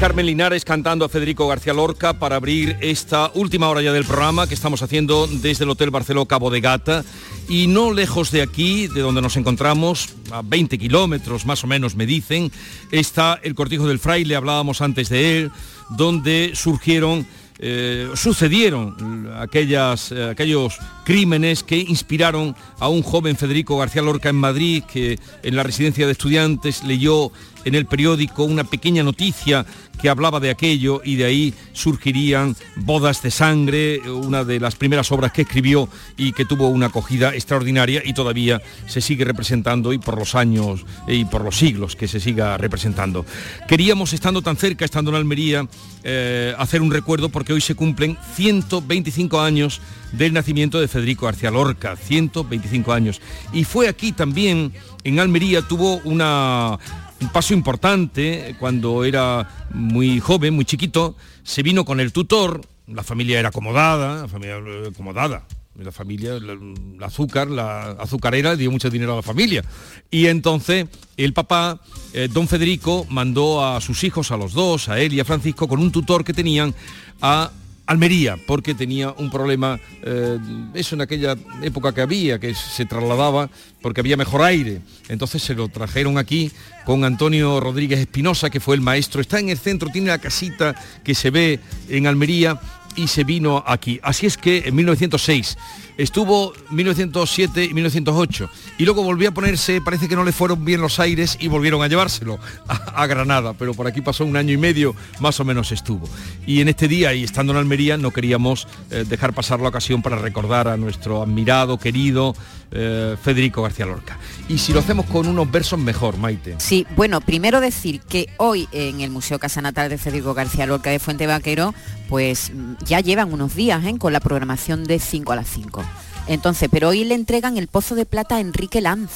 Carmen 0.00 0.24
Linares 0.24 0.64
cantando 0.64 1.04
a 1.04 1.10
Federico 1.10 1.46
García 1.46 1.74
Lorca 1.74 2.14
para 2.14 2.36
abrir 2.36 2.74
esta 2.80 3.30
última 3.34 3.68
hora 3.68 3.82
ya 3.82 3.92
del 3.92 4.06
programa 4.06 4.46
que 4.46 4.54
estamos 4.54 4.82
haciendo 4.82 5.26
desde 5.26 5.64
el 5.64 5.70
Hotel 5.70 5.90
Barceló 5.90 6.24
Cabo 6.24 6.48
de 6.48 6.62
Gata. 6.62 7.04
Y 7.50 7.66
no 7.66 7.92
lejos 7.92 8.30
de 8.30 8.40
aquí, 8.40 8.86
de 8.86 9.02
donde 9.02 9.20
nos 9.20 9.36
encontramos, 9.36 10.08
a 10.30 10.40
20 10.40 10.78
kilómetros 10.78 11.44
más 11.44 11.64
o 11.64 11.66
menos 11.66 11.96
me 11.96 12.06
dicen, 12.06 12.50
está 12.90 13.38
el 13.42 13.54
Cortijo 13.54 13.86
del 13.86 13.98
Fraile, 13.98 14.36
hablábamos 14.36 14.80
antes 14.80 15.10
de 15.10 15.36
él, 15.38 15.50
donde 15.90 16.52
surgieron 16.54 17.26
eh, 17.62 18.08
sucedieron 18.14 19.30
aquellas, 19.38 20.12
eh, 20.12 20.30
aquellos 20.30 20.78
crímenes 21.04 21.62
que 21.62 21.76
inspiraron 21.76 22.56
a 22.78 22.88
un 22.88 23.02
joven 23.02 23.36
Federico 23.36 23.76
García 23.76 24.00
Lorca 24.00 24.30
en 24.30 24.36
Madrid, 24.36 24.82
que 24.90 25.18
en 25.42 25.56
la 25.56 25.62
residencia 25.62 26.06
de 26.06 26.12
estudiantes 26.12 26.84
leyó 26.84 27.30
en 27.66 27.74
el 27.74 27.84
periódico 27.84 28.44
una 28.44 28.64
pequeña 28.64 29.02
noticia 29.02 29.66
que 30.00 30.08
hablaba 30.08 30.40
de 30.40 30.50
aquello 30.50 31.00
y 31.04 31.16
de 31.16 31.24
ahí 31.24 31.54
surgirían 31.72 32.56
Bodas 32.76 33.22
de 33.22 33.30
Sangre, 33.30 34.00
una 34.10 34.44
de 34.44 34.60
las 34.60 34.76
primeras 34.76 35.12
obras 35.12 35.32
que 35.32 35.42
escribió 35.42 35.88
y 36.16 36.32
que 36.32 36.44
tuvo 36.44 36.68
una 36.68 36.86
acogida 36.86 37.34
extraordinaria 37.34 38.02
y 38.04 38.12
todavía 38.12 38.60
se 38.86 39.00
sigue 39.00 39.24
representando 39.24 39.92
y 39.92 39.98
por 39.98 40.18
los 40.18 40.34
años 40.34 40.84
y 41.06 41.24
por 41.24 41.42
los 41.42 41.56
siglos 41.56 41.96
que 41.96 42.08
se 42.08 42.20
siga 42.20 42.56
representando. 42.56 43.24
Queríamos, 43.68 44.12
estando 44.12 44.42
tan 44.42 44.56
cerca, 44.56 44.84
estando 44.84 45.10
en 45.10 45.16
Almería, 45.16 45.66
eh, 46.02 46.54
hacer 46.58 46.82
un 46.82 46.90
recuerdo 46.90 47.28
porque 47.28 47.52
hoy 47.52 47.60
se 47.60 47.74
cumplen 47.74 48.16
125 48.34 49.40
años 49.40 49.80
del 50.12 50.32
nacimiento 50.32 50.80
de 50.80 50.88
Federico 50.88 51.26
García 51.26 51.50
Lorca, 51.50 51.96
125 51.96 52.92
años. 52.92 53.20
Y 53.52 53.64
fue 53.64 53.88
aquí 53.88 54.12
también, 54.12 54.72
en 55.04 55.20
Almería, 55.20 55.62
tuvo 55.62 55.96
una 56.04 56.78
un 57.20 57.28
paso 57.28 57.54
importante 57.54 58.56
cuando 58.58 59.04
era 59.04 59.66
muy 59.72 60.20
joven, 60.20 60.54
muy 60.54 60.64
chiquito, 60.64 61.16
se 61.42 61.62
vino 61.62 61.84
con 61.84 62.00
el 62.00 62.12
tutor, 62.12 62.62
la 62.86 63.02
familia 63.02 63.38
era 63.38 63.48
acomodada, 63.48 64.22
la 64.22 64.28
familia 64.28 64.56
eh, 64.56 64.88
acomodada, 64.90 65.46
la 65.76 65.92
familia, 65.92 66.38
la, 66.40 67.06
azúcar, 67.06 67.48
la 67.48 67.92
azucarera 67.92 68.56
dio 68.56 68.70
mucho 68.70 68.90
dinero 68.90 69.12
a 69.12 69.16
la 69.16 69.22
familia. 69.22 69.64
Y 70.10 70.26
entonces 70.26 70.86
el 71.16 71.32
papá, 71.32 71.80
eh, 72.12 72.28
don 72.30 72.48
Federico, 72.48 73.06
mandó 73.08 73.64
a 73.64 73.80
sus 73.80 74.02
hijos, 74.04 74.30
a 74.30 74.36
los 74.36 74.52
dos, 74.52 74.88
a 74.88 74.98
él 74.98 75.12
y 75.12 75.20
a 75.20 75.24
Francisco, 75.24 75.68
con 75.68 75.80
un 75.80 75.92
tutor 75.92 76.24
que 76.24 76.32
tenían 76.32 76.74
a 77.20 77.50
Almería, 77.90 78.36
porque 78.46 78.72
tenía 78.72 79.10
un 79.18 79.32
problema, 79.32 79.80
eh, 80.04 80.38
eso 80.74 80.94
en 80.94 81.00
aquella 81.00 81.36
época 81.60 81.92
que 81.92 82.00
había, 82.00 82.38
que 82.38 82.54
se 82.54 82.86
trasladaba 82.86 83.50
porque 83.82 84.00
había 84.00 84.16
mejor 84.16 84.42
aire. 84.42 84.80
Entonces 85.08 85.42
se 85.42 85.54
lo 85.54 85.66
trajeron 85.66 86.16
aquí 86.16 86.52
con 86.84 87.02
Antonio 87.02 87.58
Rodríguez 87.58 87.98
Espinosa, 87.98 88.48
que 88.48 88.60
fue 88.60 88.76
el 88.76 88.80
maestro. 88.80 89.20
Está 89.20 89.40
en 89.40 89.48
el 89.48 89.58
centro, 89.58 89.88
tiene 89.88 90.06
la 90.06 90.18
casita 90.18 90.76
que 91.02 91.16
se 91.16 91.30
ve 91.30 91.58
en 91.88 92.06
Almería 92.06 92.60
y 92.94 93.08
se 93.08 93.24
vino 93.24 93.64
aquí. 93.66 93.98
Así 94.04 94.24
es 94.24 94.36
que 94.36 94.58
en 94.66 94.76
1906 94.76 95.58
estuvo 96.02 96.52
1907 96.70 97.64
y 97.64 97.74
1908 97.74 98.50
y 98.78 98.84
luego 98.84 99.02
volvió 99.02 99.28
a 99.28 99.32
ponerse, 99.32 99.80
parece 99.80 100.08
que 100.08 100.16
no 100.16 100.24
le 100.24 100.32
fueron 100.32 100.64
bien 100.64 100.80
los 100.80 100.98
aires 100.98 101.36
y 101.40 101.48
volvieron 101.48 101.82
a 101.82 101.88
llevárselo 101.88 102.38
a, 102.68 103.06
Granada, 103.06 103.54
pero 103.54 103.74
por 103.74 103.86
aquí 103.86 104.00
pasó 104.00 104.24
un 104.24 104.36
año 104.36 104.52
y 104.52 104.56
medio, 104.56 104.94
más 105.20 105.40
o 105.40 105.44
menos 105.44 105.72
estuvo. 105.72 106.08
Y 106.46 106.60
en 106.60 106.68
este 106.68 106.88
día 106.88 107.12
y 107.12 107.24
estando 107.24 107.52
en 107.52 107.58
Almería 107.58 107.96
no 107.96 108.12
queríamos 108.12 108.66
eh, 108.90 109.04
dejar 109.06 109.34
pasar 109.34 109.60
la 109.60 109.68
ocasión 109.68 110.00
para 110.00 110.16
recordar 110.16 110.68
a 110.68 110.76
nuestro 110.76 111.22
admirado, 111.22 111.78
querido 111.78 112.34
eh, 112.72 113.16
Federico 113.20 113.62
García 113.62 113.84
Lorca. 113.84 114.16
Y 114.48 114.58
si 114.58 114.72
lo 114.72 114.78
hacemos 114.78 115.06
con 115.06 115.26
unos 115.26 115.50
versos 115.50 115.78
mejor, 115.78 116.16
Maite. 116.18 116.54
Sí, 116.58 116.86
bueno, 116.94 117.20
primero 117.20 117.60
decir 117.60 118.00
que 118.00 118.28
hoy 118.36 118.68
en 118.70 119.00
el 119.00 119.10
Museo 119.10 119.40
Casa 119.40 119.60
Natal 119.60 119.90
de 119.90 119.98
Federico 119.98 120.34
García 120.34 120.66
Lorca 120.66 120.90
de 120.90 121.00
Fuente 121.00 121.26
Vaquero, 121.26 121.74
pues 122.08 122.52
mm, 122.54 122.74
ya 122.84 123.00
llevan 123.00 123.32
unos 123.32 123.56
días 123.56 123.84
¿eh? 123.84 123.94
con 123.98 124.12
la 124.12 124.20
programación 124.20 124.84
de 124.84 125.00
5 125.00 125.32
a 125.32 125.36
las 125.36 125.48
5. 125.48 125.82
Entonces, 126.26 126.68
pero 126.70 126.88
hoy 126.88 127.04
le 127.04 127.14
entregan 127.14 127.56
el 127.58 127.66
Pozo 127.68 127.94
de 127.94 128.06
Plata 128.06 128.36
a 128.36 128.40
Enrique 128.40 128.80
Lanz, 128.80 129.10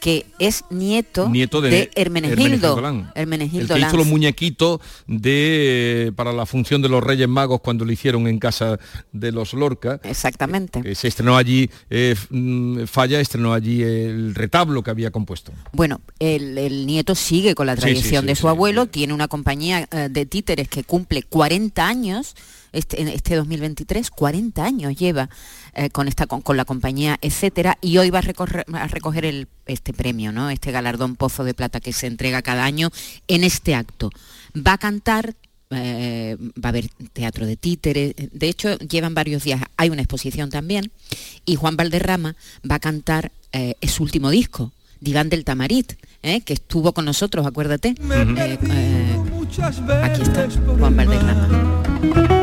que 0.00 0.24
es 0.38 0.64
nieto, 0.70 1.28
Nieto 1.28 1.60
de, 1.60 1.90
Hermenegildo. 1.94 2.80
Lanz. 2.80 3.08
Hermenegildo 3.14 3.74
el 3.74 3.80
que 3.82 3.86
hizo 3.86 3.96
Lanz. 3.96 3.98
los 3.98 4.06
muñequitos 4.06 4.80
de 5.06 6.12
para 6.16 6.32
la 6.32 6.46
función 6.46 6.80
de 6.82 6.88
los 6.88 7.04
Reyes 7.04 7.28
Magos 7.28 7.60
cuando 7.60 7.84
lo 7.84 7.92
hicieron 7.92 8.26
en 8.26 8.38
casa 8.38 8.80
de 9.12 9.30
los 9.30 9.52
Lorca. 9.52 10.00
Exactamente. 10.02 10.80
Eh, 10.84 10.94
se 10.94 11.06
estrenó 11.08 11.36
allí, 11.36 11.70
eh, 11.90 12.16
mm, 12.30 12.84
Falla 12.86 13.20
estrenó 13.20 13.52
allí 13.52 13.82
el 13.82 14.34
retablo 14.34 14.82
que 14.82 14.90
había 14.90 15.10
compuesto. 15.10 15.52
Bueno, 15.72 16.00
el, 16.18 16.56
el 16.56 16.86
nieto 16.86 17.14
sigue 17.14 17.54
con 17.54 17.66
la 17.66 17.76
Sí, 17.76 17.82
sí, 17.82 17.86
tradición 17.88 18.22
sí, 18.22 18.26
de 18.28 18.34
su 18.36 18.48
abuelo, 18.48 18.86
tiene 18.86 19.12
una 19.12 19.28
compañía 19.28 19.86
eh, 19.92 20.08
de 20.10 20.24
títeres 20.26 20.68
que 20.68 20.82
cumple 20.82 21.22
40 21.24 21.86
años, 21.86 22.34
este, 22.72 23.00
en 23.00 23.08
este 23.08 23.36
2023, 23.36 24.10
40 24.10 24.64
años 24.64 24.96
lleva 24.96 25.28
eh, 25.74 25.90
con, 25.90 26.08
esta, 26.08 26.26
con, 26.26 26.40
con 26.40 26.56
la 26.56 26.64
compañía, 26.64 27.18
etcétera, 27.22 27.78
y 27.80 27.98
hoy 27.98 28.10
va 28.10 28.18
a, 28.20 28.22
recorrer- 28.22 28.64
a 28.74 28.86
recoger 28.88 29.24
el, 29.24 29.48
este 29.66 29.92
premio, 29.92 30.32
¿no? 30.32 30.50
este 30.50 30.72
galardón 30.72 31.16
Pozo 31.16 31.44
de 31.44 31.54
Plata 31.54 31.80
que 31.80 31.92
se 31.92 32.06
entrega 32.06 32.42
cada 32.42 32.64
año 32.64 32.90
en 33.28 33.44
este 33.44 33.74
acto. 33.74 34.10
Va 34.56 34.74
a 34.74 34.78
cantar 34.78 35.34
eh, 35.72 36.36
va 36.40 36.68
a 36.68 36.70
haber 36.70 36.88
teatro 37.12 37.46
de 37.46 37.56
títeres, 37.56 38.14
de 38.16 38.48
hecho 38.48 38.76
llevan 38.78 39.14
varios 39.14 39.44
días, 39.44 39.62
hay 39.76 39.88
una 39.90 40.02
exposición 40.02 40.50
también, 40.50 40.90
y 41.46 41.54
Juan 41.54 41.76
Valderrama 41.76 42.34
va 42.68 42.74
a 42.74 42.80
cantar 42.80 43.30
eh, 43.52 43.74
su 43.86 44.02
último 44.02 44.30
disco, 44.30 44.72
Diván 44.98 45.28
del 45.28 45.44
Tamarit, 45.44 45.92
eh, 46.24 46.40
que 46.40 46.54
estuvo 46.54 46.92
con 46.92 47.04
nosotros, 47.04 47.46
acuérdate. 47.46 47.94
Aquí 50.02 50.22
está, 50.22 50.48
Juan 50.76 50.96
Valderrama. 50.96 52.39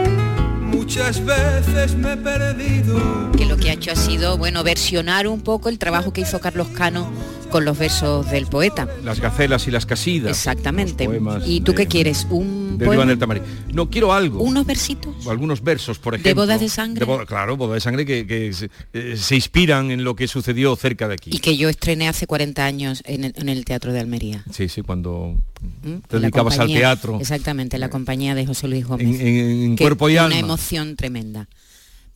Muchas 0.87 1.25
veces 1.25 1.95
me 1.97 2.13
he 2.13 2.15
perdido. 2.15 3.29
que 3.37 3.45
lo 3.45 3.57
que 3.57 3.71
ha 3.71 3.73
hecho 3.73 3.91
ha 3.91 3.95
sido, 3.97 4.37
bueno, 4.37 4.63
versionar 4.63 5.27
un 5.27 5.41
poco 5.41 5.67
el 5.67 5.79
trabajo 5.79 6.13
que 6.13 6.21
hizo 6.21 6.39
Carlos 6.39 6.69
Cano 6.69 7.11
con 7.47 7.65
los 7.65 7.77
versos 7.77 8.29
del 8.31 8.45
poeta. 8.47 8.87
Las 9.03 9.19
gacelas 9.19 9.67
y 9.67 9.71
las 9.71 9.85
casidas. 9.85 10.29
Exactamente. 10.31 11.07
¿Y 11.45 11.61
tú 11.61 11.71
de- 11.71 11.77
qué 11.77 11.87
quieres? 11.87 12.27
¿Un 12.29 12.77
del 12.77 12.85
poema? 12.87 12.95
Iván 12.95 13.07
del 13.09 13.19
Tamarí. 13.19 13.41
No, 13.73 13.89
quiero 13.89 14.13
algo. 14.13 14.41
¿Unos 14.41 14.65
versitos? 14.65 15.25
o 15.25 15.31
algunos 15.31 15.63
versos, 15.63 15.99
por 15.99 16.13
¿De 16.13 16.19
ejemplo. 16.19 16.43
bodas 16.43 16.59
de 16.59 16.69
sangre? 16.69 17.05
boda- 17.05 17.25
claro, 17.25 17.57
bodas 17.57 17.75
de 17.75 17.81
sangre 17.81 18.05
que, 18.05 18.25
que 18.27 18.53
se, 18.53 18.69
eh, 18.93 19.15
se 19.17 19.35
inspiran 19.35 19.91
en 19.91 20.03
lo 20.03 20.15
que 20.15 20.27
sucedió 20.27 20.75
cerca 20.75 21.07
de 21.07 21.15
aquí. 21.15 21.29
Y 21.33 21.39
que 21.39 21.57
yo 21.57 21.69
estrené 21.69 22.07
hace 22.07 22.27
40 22.27 22.65
años 22.65 23.01
en 23.05 23.23
el, 23.25 23.33
en 23.35 23.49
el 23.49 23.65
Teatro 23.65 23.91
de 23.93 23.99
Almería. 23.99 24.43
Sí, 24.51 24.69
sí, 24.69 24.81
cuando 24.81 25.35
¿Mm? 25.83 25.97
te 26.07 26.19
dedicabas 26.19 26.59
al 26.59 26.67
teatro. 26.67 27.19
Exactamente, 27.19 27.77
la 27.77 27.89
compañía 27.89 28.35
de 28.35 28.45
José 28.45 28.67
Luis 28.67 28.85
Gómez. 28.85 29.07
En- 29.07 29.27
en- 29.27 29.63
en 29.63 29.75
que 29.75 29.83
cuerpo 29.83 30.09
y 30.09 30.17
alma. 30.17 30.27
Una 30.35 30.39
emoción 30.39 30.95
tremenda. 30.95 31.47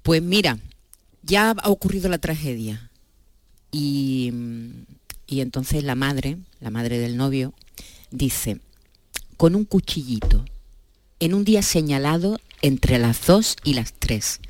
Pues 0.03 0.21
mira, 0.21 0.57
ya 1.23 1.51
ha 1.51 1.69
ocurrido 1.69 2.09
la 2.09 2.17
tragedia. 2.17 2.89
Y, 3.71 4.33
y 5.31 5.39
entonces 5.39 5.85
la 5.85 5.95
madre, 5.95 6.37
la 6.59 6.71
madre 6.71 6.99
del 6.99 7.15
novio, 7.15 7.53
dice, 8.11 8.59
con 9.37 9.55
un 9.55 9.63
cuchillito, 9.63 10.43
en 11.21 11.33
un 11.33 11.45
día 11.45 11.61
señalado, 11.61 12.37
entre 12.61 12.99
las 12.99 13.25
dos 13.25 13.55
y 13.63 13.73
las 13.73 13.93
tres. 13.93 14.41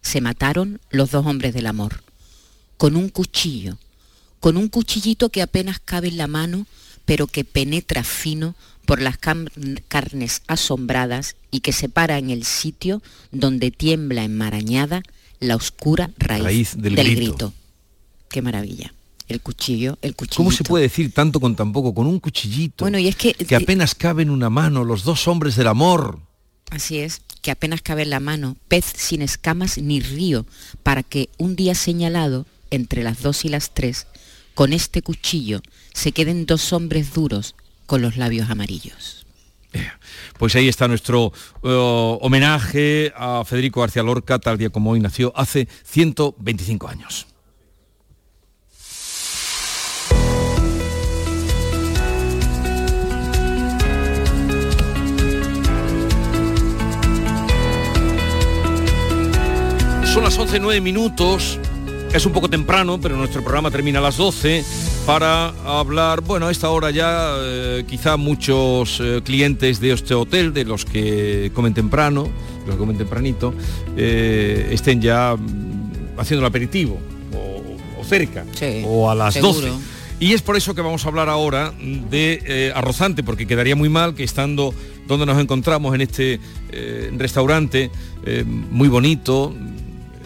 Se 0.00 0.20
mataron 0.20 0.80
los 0.90 1.10
dos 1.10 1.26
hombres 1.26 1.54
del 1.54 1.66
amor. 1.66 2.04
Con 2.76 2.94
un 2.94 3.08
cuchillo, 3.08 3.78
con 4.38 4.56
un 4.56 4.68
cuchillito 4.68 5.28
que 5.30 5.42
apenas 5.42 5.80
cabe 5.80 6.06
en 6.06 6.18
la 6.18 6.28
mano, 6.28 6.68
pero 7.04 7.26
que 7.26 7.42
penetra 7.42 8.04
fino 8.04 8.54
por 8.86 9.02
las 9.02 9.18
carnes 9.18 10.42
asombradas 10.46 11.34
y 11.50 11.60
que 11.60 11.72
se 11.72 11.88
para 11.88 12.16
en 12.18 12.30
el 12.30 12.44
sitio 12.44 13.02
donde 13.32 13.72
tiembla 13.72 14.22
enmarañada 14.22 15.02
la 15.40 15.56
oscura 15.56 16.12
raíz, 16.16 16.76
del, 16.76 16.94
grito. 16.94 17.52
Qué 18.28 18.40
maravilla. 18.40 18.94
El 19.28 19.40
cuchillo, 19.40 19.98
el 20.00 20.14
cuchillo. 20.14 20.36
¿Cómo 20.38 20.50
se 20.50 20.64
puede 20.64 20.84
decir 20.84 21.12
tanto 21.12 21.38
con 21.38 21.54
tan 21.54 21.72
poco? 21.72 21.94
Con 21.94 22.06
un 22.06 22.18
cuchillito. 22.18 22.84
Bueno, 22.84 22.98
y 22.98 23.08
es 23.08 23.16
que... 23.16 23.34
Que 23.34 23.56
apenas 23.56 23.94
cabe 23.94 24.22
en 24.22 24.30
una 24.30 24.48
mano, 24.48 24.84
los 24.84 25.04
dos 25.04 25.28
hombres 25.28 25.54
del 25.56 25.66
amor. 25.66 26.20
Así 26.70 26.98
es, 26.98 27.22
que 27.42 27.50
apenas 27.50 27.82
cabe 27.82 28.02
en 28.02 28.10
la 28.10 28.20
mano, 28.20 28.56
pez 28.68 28.84
sin 28.96 29.22
escamas 29.22 29.78
ni 29.78 30.00
río, 30.00 30.46
para 30.82 31.02
que 31.02 31.28
un 31.38 31.56
día 31.56 31.74
señalado, 31.74 32.46
entre 32.70 33.02
las 33.02 33.22
dos 33.22 33.44
y 33.44 33.48
las 33.48 33.72
tres, 33.72 34.06
con 34.54 34.72
este 34.72 35.02
cuchillo 35.02 35.62
se 35.92 36.10
queden 36.10 36.44
dos 36.44 36.72
hombres 36.72 37.14
duros 37.14 37.54
con 37.86 38.02
los 38.02 38.16
labios 38.16 38.50
amarillos. 38.50 39.24
Pues 40.36 40.56
ahí 40.56 40.66
está 40.66 40.88
nuestro 40.88 41.32
eh, 41.62 41.68
homenaje 42.20 43.12
a 43.16 43.44
Federico 43.44 43.80
García 43.82 44.02
Lorca, 44.02 44.40
tal 44.40 44.58
día 44.58 44.70
como 44.70 44.90
hoy 44.90 45.00
nació, 45.00 45.32
hace 45.36 45.68
125 45.84 46.88
años. 46.88 47.27
Son 60.18 60.24
las 60.24 60.52
11.09 60.52 60.80
minutos. 60.82 61.60
Es 62.12 62.26
un 62.26 62.32
poco 62.32 62.50
temprano, 62.50 63.00
pero 63.00 63.16
nuestro 63.16 63.40
programa 63.40 63.70
termina 63.70 64.00
a 64.00 64.02
las 64.02 64.16
12 64.16 64.64
para 65.06 65.50
hablar, 65.64 66.22
bueno, 66.22 66.48
a 66.48 66.50
esta 66.50 66.70
hora 66.70 66.90
ya 66.90 67.36
eh, 67.38 67.84
quizá 67.86 68.16
muchos 68.16 68.98
eh, 68.98 69.20
clientes 69.24 69.78
de 69.78 69.92
este 69.92 70.14
hotel, 70.14 70.52
de 70.52 70.64
los 70.64 70.84
que 70.84 71.52
comen 71.54 71.72
temprano, 71.72 72.28
los 72.66 72.74
que 72.74 72.78
comen 72.80 72.98
tempranito, 72.98 73.54
eh, 73.96 74.70
estén 74.72 75.00
ya 75.00 75.36
mm, 75.36 76.18
haciendo 76.18 76.44
el 76.44 76.50
aperitivo 76.50 76.98
o, 77.96 78.04
cerca, 78.04 78.44
o 78.86 79.08
a 79.08 79.14
las 79.14 79.40
12. 79.40 79.70
Y 80.18 80.32
es 80.32 80.42
por 80.42 80.56
eso 80.56 80.74
que 80.74 80.80
vamos 80.80 81.04
a 81.04 81.10
hablar 81.10 81.28
ahora 81.28 81.72
de 81.78 82.72
arrozante, 82.74 83.22
porque 83.22 83.46
quedaría 83.46 83.76
muy 83.76 83.88
mal 83.88 84.16
que 84.16 84.24
estando 84.24 84.74
donde 85.06 85.26
nos 85.26 85.40
encontramos 85.40 85.94
en 85.94 86.00
este 86.00 86.40
restaurante 87.16 87.92
muy 88.68 88.88
bonito, 88.88 89.54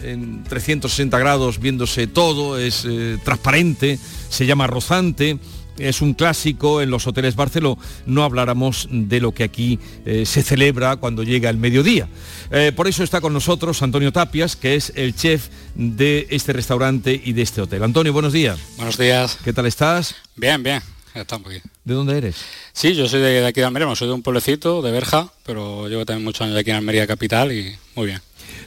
en 0.03 0.43
360 0.43 1.17
grados 1.19 1.59
viéndose 1.59 2.07
todo, 2.07 2.57
es 2.57 2.85
eh, 2.87 3.17
transparente, 3.23 3.99
se 4.29 4.45
llama 4.45 4.67
rozante 4.67 5.39
es 5.77 6.01
un 6.01 6.13
clásico 6.13 6.81
en 6.81 6.89
los 6.89 7.07
hoteles 7.07 7.35
Barceló, 7.35 7.77
no 8.05 8.23
habláramos 8.23 8.87
de 8.91 9.19
lo 9.19 9.31
que 9.31 9.43
aquí 9.43 9.79
eh, 10.05 10.25
se 10.25 10.43
celebra 10.43 10.97
cuando 10.97 11.23
llega 11.23 11.49
el 11.49 11.57
mediodía. 11.57 12.07
Eh, 12.51 12.71
por 12.75 12.87
eso 12.87 13.03
está 13.03 13.21
con 13.21 13.33
nosotros 13.33 13.81
Antonio 13.81 14.11
Tapias, 14.11 14.55
que 14.55 14.75
es 14.75 14.93
el 14.95 15.15
chef 15.15 15.47
de 15.75 16.27
este 16.29 16.53
restaurante 16.53 17.19
y 17.23 17.33
de 17.33 17.41
este 17.41 17.61
hotel. 17.61 17.83
Antonio, 17.83 18.13
buenos 18.13 18.33
días. 18.33 18.59
Buenos 18.77 18.97
días. 18.97 19.37
¿Qué 19.43 19.53
tal 19.53 19.65
estás? 19.65 20.15
Bien, 20.35 20.61
bien. 20.61 20.81
Estamos 21.13 21.47
aquí. 21.47 21.61
¿De 21.83 21.93
dónde 21.93 22.17
eres? 22.17 22.37
Sí, 22.71 22.95
yo 22.95 23.07
soy 23.07 23.21
de, 23.21 23.45
aquí 23.45 23.59
de 23.59 23.67
Almería, 23.67 23.93
soy 23.95 24.07
de 24.07 24.13
un 24.15 24.23
pueblecito, 24.23 24.81
de 24.81 24.91
Berja, 24.91 25.31
pero 25.45 25.87
llevo 25.87 26.05
también 26.05 26.23
muchos 26.23 26.41
años 26.41 26.57
aquí 26.57 26.71
en 26.71 26.77
Almería 26.77 27.05
Capital 27.05 27.51
y 27.51 27.75
muy 27.95 28.07
bien. 28.07 28.21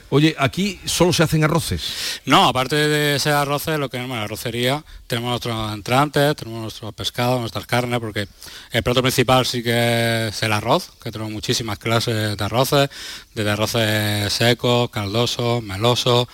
Oye, 0.09 0.37
aquí 0.39 0.79
solo 0.85 1.13
se 1.13 1.25
hacen 1.25 1.43
arroces. 1.43 2.21
No, 2.27 2.47
aparte 2.47 2.77
de 2.77 3.17
ese 3.17 3.31
arroces, 3.31 3.77
lo 3.79 3.91
que 3.91 4.01
es 4.01 4.09
la 4.09 4.23
arrocería, 4.23 4.85
tenemos 5.09 5.31
nuestros 5.31 5.73
entrantes, 5.73 6.37
tenemos 6.37 6.63
nuestros 6.63 6.95
pescados, 6.95 7.41
nuestras 7.41 7.67
carnes, 7.67 7.99
porque 7.99 8.29
el 8.71 8.83
plato 8.85 9.03
principal 9.03 9.45
sí 9.47 9.65
que 9.65 10.29
es 10.29 10.43
el 10.45 10.53
arroz, 10.53 10.93
que 11.03 11.11
tenemos 11.11 11.33
muchísimas 11.33 11.79
clases 11.79 12.37
de 12.37 12.45
arroces, 12.45 12.89
desde 13.35 13.51
arroces 13.51 14.33
secos, 14.33 14.91
caldosos, 14.91 15.63
melosos, 15.63 16.29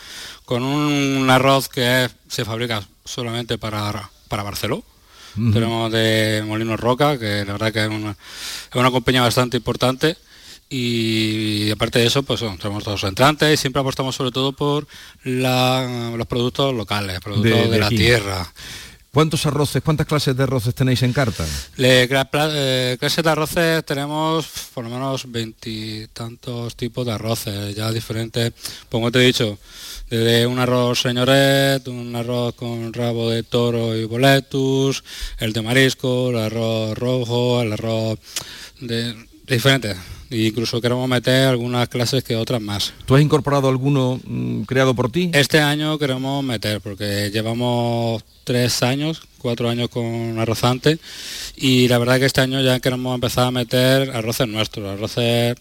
con 0.45 0.63
un 0.63 1.31
arroz 1.31 1.71
que 1.71 2.11
se 2.29 2.45
fabrica 2.45 2.83
solamente 3.05 3.57
para, 3.57 4.11
para 4.29 4.43
Barceló. 4.43 4.85
Tenemos 5.35 5.91
de 5.91 6.45
Molino 6.47 6.77
Roca, 6.77 7.19
que 7.19 7.43
la 7.47 7.53
verdad 7.53 7.73
que 7.73 7.83
es 7.85 7.89
una, 7.89 8.11
es 8.11 8.75
una 8.75 8.91
compañía 8.91 9.23
bastante 9.23 9.57
importante 9.57 10.19
y 10.75 11.71
aparte 11.71 11.99
de 11.99 12.07
eso, 12.07 12.23
pues 12.23 12.41
tenemos 12.41 12.83
todos 12.83 13.03
los 13.03 13.09
entrantes 13.09 13.53
y 13.53 13.57
siempre 13.59 13.81
apostamos 13.81 14.17
sobre 14.17 14.31
todo 14.31 14.53
por 14.53 14.87
los 15.23 16.27
productos 16.27 16.75
locales, 16.75 17.21
productos 17.21 17.71
de, 17.71 17.79
la 17.79 17.91
tierra. 17.91 18.51
¿Cuántos 19.13 19.45
arroces, 19.45 19.83
cuántas 19.83 20.07
clases 20.07 20.35
de 20.35 20.45
arroces 20.45 20.75
tenéis 20.75 21.03
en 21.03 21.13
carta? 21.13 21.45
Le, 21.77 22.05
eh, 22.05 22.97
clases 22.99 23.23
de 23.23 23.31
arroces 23.31 23.85
tenemos 23.85 24.47
por 24.73 24.85
lo 24.85 24.89
menos 24.89 25.31
veintitantos 25.31 26.75
tipos 26.75 27.05
de 27.05 27.13
arroces, 27.13 27.75
ya 27.77 27.93
diferentes, 27.93 28.55
como 28.91 29.13
te 29.13 29.19
he 29.19 29.27
dicho, 29.27 29.59
desde 30.09 30.47
un 30.47 30.59
arroz 30.59 31.03
señoret, 31.03 31.87
un 31.87 32.17
arroz 32.17 32.55
con 32.55 32.95
rabo 32.95 33.29
de 33.29 33.43
toro 33.43 33.95
y 33.95 34.07
boletus, 34.07 35.05
el 35.39 35.53
de 35.53 35.61
marisco, 35.61 36.31
el 36.31 36.39
arroz 36.39 36.97
rojo, 36.97 37.61
el 37.61 37.75
arroz 37.75 38.19
de 38.81 39.15
diferentes 39.47 39.99
incluso 40.33 40.81
queremos 40.81 41.09
meter 41.09 41.49
algunas 41.49 41.89
clases 41.89 42.25
que 42.25 42.37
otras 42.37 42.61
más. 42.61 42.93
¿Tú 43.07 43.15
has 43.15 43.23
incorporado 43.23 43.69
alguno 43.69 44.21
mm, 44.25 44.63
creado 44.63 44.95
por 44.95 45.11
ti? 45.11 45.31
Este 45.33 45.61
año 45.61 45.99
queremos 45.99 46.43
meter, 46.45 46.81
porque 46.81 47.31
llevamos 47.33 48.25
tres 48.45 48.83
años, 48.83 49.23
cuatro 49.39 49.69
años 49.69 49.89
con 49.89 50.39
arrozante, 50.39 50.99
y 51.57 51.89
la 51.89 51.99
verdad 51.99 52.19
que 52.19 52.27
este 52.27 52.41
año 52.41 52.61
ya 52.61 52.81
queremos 52.81 53.15
empezar 53.15 53.47
a 53.47 53.51
meter 53.51 54.11
arroces 54.11 54.49
nuestros, 54.49 54.89
arroces 54.89 55.57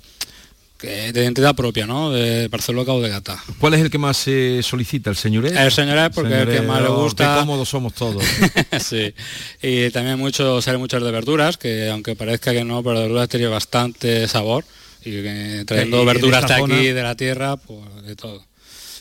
de 0.87 1.21
identidad 1.21 1.55
propia, 1.55 1.85
¿no? 1.85 2.11
De 2.11 2.47
Barcelona 2.47 2.93
o 2.93 3.01
de 3.01 3.09
Gata. 3.09 3.41
¿Cuál 3.59 3.75
es 3.75 3.81
el 3.81 3.89
que 3.89 3.97
más 3.97 4.17
se 4.17 4.61
solicita? 4.63 5.09
¿El 5.09 5.15
señoret? 5.15 5.55
El 5.55 5.71
señoret 5.71 6.13
porque 6.13 6.33
es 6.33 6.47
el 6.47 6.55
que 6.55 6.61
más 6.61 6.81
le 6.81 6.89
gusta. 6.89 7.35
Qué 7.35 7.39
cómodos 7.41 7.69
somos 7.69 7.93
todos. 7.93 8.23
sí. 8.79 9.13
Y 9.61 9.89
también 9.91 10.17
mucho, 10.17 10.61
sale 10.61 10.77
muchas 10.77 11.03
de 11.03 11.11
verduras, 11.11 11.57
que 11.57 11.89
aunque 11.89 12.15
parezca 12.15 12.51
que 12.51 12.63
no, 12.63 12.83
pero 12.83 12.95
de 12.95 13.01
verduras 13.03 13.29
tiene 13.29 13.47
bastante 13.47 14.27
sabor. 14.27 14.65
Y 15.03 15.63
trayendo 15.65 16.05
verduras 16.05 16.47
de 16.47 16.53
aquí, 16.53 16.87
de 16.91 17.03
la 17.03 17.15
tierra, 17.15 17.57
pues 17.57 18.03
de 18.05 18.15
todo. 18.15 18.45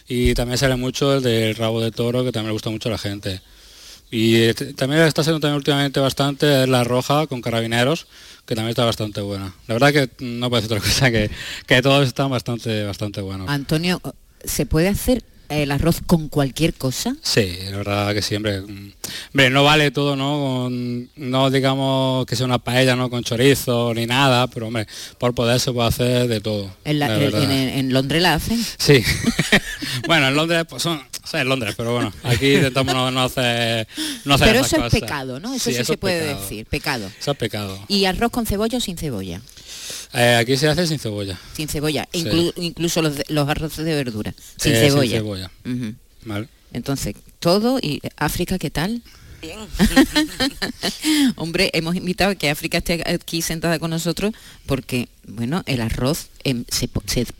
Y 0.09 0.35
también 0.35 0.59
sale 0.59 0.77
mucho 0.77 1.15
el 1.15 1.22
del 1.22 1.55
rabo 1.55 1.81
de 1.81 1.93
toro, 1.93 2.25
que 2.25 2.32
también 2.32 2.49
le 2.49 2.53
gusta 2.55 2.70
mucho 2.70 2.89
a 2.89 2.93
la 2.93 2.99
gente. 2.99 3.41
Y 4.10 4.37
este, 4.43 4.75
también 4.75 5.03
está 5.03 5.22
siendo 5.22 5.39
también 5.39 5.56
últimamente 5.56 6.01
bastante 6.01 6.67
la 6.67 6.82
roja 6.82 7.27
con 7.29 7.41
carabineros, 7.41 8.08
que 8.47 8.55
también 8.55 8.70
está 8.70 8.85
bastante 8.85 9.20
buena. 9.20 9.55
La 9.67 9.75
verdad 9.75 9.93
que 9.93 10.25
no 10.25 10.51
puede 10.51 10.63
ser 10.63 10.73
otra 10.73 10.81
cosa 10.89 11.11
que, 11.11 11.31
que 11.67 11.82
todos 11.82 12.06
están 12.06 12.31
bastante, 12.31 12.85
bastante 12.85 13.20
buenos. 13.20 13.49
Antonio, 13.49 14.01
¿se 14.44 14.67
puede 14.67 14.89
hacer 14.89 15.23
el 15.50 15.72
arroz 15.72 16.00
con 16.06 16.28
cualquier 16.28 16.74
cosa? 16.74 17.16
Sí, 17.22 17.58
la 17.70 17.78
verdad 17.78 18.14
que 18.14 18.22
siempre. 18.22 18.60
Hombre, 18.60 19.50
no 19.50 19.64
vale 19.64 19.90
todo, 19.90 20.16
¿no? 20.16 20.69
no 20.70 21.50
digamos 21.50 22.24
que 22.26 22.36
sea 22.36 22.46
una 22.46 22.58
paella, 22.58 22.96
¿no? 22.96 23.10
Con 23.10 23.24
chorizo 23.24 23.92
ni 23.94 24.06
nada, 24.06 24.46
pero 24.46 24.69
hombre, 24.69 24.86
por 25.19 25.34
poder 25.34 25.60
se 25.60 25.72
puede 25.72 25.88
hacer 25.88 26.28
de 26.28 26.40
todo. 26.40 26.70
¿En, 26.84 27.92
Londres 27.92 28.22
la 28.22 28.34
hacen? 28.34 28.64
Sí. 28.78 29.02
bueno, 30.06 30.28
en 30.28 30.36
Londres, 30.36 30.64
pues 30.69 30.82
son, 30.82 30.98
o 31.32 31.36
en 31.36 31.48
Londres, 31.48 31.74
pero 31.76 31.94
bueno, 31.94 32.12
aquí 32.22 32.54
intentamos 32.54 32.94
no, 33.12 33.20
hacer, 33.20 33.88
no 34.24 34.34
hacer 34.34 34.48
Pero 34.48 34.60
eso 34.64 34.84
es 34.84 34.92
pecado, 34.92 35.40
¿no? 35.40 35.54
Eso 35.54 35.70
sí, 35.70 35.84
se 35.84 35.96
puede 35.96 36.34
decir, 36.34 36.66
pecado. 36.66 37.10
Eso 37.19 37.32
es 37.32 37.36
pecado. 37.36 37.78
¿Y 37.88 38.04
arroz 38.04 38.30
con 38.30 38.46
cebolla 38.46 38.78
o 38.78 38.80
sin 38.80 38.96
cebolla? 38.96 39.40
Eh, 40.12 40.36
aquí 40.40 40.56
se 40.56 40.69
hace 40.69 40.86
sin 40.86 40.98
cebolla. 40.98 41.38
Sin 41.55 41.69
cebolla, 41.69 42.08
incluso 42.12 43.02
los, 43.02 43.14
los, 43.29 43.48
arroces 43.48 43.84
de 43.84 43.94
verdura. 43.94 44.34
Sin 44.56 44.72
eh, 44.72 44.90
cebolla. 44.90 45.50
Entonces, 46.72 47.14
todo 47.38 47.79
y 47.81 48.00
África, 48.17 48.58
¿qué 48.58 48.70
tal? 48.70 49.02
Bien. 49.41 49.59
Hombre, 51.37 51.70
hemos 51.73 51.97
invitado 51.97 52.32
a 52.32 52.35
que 52.35 52.51
África 52.51 52.79
esté 52.79 53.03
aquí 53.11 53.43
sentada 53.43 53.79
con 53.79 53.91
nosotros 53.91 54.32
porque, 54.67 55.09
bueno, 55.27 55.63
el 55.67 55.81
arroz 55.81 56.29
em, 56.44 56.65
se, 56.69 56.89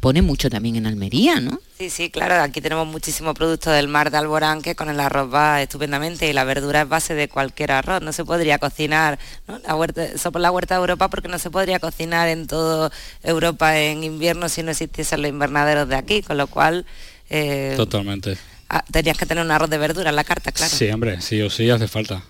pone 0.01 0.23
mucho 0.23 0.49
también 0.49 0.77
en 0.77 0.87
Almería, 0.87 1.41
¿no? 1.41 1.61
Sí, 1.79 1.91
sí, 1.91 2.11
claro, 2.11 2.37
aquí 2.43 2.61
tenemos 2.61 2.87
muchísimo 2.87 3.35
producto 3.35 3.71
del 3.71 3.89
mar 3.89 4.11
de 4.11 4.19
Alborán 4.19 4.63
que 4.63 4.75
con 4.75 4.89
el 4.89 5.01
arroz 5.01 5.33
va 5.33 5.63
estupendamente 5.63 6.29
y 6.29 6.33
la 6.33 6.45
verdura 6.45 6.83
es 6.83 6.89
base 6.89 7.15
de 7.15 7.29
cualquier 7.29 7.73
arroz. 7.73 8.03
No 8.03 8.13
se 8.13 8.25
podría 8.25 8.59
cocinar, 8.59 9.19
¿no? 9.47 9.59
La 9.59 9.75
huerta, 9.75 10.07
la 10.35 10.51
huerta 10.51 10.75
de 10.75 10.81
Europa 10.81 11.09
porque 11.09 11.29
no 11.29 11.39
se 11.39 11.51
podría 11.51 11.81
cocinar 11.81 12.29
en 12.29 12.47
toda 12.47 12.91
Europa 13.23 13.79
en 13.79 14.05
invierno 14.05 14.49
si 14.49 14.63
no 14.63 14.71
existiesen 14.71 15.23
los 15.23 15.31
invernaderos 15.31 15.89
de 15.89 15.97
aquí, 15.97 16.23
con 16.23 16.39
lo 16.39 16.47
cual... 16.47 16.87
Eh, 17.29 17.75
Totalmente 17.77 18.39
Ah, 18.73 18.85
tenías 18.91 19.19
que 19.19 19.27
tener 19.27 19.45
un 19.45 19.51
arroz 19.51 19.69
de 19.69 19.79
verdura 19.79 20.11
en 20.11 20.17
la 20.17 20.23
carta, 20.23 20.53
claro. 20.53 20.73
Sí, 20.73 20.89
hombre, 20.91 21.21
sí 21.21 21.43
o 21.43 21.51
sí 21.51 21.69
hace 21.71 21.89
falta. 21.89 22.23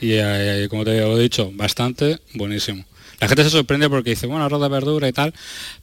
Y 0.00 0.12
eh, 0.12 0.68
como 0.70 0.84
te 0.84 0.96
he 0.96 1.18
dicho, 1.18 1.50
bastante 1.52 2.20
buenísimo. 2.34 2.84
La 3.18 3.26
gente 3.26 3.42
se 3.42 3.50
sorprende 3.50 3.90
porque 3.90 4.10
dice, 4.10 4.28
bueno, 4.28 4.44
arroz 4.44 4.62
de 4.62 4.68
verdura 4.68 5.08
y 5.08 5.12
tal, 5.12 5.34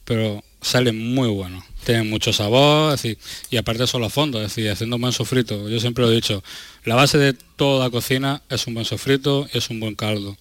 pero 0.05 0.43
sale 0.61 0.93
muy 0.93 1.27
bueno. 1.27 1.63
Tiene 1.85 2.03
mucho 2.03 2.31
sabor, 2.31 2.93
es 2.93 3.01
decir, 3.01 3.17
y 3.49 3.57
aparte 3.57 3.85
son 3.85 4.01
los 4.01 4.13
fondos, 4.13 4.41
es 4.41 4.47
decir, 4.55 4.71
haciendo 4.71 4.95
un 4.95 5.01
buen 5.01 5.13
sofrito. 5.13 5.67
Yo 5.67 5.79
siempre 5.81 6.05
lo 6.05 6.11
he 6.11 6.15
dicho, 6.15 6.41
la 6.85 6.95
base 6.95 7.17
de 7.17 7.33
toda 7.33 7.89
cocina 7.89 8.41
es 8.49 8.65
un 8.65 8.75
buen 8.75 8.85
sofrito 8.85 9.47
y 9.53 9.57
es 9.57 9.69
un 9.69 9.81
buen 9.81 9.95
caldo. 9.95 10.37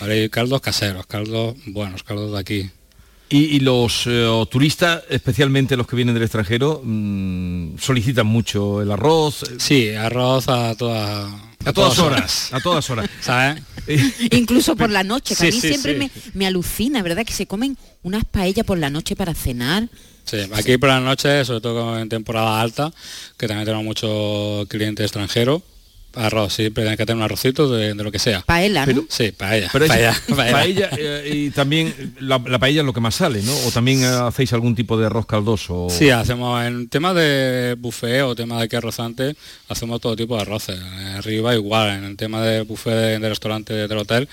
¿vale? 0.00 0.24
Y 0.24 0.28
caldos 0.28 0.60
caseros, 0.60 1.06
caldos 1.06 1.56
buenos, 1.66 2.02
caldos 2.02 2.32
de 2.32 2.38
aquí. 2.38 2.70
Y, 3.30 3.56
y 3.56 3.60
los 3.60 4.04
eh, 4.06 4.26
turistas, 4.50 5.02
especialmente 5.10 5.76
los 5.76 5.86
que 5.86 5.96
vienen 5.96 6.14
del 6.14 6.24
extranjero, 6.24 6.80
mm, 6.82 7.78
solicitan 7.78 8.26
mucho 8.26 8.80
el 8.80 8.90
arroz. 8.90 9.44
Sí, 9.58 9.90
arroz 9.90 10.48
a 10.48 10.74
todas 10.74 11.30
A 11.64 11.72
todas 11.72 11.98
horas, 11.98 12.48
a 12.52 12.60
todas 12.60 12.88
horas. 12.88 13.08
¿Sabes? 13.20 13.62
Incluso 14.30 14.76
por 14.76 14.88
la 14.98 15.04
noche, 15.04 15.34
que 15.36 15.42
a 15.42 15.50
mí 15.50 15.52
sí, 15.52 15.68
siempre 15.68 15.92
sí. 15.92 15.98
Me, 15.98 16.10
me 16.34 16.46
alucina, 16.46 17.02
¿verdad? 17.02 17.26
Que 17.26 17.34
se 17.34 17.46
comen 17.46 17.76
unas 18.02 18.24
paellas 18.24 18.64
por 18.64 18.78
la 18.78 18.88
noche 18.88 19.14
para 19.14 19.34
cenar. 19.34 19.88
Sí, 20.24 20.38
aquí 20.52 20.76
por 20.76 20.90
la 20.90 21.00
noche, 21.00 21.44
sobre 21.44 21.60
todo 21.60 21.98
en 21.98 22.08
temporada 22.08 22.60
alta, 22.60 22.92
que 23.36 23.46
también 23.46 23.64
tenemos 23.64 23.84
muchos 23.84 24.68
clientes 24.68 25.04
extranjeros, 25.04 25.62
arroz, 26.18 26.54
siempre 26.54 26.88
hay 26.88 26.96
que 26.96 27.06
tener 27.06 27.16
un 27.18 27.22
arrocito 27.22 27.70
de, 27.70 27.94
de 27.94 28.04
lo 28.04 28.10
que 28.12 28.18
sea. 28.18 28.42
Paella, 28.42 28.84
¿no? 28.86 29.04
Sí, 29.08 29.32
paella. 29.32 29.68
Pero 29.72 29.84
es- 29.84 29.90
paella, 29.90 30.16
paella. 30.36 30.52
paella, 30.52 30.90
eh, 30.98 31.30
y 31.34 31.50
también 31.50 32.14
la, 32.20 32.38
la 32.46 32.58
paella 32.58 32.80
es 32.80 32.86
lo 32.86 32.92
que 32.92 33.00
más 33.00 33.14
sale, 33.14 33.42
¿no? 33.42 33.56
O 33.66 33.70
también 33.70 34.02
eh, 34.02 34.06
hacéis 34.06 34.52
algún 34.52 34.74
tipo 34.74 34.98
de 34.98 35.06
arroz 35.06 35.26
caldoso. 35.26 35.88
Sí, 35.90 36.10
hacemos 36.10 36.62
en 36.64 36.88
tema 36.88 37.14
de 37.14 37.74
buffet 37.78 38.22
o 38.22 38.34
tema 38.34 38.60
de 38.60 38.68
que 38.68 38.76
arrozante, 38.76 39.36
hacemos 39.68 40.00
todo 40.00 40.16
tipo 40.16 40.36
de 40.36 40.42
arroces. 40.42 40.78
Arriba 41.16 41.54
igual, 41.54 41.98
en 41.98 42.04
el 42.04 42.16
tema 42.16 42.42
de 42.42 42.62
buffet 42.62 42.92
de, 42.94 43.18
de 43.18 43.28
restaurante 43.28 43.72
del 43.88 43.98
hotel, 43.98 44.28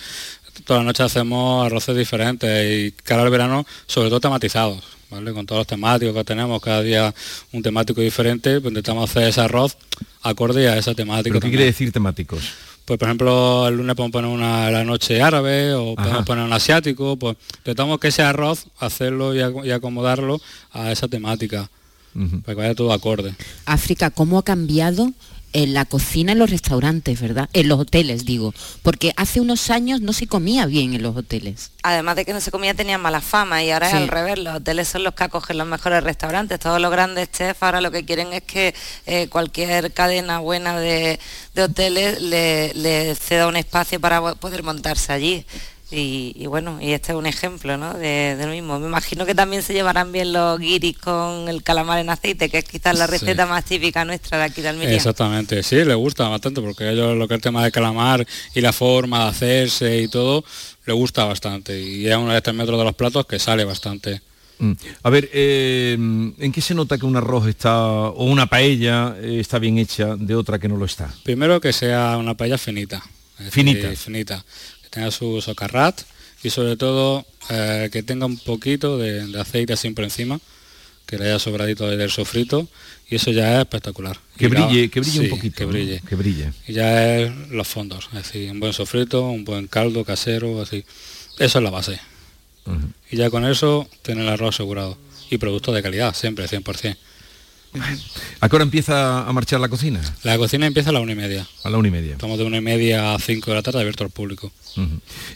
toda 0.64 0.80
la 0.80 0.86
noche 0.86 1.04
hacemos 1.04 1.66
arroces 1.66 1.96
diferentes 1.96 2.90
y 2.90 2.92
cara 3.04 3.24
al 3.24 3.30
verano, 3.30 3.66
sobre 3.86 4.10
todo 4.10 4.20
tematizados, 4.20 4.84
¿vale? 5.10 5.34
Con 5.34 5.46
todos 5.46 5.60
los 5.62 5.68
temáticos 5.68 6.14
que 6.16 6.24
tenemos, 6.24 6.62
cada 6.62 6.82
día 6.82 7.14
un 7.52 7.62
temático 7.62 8.02
diferente, 8.02 8.62
pues 8.62 8.72
intentamos 8.72 9.10
hacer 9.10 9.24
ese 9.30 9.42
arroz 9.42 9.78
acorde 10.22 10.68
a 10.70 10.78
esa 10.78 10.94
temática. 10.94 11.30
¿Pero 11.34 11.40
qué 11.42 11.50
quiere 11.50 11.66
decir 11.66 11.92
temáticos? 11.92 12.44
Pues 12.86 13.00
por 13.00 13.08
ejemplo, 13.08 13.68
el 13.68 13.78
lunes 13.78 13.96
podemos 13.96 14.12
poner 14.14 14.30
una 14.30 14.70
la 14.70 14.84
noche 14.84 15.20
árabe 15.22 15.74
o 15.74 15.94
Ajá. 15.94 16.04
podemos 16.04 16.26
poner 16.26 16.46
un 16.46 16.54
asiático, 16.54 17.16
pues 17.18 17.36
intentamos 17.58 18.00
que 18.00 18.10
ese 18.10 18.22
arroz, 18.22 18.68
hacerlo 18.80 19.34
y, 19.34 19.40
ac- 19.40 19.66
y 19.66 19.72
acomodarlo 19.72 20.40
a 20.72 20.92
esa 20.92 21.08
temática, 21.08 21.68
para 22.44 22.56
que 22.56 22.62
vaya 22.62 22.76
todo 22.76 22.94
acorde. 22.94 23.34
África, 23.66 24.10
¿cómo 24.12 24.38
ha 24.38 24.44
cambiado 24.44 25.12
en 25.56 25.74
la 25.74 25.86
cocina 25.86 26.34
en 26.34 26.40
los 26.40 26.50
restaurantes, 26.50 27.20
verdad? 27.22 27.50
En 27.54 27.70
los 27.70 27.80
hoteles, 27.80 28.26
digo. 28.26 28.54
Porque 28.84 29.14
hace 29.16 29.40
unos 29.40 29.70
años 29.70 30.02
no 30.02 30.12
se 30.12 30.28
comía 30.28 30.66
bien 30.66 30.94
en 30.94 31.02
los 31.02 31.16
hoteles. 31.16 31.72
Además 31.82 32.18
de 32.18 32.26
que 32.26 32.34
no 32.34 32.42
se 32.42 32.52
comía 32.52 32.74
tenían 32.74 33.00
mala 33.02 33.22
fama 33.22 33.64
y 33.64 33.72
ahora 33.72 33.90
Sí. 33.90 33.96
es 33.96 34.02
al 34.02 34.08
revés, 34.10 34.38
los 34.40 34.56
hoteles 34.56 34.88
son 34.90 35.04
los 35.06 35.14
que 35.14 35.24
acogen 35.24 35.58
los 35.58 35.66
mejores 35.68 36.04
restaurantes, 36.04 36.60
todos 36.60 36.82
los 36.82 36.92
grandes 36.92 37.32
chefs 37.32 37.64
ahora 37.64 37.80
lo 37.80 37.90
que 37.92 38.04
quieren 38.04 38.34
es 38.34 38.44
que 38.44 38.76
eh, 39.06 39.28
cualquier 39.30 39.94
cadena 39.94 40.40
buena 40.40 40.78
de, 40.80 41.20
de 41.54 41.64
hoteles 41.64 42.22
le, 42.22 42.74
le 42.74 43.16
ceda 43.16 43.48
un 43.48 43.56
espacio 43.56 44.00
para 44.02 44.20
po- 44.20 44.36
poder 44.36 44.62
montarse 44.64 45.14
allí. 45.14 45.46
Y, 45.92 46.34
y 46.36 46.48
bueno, 46.48 46.80
y 46.82 46.94
este 46.94 47.12
es 47.12 47.18
un 47.18 47.27
ejemplo 47.27 47.77
¿no? 47.77 47.94
de, 47.94 48.36
de 48.36 48.46
lo 48.46 48.51
mismo. 48.51 48.80
Me 48.80 48.88
imagino 48.88 49.24
que 49.25 49.36
también 49.36 49.62
se 49.62 49.74
llevarán 49.74 50.12
bien 50.12 50.34
los 50.34 50.58
guiris 50.60 50.98
con 50.98 51.48
el 51.48 51.62
calamar 51.62 52.00
en 52.00 52.10
aceite, 52.10 52.50
que 52.50 52.58
es 52.58 52.65
quizás 52.65 52.98
la 52.98 53.06
Sí. 53.06 53.12
receta 53.12 53.46
más 53.46 53.65
típica 53.65 54.04
nuestra 54.04 54.39
de 54.39 54.44
aquí 54.46 54.62
de 54.63 54.70
Almería. 54.70 54.96
Exactamente, 54.96 55.62
sí, 55.62 55.75
le 55.86 55.94
gusta 55.94 56.27
bastante, 56.27 56.60
porque 56.60 56.86
a 56.86 56.92
ellos 56.92 57.15
lo 57.15 57.27
que 57.27 57.36
es 57.36 57.38
el 57.38 57.42
tema 57.44 57.63
de 57.63 57.72
calamar 57.72 58.25
y 58.56 58.62
la 58.62 58.74
forma 58.74 59.24
de 59.25 59.30
hacerse 59.30 60.01
y 60.01 60.08
todo, 60.08 60.44
le 60.88 60.94
gusta 60.94 61.24
bastante. 61.25 61.80
Y 61.80 62.08
es 62.08 62.15
uno 62.18 62.34
de 62.34 62.42
tres 62.42 62.56
metros 62.56 62.80
de 62.80 62.84
los 62.86 62.96
platos 62.96 63.25
que 63.27 63.38
sale 63.38 63.63
bastante. 63.63 64.22
Mm. 64.58 64.72
A 65.04 65.10
ver, 65.12 65.30
eh, 65.34 65.94
¿en 65.94 66.51
qué 66.51 66.62
se 66.62 66.74
nota 66.74 66.98
que 66.98 67.06
un 67.06 67.15
arroz 67.18 67.46
está, 67.48 67.77
o 67.88 68.24
una 68.24 68.48
paella 68.48 69.15
eh, 69.22 69.38
está 69.39 69.60
bien 69.60 69.77
hecha 69.77 70.15
de 70.15 70.34
otra 70.36 70.58
que 70.58 70.68
no 70.68 70.77
lo 70.77 70.86
está? 70.86 71.13
Primero 71.24 71.62
que 71.62 71.74
sea 71.74 72.18
una 72.18 72.36
paella 72.36 72.58
finita. 72.58 73.04
es 73.38 73.46
decir, 73.54 73.98
Finita. 73.98 74.46
Tenga 74.96 75.12
su 75.12 75.40
socarrat 75.42 76.02
y 76.44 76.50
sobre 76.50 76.75
todo 76.78 77.25
eh, 77.50 77.90
que 77.92 78.02
tenga 78.04 78.25
un 78.25 78.38
poquito 78.38 78.98
de, 78.98 79.28
de 79.28 79.40
aceite 79.40 79.75
por 79.94 80.04
encima, 80.04 80.40
que 81.06 81.18
le 81.20 81.25
haya 81.25 81.38
sobradito 81.40 81.88
del 81.88 82.10
sofrito 82.10 82.68
y 83.10 83.16
eso 83.18 83.30
ya 83.32 83.54
es 83.56 83.60
espectacular. 83.60 84.18
Que 84.38 84.46
Y 84.46 84.50
la- 84.50 84.66
brille, 84.66 84.90
que 84.90 85.00
brille 85.02 85.20
un 85.22 85.30
poquito. 85.30 85.56
Que 85.58 85.64
¿no? 85.66 85.70
brille. 85.72 86.02
Que 86.10 86.16
brille. 86.16 86.54
Y 86.68 86.74
ya 86.74 87.18
es 87.20 87.32
los 87.52 87.68
fondos, 87.68 88.08
es 88.14 88.24
decir, 88.24 88.50
un 88.52 88.60
buen 88.60 88.74
sofrito, 88.74 89.22
un 89.28 89.46
buen 89.46 89.68
caldo 89.68 90.04
casero, 90.04 90.60
así. 90.62 90.84
Eso 91.38 91.60
es 91.60 91.64
la 91.64 91.70
base. 91.70 92.00
Y 93.12 93.18
ya 93.18 93.30
con 93.30 93.46
eso 93.46 93.88
tiene 94.02 94.22
el 94.24 94.30
arroz 94.30 94.56
asegurado. 94.56 94.98
Y 95.30 95.38
producto 95.38 95.72
de 95.72 95.84
calidad, 95.84 96.16
siempre, 96.16 96.48
100%. 96.48 96.98
¿A 98.39 98.50
qué 98.50 98.55
hora 98.55 98.63
empieza 98.63 99.27
a 99.27 99.34
marchar 99.34 99.60
la 99.60 99.70
cocina? 99.70 100.01
La 100.24 100.38
cocina 100.38 100.65
empieza 100.65 100.89
a 100.89 100.94
la 100.94 101.00
una 101.00 101.12
y 101.12 101.15
media. 101.15 101.48
A 101.63 101.70
la 101.70 101.77
una 101.77 101.88
y 101.88 101.91
media. 101.91 102.13
Estamos 102.13 102.38
de 102.38 102.44
una 102.44 102.58
y 102.58 102.62
media 102.62 103.13
a 103.13 103.20
cinco 103.20 103.51
de 103.51 103.55
la 103.55 103.63
tarde 103.63 103.79
abierto 103.79 104.03
al 104.03 104.10
público. 104.10 104.51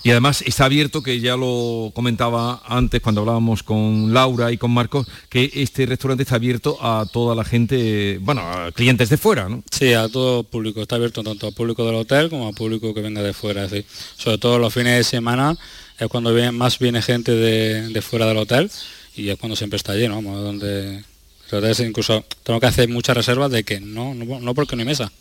Y 0.03 0.12
además 0.12 0.41
está 0.41 0.65
abierto, 0.65 1.01
que 1.01 1.19
ya 1.22 1.38
lo 1.38 1.91
comentaba 1.93 2.62
antes 2.65 3.01
cuando 3.01 3.22
hablábamos 3.22 3.63
con 3.63 4.13
Laura 4.13 4.51
y 4.51 4.58
con 4.58 4.72
Marcos, 4.72 5.08
que 5.29 5.50
este 5.53 5.86
restaurante 5.86 6.24
está 6.24 6.36
abierto 6.36 6.77
a 6.81 7.05
toda 7.12 7.36
la 7.36 7.46
gente, 7.46 8.19
bueno, 8.22 8.41
a 8.41 8.72
clientes 8.74 9.10
de 9.10 9.17
fuera, 9.17 9.48
¿no? 9.48 9.63
Sí, 9.72 9.93
a 9.93 10.10
todo 10.10 10.43
público. 10.43 10.81
Está 10.81 10.96
abierto 10.96 11.24
tanto 11.24 11.48
al 11.48 11.53
público 11.53 11.86
del 11.86 11.96
hotel 11.96 12.29
como 12.29 12.48
al 12.48 12.53
público 12.53 12.93
que 12.93 13.01
venga 13.01 13.22
de 13.22 13.34
fuera. 13.34 13.63
Decir, 13.63 13.86
sobre 14.17 14.38
todo 14.38 14.60
los 14.60 14.74
fines 14.74 14.98
de 14.98 15.03
semana 15.03 15.58
es 15.98 16.08
cuando 16.08 16.34
viene, 16.34 16.51
más 16.51 16.79
viene 16.79 17.01
gente 17.01 17.31
de, 17.31 17.89
de 17.89 18.01
fuera 18.01 18.25
del 18.25 18.38
hotel 18.38 18.69
y 19.15 19.29
es 19.29 19.38
cuando 19.38 19.55
siempre 19.55 19.77
está 19.77 19.96
lleno, 19.96 20.15
vamos, 20.15 20.41
donde 20.41 21.03
el 21.51 21.58
hotel 21.60 21.72
es 21.72 21.79
incluso 21.79 22.25
tengo 22.44 22.60
que 22.60 22.65
hacer 22.68 22.89
muchas 22.89 23.15
reservas 23.18 23.51
de 23.51 23.63
que 23.63 23.79
no, 23.79 24.13
no, 24.15 24.39
no 24.39 24.53
porque 24.53 24.75
no 24.75 24.82
hay 24.82 24.88
mesa. 24.88 25.12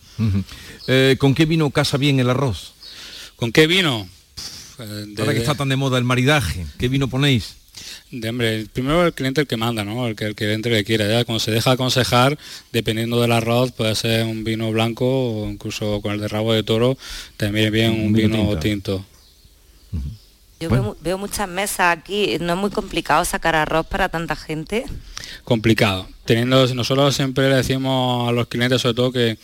Eh, 0.87 1.17
¿Con 1.19 1.35
qué 1.35 1.47
vino 1.47 1.71
casa 1.71 1.97
bien 1.97 2.19
el 2.21 2.29
arroz? 2.31 2.73
¿Con 3.37 3.53
qué 3.53 3.67
vino? 3.67 4.09
Eh, 4.81 4.85
de- 5.09 5.23
Ahora 5.23 5.33
que 5.35 5.41
está 5.41 5.55
tan 5.55 5.69
de 5.69 5.77
moda 5.77 5.99
el 5.99 6.05
maridaje, 6.05 6.67
¿qué 6.79 6.89
vino 6.89 7.09
ponéis? 7.09 7.55
De 8.11 8.29
hombre, 8.31 8.67
primero 8.73 9.07
el 9.07 9.13
cliente 9.13 9.41
el 9.43 9.47
que 9.47 9.57
manda, 9.57 9.85
¿no? 9.85 10.09
El 10.09 10.17
que 10.17 10.25
el 10.25 10.35
cliente 10.35 10.69
le 10.71 10.83
quiera. 10.83 11.07
Ya 11.07 11.25
cuando 11.25 11.39
se 11.39 11.51
deja 11.53 11.71
aconsejar, 11.73 12.37
dependiendo 12.73 13.21
del 13.21 13.31
arroz, 13.31 13.71
puede 13.73 13.95
ser 13.95 14.25
un 14.27 14.43
vino 14.43 14.73
blanco 14.73 15.05
o 15.45 15.49
incluso 15.49 16.01
con 16.01 16.13
el 16.13 16.21
de 16.21 16.27
rabo 16.27 16.53
de 16.53 16.63
toro, 16.65 16.99
también 17.37 17.73
bien 17.73 17.93
un, 17.93 18.07
Un 18.07 18.13
vino 18.15 18.37
vino, 18.39 18.59
tinto. 18.59 19.05
tinto. 19.93 20.09
Yo 20.61 20.69
Bueno. 20.69 20.83
veo, 20.85 20.93
mu- 20.95 20.99
veo 21.01 21.19
muchas 21.19 21.49
mesas 21.49 21.97
aquí, 21.97 22.37
no 22.41 22.53
es 22.55 22.59
muy 22.59 22.71
complicado 22.71 23.25
sacar 23.25 23.55
arroz 23.55 23.87
para 23.87 24.09
tanta 24.09 24.35
gente. 24.35 24.85
Complicado. 25.45 26.09
Teniendo, 26.25 26.67
nosotros 26.75 27.15
siempre 27.15 27.49
le 27.49 27.57
decimos 27.57 28.29
a 28.29 28.33
los 28.33 28.49
clientes 28.49 28.81
sobre 28.83 28.95
todo 28.95 29.13
que, 29.13 29.39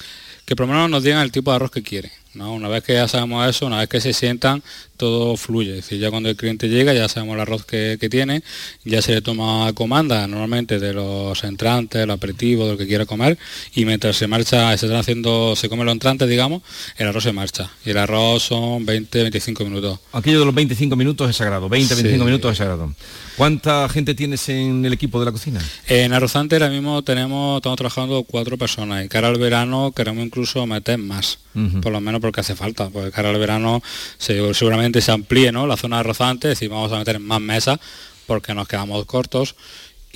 que 0.44 0.56
por 0.56 0.66
lo 0.66 0.73
menos 0.73 0.90
nos 0.90 1.02
digan 1.04 1.21
el 1.23 1.30
tipo 1.33 1.50
de 1.50 1.56
arroz 1.56 1.71
que 1.71 1.83
quieren. 1.83 2.11
¿No? 2.35 2.53
Una 2.55 2.69
vez 2.69 2.83
que 2.85 2.95
ya 2.95 3.09
sabemos 3.09 3.49
eso, 3.49 3.67
una 3.67 3.79
vez 3.79 3.88
que 3.88 4.00
se 4.00 4.12
sientan, 4.12 4.62
todo 4.97 5.37
fluye. 5.37 5.71
Es 5.71 5.76
decir, 5.85 5.99
ya 5.99 6.11
cuando 6.11 6.29
el 6.29 6.37
cliente 6.37 6.69
llega 6.69 6.93
ya 6.95 7.09
sabemos 7.09 7.35
el 7.35 7.41
arroz 7.41 7.64
que, 7.64 7.97
que 8.00 8.09
tiene, 8.09 8.43
ya 8.85 9.03
se 9.03 9.12
le 9.14 9.23
toma 9.23 9.73
comanda 9.75 10.26
normalmente 10.29 10.79
de 10.79 10.93
los 10.95 11.43
entrantes, 11.45 12.03
el 12.03 12.11
aperitivo, 12.11 12.64
de 12.67 12.73
lo 12.73 12.79
que 12.79 12.87
quiera 12.87 13.05
comer, 13.07 13.37
y 13.75 13.85
mientras 13.85 14.17
se 14.17 14.26
marcha, 14.29 14.76
se 14.79 14.87
están 14.87 15.00
haciendo, 15.00 15.57
se 15.57 15.69
come 15.69 15.85
los 15.85 15.93
entrantes, 15.93 16.29
digamos, 16.29 16.62
el 16.97 17.09
arroz 17.09 17.25
se 17.25 17.33
marcha. 17.33 17.71
Y 17.85 17.91
el 17.91 17.99
arroz 17.99 18.45
son 18.45 18.87
20-25 18.87 19.64
minutos. 19.64 19.99
Aquello 20.12 20.38
de 20.41 20.47
los 20.47 20.55
25 20.55 20.95
minutos 20.97 21.29
es 21.31 21.37
sagrado, 21.37 21.69
20, 21.69 21.95
25 21.95 22.25
Sí. 22.25 22.26
minutos 22.26 22.53
es 22.53 22.59
sagrado. 22.59 22.95
¿Cuánta 23.37 23.88
gente 23.88 24.14
tienes 24.14 24.49
en 24.49 24.85
el 24.85 24.93
equipo 24.93 25.19
de 25.19 25.26
la 25.26 25.33
cocina? 25.33 25.61
En 25.88 26.12
Arrozante 26.12 26.55
ahora 26.55 26.69
mismo 26.69 27.03
tenemos, 27.03 27.57
estamos 27.57 27.76
trabajando 27.76 28.23
cuatro 28.23 28.57
personas 28.57 29.05
y 29.05 29.09
cara 29.09 29.26
al 29.26 29.38
verano 29.38 29.91
queremos 29.95 30.25
incluso 30.25 30.64
meter 30.69 30.99
más, 30.99 31.38
por 31.83 31.91
lo 31.91 32.00
menos 32.00 32.21
porque 32.25 32.40
hace 32.40 32.54
falta, 32.57 32.88
porque 32.90 33.11
cara 33.11 33.31
al 33.31 33.38
verano 33.38 33.83
se- 34.19 34.54
seguramente 34.54 35.00
se 35.00 35.12
amplíe 35.12 35.52
¿no? 35.52 35.66
la 35.66 35.76
zona 35.76 35.97
de 35.97 36.00
Arrozante, 36.00 36.49
es 36.49 36.59
decir, 36.59 36.69
vamos 36.71 36.90
a 36.93 36.99
meter 36.99 37.19
más 37.21 37.40
mesas 37.40 37.78
porque 38.26 38.54
nos 38.54 38.66
quedamos 38.66 39.04
cortos 39.04 39.54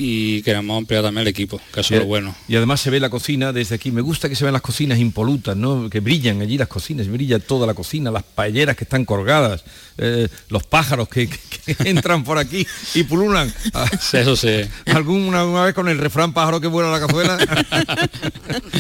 y 0.01 0.43
queremos 0.43 0.79
ampliar 0.79 1.03
también 1.03 1.23
el 1.23 1.29
equipo, 1.29 1.61
que 1.75 1.81
eso 1.81 1.95
es 1.95 2.01
lo 2.01 2.07
bueno. 2.07 2.35
Y 2.47 2.55
además 2.55 2.81
se 2.81 2.89
ve 2.89 3.01
la 3.01 3.11
cocina 3.11 3.53
desde 3.53 3.75
aquí. 3.75 3.91
Me 3.91 4.01
gusta 4.01 4.29
que 4.29 4.37
se 4.37 4.45
vean 4.45 4.53
las 4.53 4.63
cocinas 4.63 4.99
impolutas, 5.01 5.57
¿no? 5.57 5.91
Que 5.91 5.99
brillan 5.99 6.41
allí 6.41 6.57
las 6.57 6.69
cocinas, 6.69 7.09
brilla 7.09 7.41
toda 7.41 7.67
la 7.67 7.75
cocina, 7.75 8.11
las 8.13 8.23
paelleras 8.23 8.77
que 8.77 8.85
están 8.85 9.05
colgadas, 9.05 9.65
eh, 9.99 10.29
los 10.51 10.63
pájaros 10.63 11.09
que, 11.09 11.29
que- 11.29 11.75
que 11.75 11.77
entran 11.91 12.23
por 12.23 12.39
aquí 12.39 12.65
y 12.95 13.03
pululan. 13.03 13.53
Ah, 13.75 13.91
Eso 14.13 14.37
sí. 14.37 14.61
¿Alguna 14.87 15.45
una 15.45 15.65
vez 15.65 15.75
con 15.75 15.89
el 15.89 15.99
refrán 15.99 16.33
pájaro 16.33 16.61
que 16.61 16.69
vuela 16.69 16.95
a 16.95 16.99
la 17.01 17.07
cazuela? 17.07 17.37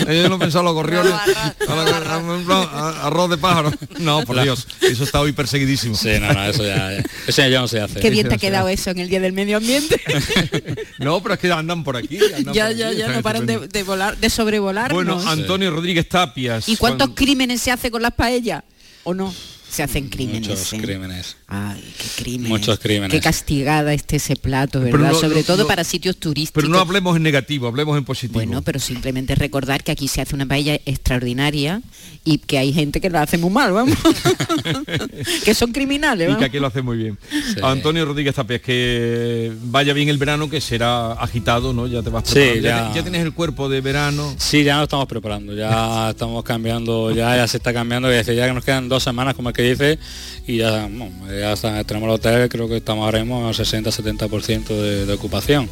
Yo 0.06 0.28
no 0.28 0.37
he 0.37 0.38
pensado 0.38 0.60
en 0.60 0.64
los 0.66 0.75
gorriones. 0.75 1.12
Arroz, 1.12 1.68
A 1.68 1.75
la- 1.75 2.14
a- 2.14 2.37
en 2.38 2.44
plan, 2.46 2.68
a- 2.72 3.06
Arroz 3.08 3.30
de 3.30 3.38
pájaro. 3.38 3.72
No, 3.98 4.22
por 4.25 4.40
Dios, 4.42 4.68
eso 4.82 5.02
está 5.04 5.20
hoy 5.20 5.32
perseguidísimo. 5.32 5.96
Sí, 5.96 6.10
no, 6.20 6.32
no, 6.32 6.44
eso 6.44 6.64
ya, 6.64 6.92
eso 7.26 7.48
ya 7.48 7.60
no 7.60 7.66
se 7.66 7.80
hace. 7.80 7.98
Qué 8.00 8.10
bien 8.10 8.28
te 8.28 8.37
ha 8.37 8.38
quedado 8.38 8.68
eso 8.68 8.90
en 8.90 9.00
el 9.00 9.08
Día 9.08 9.18
del 9.20 9.32
Medio 9.32 9.56
Ambiente. 9.56 10.00
No, 11.09 11.23
pero 11.23 11.35
es 11.35 11.41
que 11.41 11.50
andan 11.50 11.83
por 11.83 11.97
aquí. 11.97 12.19
andan 12.37 12.55
ya, 12.55 12.67
por 12.67 12.77
ya, 12.77 12.88
aquí, 12.88 12.97
ya, 12.99 13.09
no 13.09 13.23
paran 13.23 13.47
de, 13.47 13.83
volar, 13.83 14.17
de 14.19 14.31
sobrevolarnos. 14.31 14.95
Bueno, 14.95 15.21
Antonio 15.29 15.71
Rodríguez 15.71 16.09
Tapias. 16.09 16.69
¿Y 16.69 16.77
cuántos 16.77 17.09
cuando- 17.09 17.15
crímenes 17.15 17.61
se 17.62 17.71
hace 17.71 17.91
con 17.91 18.03
las 18.03 18.12
paellas? 18.12 18.62
¿O 19.05 19.15
no? 19.15 19.33
Se 19.70 19.82
hacen 19.82 20.08
crímenes. 20.08 20.48
Muchos 20.48 20.72
¿eh? 20.72 20.78
crímenes. 20.80 21.37
Ay, 21.46 21.82
qué 21.98 22.22
crímenes. 22.22 22.48
Muchos 22.50 22.78
crímenes. 22.78 23.10
Qué 23.10 23.20
castigada 23.20 23.92
esté 23.94 24.16
ese 24.16 24.37
plato, 24.37 24.80
¿verdad? 24.80 25.12
no- 25.12 25.14
Sobre 25.20 25.40
no- 25.40 25.44
todo 25.46 25.58
no- 25.62 25.66
para 25.66 25.84
sitios 25.84 26.16
turísticos. 26.16 26.62
Pero 26.62 26.68
no 26.72 26.78
hablemos 26.80 27.16
en 27.16 27.22
negativo, 27.22 27.66
hablemos 27.68 27.96
en 27.98 28.04
positivo. 28.04 28.34
Bueno, 28.40 28.62
pero 28.62 28.78
simplemente 28.80 29.34
recordar 29.34 29.82
que 29.84 29.92
aquí 29.92 30.08
se 30.08 30.20
hace 30.20 30.34
una 30.34 30.46
paella 30.46 30.75
extraordinaria 30.87 31.82
y 32.25 32.38
que 32.38 32.58
hay 32.58 32.72
gente 32.72 33.00
que 33.00 33.08
la 33.10 33.22
hace 33.22 33.38
muy 33.38 33.50
mal, 33.50 33.72
vamos. 33.72 33.96
que 35.44 35.54
son 35.54 35.72
criminales, 35.72 36.30
y 36.32 36.37
que 36.37 36.44
aquí 36.44 36.58
lo 36.58 36.66
hace 36.66 36.82
muy 36.82 36.96
bien. 36.96 37.18
Antonio 37.62 38.04
Rodríguez 38.04 38.34
Tapias, 38.34 38.60
que 38.60 39.52
vaya 39.64 39.92
bien 39.92 40.08
el 40.08 40.18
verano, 40.18 40.48
que 40.50 40.60
será 40.60 41.12
agitado, 41.12 41.72
¿no? 41.72 41.87
Ya 41.87 42.02
te 42.02 42.10
vas 42.10 42.25
Sí, 42.26 42.34
preparando. 42.34 42.62
ya. 42.62 42.88
te- 42.90 42.96
ya 42.96 43.02
tienes 43.02 43.22
el 43.22 43.32
cuerpo 43.32 43.68
de 43.68 43.80
verano. 43.80 44.34
Sí, 44.38 44.64
ya 44.64 44.75
nos 44.76 44.84
estamos 44.84 45.06
preparando, 45.06 45.54
ya 45.54 46.10
estamos 46.10 46.42
cambiando, 46.44 47.10
ya, 47.10 47.37
ya 47.37 47.46
se 47.46 47.56
está 47.58 47.72
cambiando, 47.72 48.10
ya 48.12 48.22
que 48.25 48.52
nos 48.52 48.64
quedan 48.64 48.88
dos 48.88 49.02
semanas, 49.02 49.34
como 49.34 49.48
el 49.50 49.54
que 49.59 49.71
dice, 49.71 49.99
y 50.47 50.59
ya, 50.59 50.83
bueno, 50.91 51.11
ya 51.29 51.53
está- 51.53 51.83
tenemos 51.85 52.07
el 52.09 52.15
hotel, 52.15 52.49
creo 52.49 52.69
que 52.69 52.77
estamos 52.77 53.05
ahora 53.05 53.19
mismo 53.19 53.47
al 53.49 53.55
60-70% 53.55 54.69
de, 54.69 55.05
de 55.07 55.12
ocupación, 55.12 55.69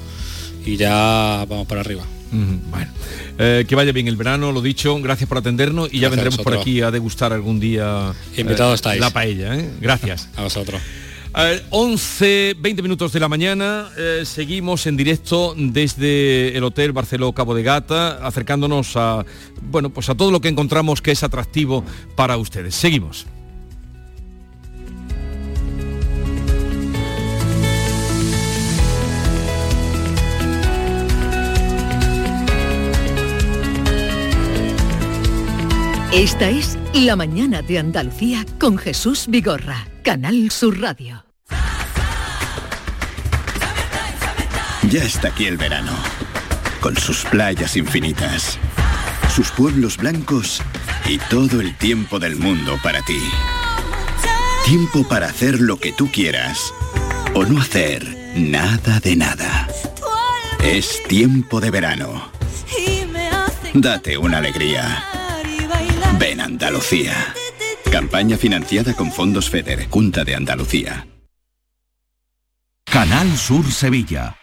y 0.65 0.77
ya 0.77 1.45
vamos 1.49 1.67
para 1.69 1.81
arriba. 1.83 2.05
Bueno, 2.33 2.91
eh, 3.39 3.65
que 3.69 3.75
vaya 3.77 3.93
bien 3.93 4.09
el 4.09 4.17
verano, 4.17 4.51
lo 4.51 4.61
dicho, 4.61 4.99
gracias 5.01 5.29
por 5.29 5.39
atendernos 5.39 5.89
y 5.93 6.01
ya 6.01 6.09
Gracias 6.09 6.13
a 6.13 6.23
vendremos 6.25 6.45
por 6.45 6.59
aquí 6.61 6.81
a 6.83 6.91
degustar 6.91 7.33
algún 7.33 7.61
día 7.61 8.13
Invitados 8.37 8.75
estáis. 8.75 9.01
la 9.01 9.11
paella. 9.11 9.57
¿eh? 9.57 9.71
Gracias. 9.81 10.29
A 10.37 10.43
vosotros. 10.43 10.81
Eh, 11.39 11.63
11, 11.71 12.57
20 12.59 12.83
minutos 12.83 13.13
de 13.13 13.21
la 13.21 13.29
mañana, 13.29 13.89
eh, 13.97 14.23
seguimos 14.27 14.87
en 14.89 14.97
directo 14.97 15.55
desde 15.57 16.57
el 16.57 16.65
Hotel 16.65 16.91
Barceló 16.93 17.33
Cabo 17.33 17.55
de 17.55 17.63
Gata, 17.63 18.27
acercándonos 18.27 18.97
a, 18.97 19.25
bueno, 19.71 19.91
pues 19.91 20.09
a 20.09 20.15
todo 20.17 20.31
lo 20.33 20.41
que 20.41 20.49
encontramos 20.49 21.01
que 21.01 21.13
es 21.13 21.23
atractivo 21.23 21.85
para 22.17 22.37
ustedes. 22.39 22.75
Seguimos. 22.75 23.27
Esta 36.17 36.49
es 36.49 36.79
La 36.95 37.15
mañana 37.15 37.61
de 37.61 37.79
Andalucía 37.79 38.47
con 38.59 38.79
Jesús 38.79 39.27
Vigorra, 39.29 39.87
Canal 40.03 40.51
Sur 40.51 40.81
Radio. 40.81 41.27
Ya 44.91 45.03
está 45.03 45.29
aquí 45.29 45.45
el 45.45 45.59
verano, 45.59 45.93
con 46.81 46.97
sus 46.97 47.27
playas 47.27 47.77
infinitas, 47.77 48.59
sus 49.35 49.51
pueblos 49.51 49.99
blancos 49.99 50.63
y 51.07 51.19
todo 51.19 51.61
el 51.61 51.77
tiempo 51.77 52.19
del 52.19 52.37
mundo 52.37 52.79
para 52.83 53.03
ti. 53.03 53.21
Tiempo 54.65 55.07
para 55.07 55.27
hacer 55.27 55.61
lo 55.61 55.77
que 55.77 55.93
tú 55.93 56.11
quieras 56.11 56.73
o 57.35 57.45
no 57.45 57.61
hacer 57.61 58.33
nada 58.35 59.01
de 59.01 59.17
nada. 59.17 59.69
Es 60.65 61.03
tiempo 61.09 61.61
de 61.61 61.71
verano. 61.71 62.31
Date 63.75 64.17
una 64.17 64.39
alegría. 64.39 65.16
Ven 66.19 66.41
Andalucía. 66.41 67.35
Campaña 67.91 68.37
financiada 68.37 68.95
con 68.95 69.13
fondos 69.13 69.51
FEDER, 69.51 69.89
Junta 69.89 70.25
de 70.25 70.35
Andalucía. 70.35 71.07
Canal 72.85 73.37
Sur 73.37 73.71
Sevilla. 73.71 74.37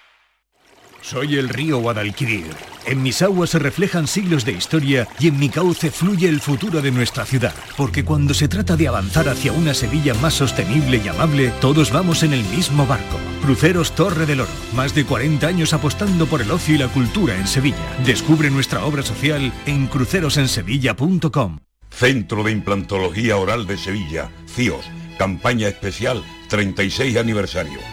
Soy 1.01 1.37
el 1.37 1.49
río 1.49 1.79
Guadalquivir. 1.79 2.72
En 2.85 3.01
mis 3.01 3.21
aguas 3.21 3.51
se 3.51 3.59
reflejan 3.59 4.07
siglos 4.07 4.45
de 4.45 4.51
historia 4.51 5.07
y 5.19 5.27
en 5.27 5.39
mi 5.39 5.49
cauce 5.49 5.89
fluye 5.91 6.27
el 6.27 6.41
futuro 6.41 6.81
de 6.81 6.91
nuestra 6.91 7.25
ciudad. 7.25 7.53
Porque 7.77 8.03
cuando 8.03 8.33
se 8.33 8.47
trata 8.47 8.75
de 8.75 8.87
avanzar 8.87 9.29
hacia 9.29 9.53
una 9.53 9.73
Sevilla 9.73 10.13
más 10.15 10.33
sostenible 10.33 11.01
y 11.03 11.07
amable, 11.07 11.51
todos 11.61 11.91
vamos 11.91 12.23
en 12.23 12.33
el 12.33 12.43
mismo 12.45 12.85
barco. 12.85 13.17
Cruceros 13.41 13.93
Torre 13.93 14.25
del 14.25 14.41
Oro. 14.41 14.51
Más 14.75 14.93
de 14.93 15.05
40 15.05 15.47
años 15.47 15.73
apostando 15.73 16.25
por 16.25 16.41
el 16.41 16.51
ocio 16.51 16.75
y 16.75 16.77
la 16.77 16.89
cultura 16.89 17.35
en 17.35 17.47
Sevilla. 17.47 17.77
Descubre 18.05 18.49
nuestra 18.49 18.85
obra 18.85 19.03
social 19.03 19.53
en 19.65 19.87
crucerosensevilla.com. 19.87 21.59
Centro 21.89 22.43
de 22.43 22.51
Implantología 22.51 23.37
Oral 23.37 23.67
de 23.67 23.77
Sevilla, 23.77 24.29
CIOS, 24.47 24.85
campaña 25.17 25.67
especial 25.67 26.23
36 26.49 27.17
aniversario. 27.17 27.92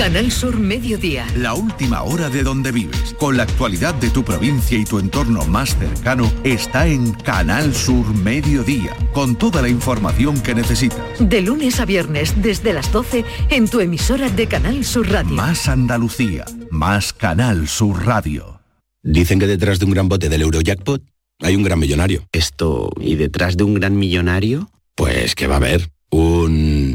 Canal 0.00 0.32
Sur 0.32 0.58
Mediodía. 0.58 1.26
La 1.36 1.52
última 1.52 2.04
hora 2.04 2.30
de 2.30 2.42
donde 2.42 2.72
vives, 2.72 3.14
con 3.18 3.36
la 3.36 3.42
actualidad 3.42 3.94
de 3.94 4.08
tu 4.08 4.24
provincia 4.24 4.78
y 4.78 4.86
tu 4.86 4.98
entorno 4.98 5.44
más 5.44 5.76
cercano, 5.76 6.32
está 6.42 6.86
en 6.86 7.12
Canal 7.12 7.74
Sur 7.74 8.06
Mediodía, 8.14 8.96
con 9.12 9.36
toda 9.36 9.60
la 9.60 9.68
información 9.68 10.40
que 10.40 10.54
necesitas. 10.54 10.98
De 11.18 11.42
lunes 11.42 11.80
a 11.80 11.84
viernes 11.84 12.32
desde 12.40 12.72
las 12.72 12.90
12 12.90 13.26
en 13.50 13.68
tu 13.68 13.80
emisora 13.80 14.30
de 14.30 14.46
Canal 14.46 14.86
Sur 14.86 15.06
Radio. 15.10 15.34
Más 15.34 15.68
Andalucía, 15.68 16.46
más 16.70 17.12
Canal 17.12 17.68
Sur 17.68 18.06
Radio. 18.06 18.62
Dicen 19.02 19.38
que 19.38 19.46
detrás 19.46 19.80
de 19.80 19.84
un 19.84 19.90
gran 19.90 20.08
bote 20.08 20.30
del 20.30 20.40
Eurojackpot 20.40 21.02
hay 21.40 21.56
un 21.56 21.62
gran 21.62 21.78
millonario. 21.78 22.26
Esto, 22.32 22.90
¿y 22.98 23.16
detrás 23.16 23.58
de 23.58 23.64
un 23.64 23.74
gran 23.74 23.98
millonario? 23.98 24.70
Pues 24.94 25.34
que 25.34 25.46
va 25.46 25.56
a 25.56 25.58
haber 25.58 25.90
un... 26.08 26.94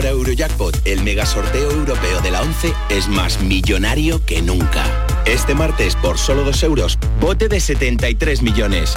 Ahora 0.00 0.12
Eurojackpot, 0.12 0.86
el 0.86 1.02
mega 1.02 1.26
sorteo 1.26 1.72
europeo 1.72 2.22
de 2.22 2.30
la 2.30 2.40
11, 2.40 2.72
es 2.88 3.06
más 3.06 3.42
millonario 3.42 4.24
que 4.24 4.40
nunca. 4.40 4.82
Este 5.26 5.54
martes, 5.54 5.94
por 5.94 6.16
solo 6.16 6.42
2 6.42 6.62
euros, 6.62 6.98
bote 7.20 7.48
de 7.48 7.60
73 7.60 8.40
millones. 8.40 8.94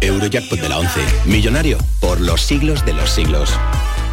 Eurojackpot 0.00 0.58
de 0.58 0.68
la 0.68 0.80
11, 0.80 1.00
millonario 1.26 1.78
por 2.00 2.20
los 2.20 2.42
siglos 2.42 2.84
de 2.84 2.92
los 2.92 3.10
siglos. 3.10 3.52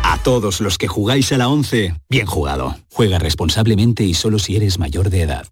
A 0.03 0.19
todos 0.21 0.61
los 0.61 0.77
que 0.77 0.87
jugáis 0.87 1.31
a 1.31 1.39
la 1.39 1.49
11, 1.49 1.95
bien 2.09 2.27
jugado. 2.27 2.77
Juega 2.91 3.17
responsablemente 3.17 4.03
y 4.03 4.13
solo 4.13 4.37
si 4.37 4.55
eres 4.55 4.77
mayor 4.77 5.09
de 5.09 5.23
edad. 5.23 5.47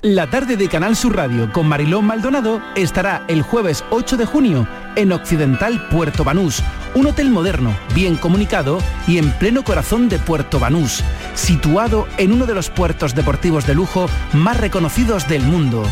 La 0.00 0.30
tarde 0.30 0.56
de 0.56 0.70
Canal 0.70 0.96
Sur 0.96 1.14
Radio 1.14 1.52
con 1.52 1.68
Marilón 1.68 2.06
Maldonado 2.06 2.62
estará 2.76 3.26
el 3.28 3.42
jueves 3.42 3.84
8 3.90 4.16
de 4.16 4.24
junio 4.24 4.66
en 4.96 5.12
Occidental 5.12 5.86
Puerto 5.88 6.24
Banús, 6.24 6.62
un 6.94 7.06
hotel 7.06 7.30
moderno, 7.30 7.76
bien 7.94 8.16
comunicado 8.16 8.78
y 9.06 9.18
en 9.18 9.30
pleno 9.32 9.64
corazón 9.64 10.08
de 10.08 10.18
Puerto 10.18 10.58
Banús, 10.58 11.02
situado 11.34 12.06
en 12.18 12.32
uno 12.32 12.46
de 12.46 12.54
los 12.54 12.70
puertos 12.70 13.14
deportivos 13.14 13.66
de 13.66 13.74
lujo 13.74 14.08
más 14.32 14.58
reconocidos 14.58 15.28
del 15.28 15.42
mundo. 15.42 15.84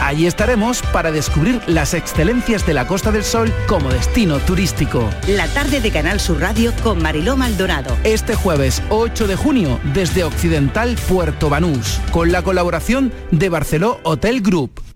Allí 0.00 0.26
estaremos 0.26 0.82
para 0.92 1.10
descubrir 1.10 1.60
las 1.66 1.94
excelencias 1.94 2.66
de 2.66 2.74
la 2.74 2.86
Costa 2.86 3.10
del 3.10 3.24
Sol 3.24 3.52
como 3.66 3.90
destino 3.90 4.38
turístico. 4.38 5.08
La 5.26 5.48
tarde 5.48 5.80
de 5.80 5.90
Canal 5.90 6.20
Sur 6.20 6.40
Radio 6.40 6.72
con 6.82 7.02
Mariló 7.02 7.36
Maldonado. 7.36 7.96
Este 8.04 8.34
jueves 8.34 8.82
8 8.90 9.26
de 9.26 9.36
junio 9.36 9.80
desde 9.94 10.24
Occidental 10.24 10.96
Puerto 11.08 11.48
Banús, 11.48 11.98
con 12.12 12.30
la 12.30 12.42
colaboración 12.42 13.12
de 13.30 13.48
Barceló 13.48 14.00
Hotel 14.02 14.42
Group. 14.42 14.95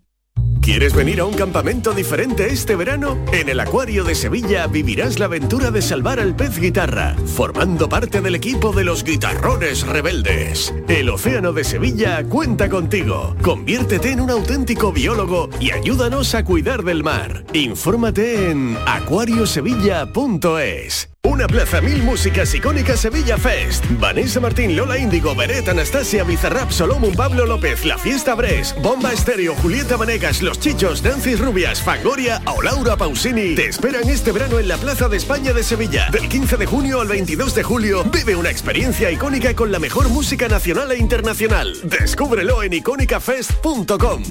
¿Quieres 0.61 0.93
venir 0.93 1.19
a 1.21 1.25
un 1.25 1.33
campamento 1.33 1.91
diferente 1.91 2.53
este 2.53 2.75
verano? 2.75 3.17
En 3.33 3.49
el 3.49 3.59
Acuario 3.59 4.03
de 4.03 4.13
Sevilla 4.13 4.67
vivirás 4.67 5.17
la 5.17 5.25
aventura 5.25 5.71
de 5.71 5.81
salvar 5.81 6.19
al 6.19 6.35
pez 6.35 6.59
guitarra, 6.59 7.15
formando 7.25 7.89
parte 7.89 8.21
del 8.21 8.35
equipo 8.35 8.71
de 8.71 8.83
los 8.83 9.03
guitarrones 9.03 9.87
rebeldes. 9.87 10.71
El 10.87 11.09
Océano 11.09 11.51
de 11.51 11.63
Sevilla 11.63 12.23
cuenta 12.25 12.69
contigo. 12.69 13.35
Conviértete 13.41 14.11
en 14.11 14.21
un 14.21 14.29
auténtico 14.29 14.93
biólogo 14.93 15.49
y 15.59 15.71
ayúdanos 15.71 16.35
a 16.35 16.45
cuidar 16.45 16.83
del 16.83 17.03
mar. 17.03 17.43
Infórmate 17.53 18.51
en 18.51 18.77
acuariosevilla.es. 18.85 21.10
Una 21.23 21.45
plaza 21.45 21.81
mil 21.81 22.01
músicas 22.01 22.53
icónicas 22.55 23.01
Sevilla 23.01 23.37
Fest. 23.37 23.85
Vanessa 23.99 24.39
Martín, 24.39 24.75
Lola 24.75 24.97
Índigo, 24.97 25.35
Beret, 25.35 25.67
Anastasia, 25.67 26.23
Bizarrap, 26.23 26.71
Solomon, 26.71 27.13
Pablo 27.13 27.45
López, 27.45 27.85
La 27.85 27.99
Fiesta 27.99 28.33
Bres, 28.33 28.75
Bomba 28.81 29.13
Estéreo, 29.13 29.53
Julieta 29.55 29.97
Vanegas, 29.97 30.41
Los 30.41 30.59
Chichos, 30.59 31.03
Nancy 31.03 31.35
Rubias, 31.35 31.81
Fangoria 31.83 32.41
o 32.47 32.63
Laura 32.63 32.97
Pausini. 32.97 33.53
Te 33.53 33.67
esperan 33.67 34.09
este 34.09 34.31
verano 34.31 34.57
en 34.57 34.67
la 34.67 34.77
Plaza 34.77 35.09
de 35.09 35.17
España 35.17 35.53
de 35.53 35.63
Sevilla. 35.63 36.09
Del 36.11 36.27
15 36.27 36.57
de 36.57 36.65
junio 36.65 37.01
al 37.01 37.07
22 37.07 37.53
de 37.53 37.63
julio, 37.63 38.03
vive 38.05 38.35
una 38.35 38.49
experiencia 38.49 39.11
icónica 39.11 39.55
con 39.55 39.71
la 39.71 39.77
mejor 39.77 40.09
música 40.09 40.47
nacional 40.47 40.91
e 40.91 40.97
internacional. 40.97 41.77
Descúbrelo 41.83 42.63
en 42.63 42.73
icónicafest.com. 42.73 44.23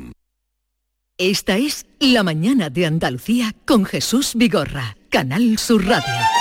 Esta 1.18 1.56
es 1.56 1.86
La 2.00 2.24
mañana 2.24 2.68
de 2.68 2.86
Andalucía 2.86 3.54
con 3.64 3.84
Jesús 3.84 4.32
Vigorra, 4.34 4.96
Canal 5.10 5.58
Sur 5.58 5.86
Radio. 5.86 6.39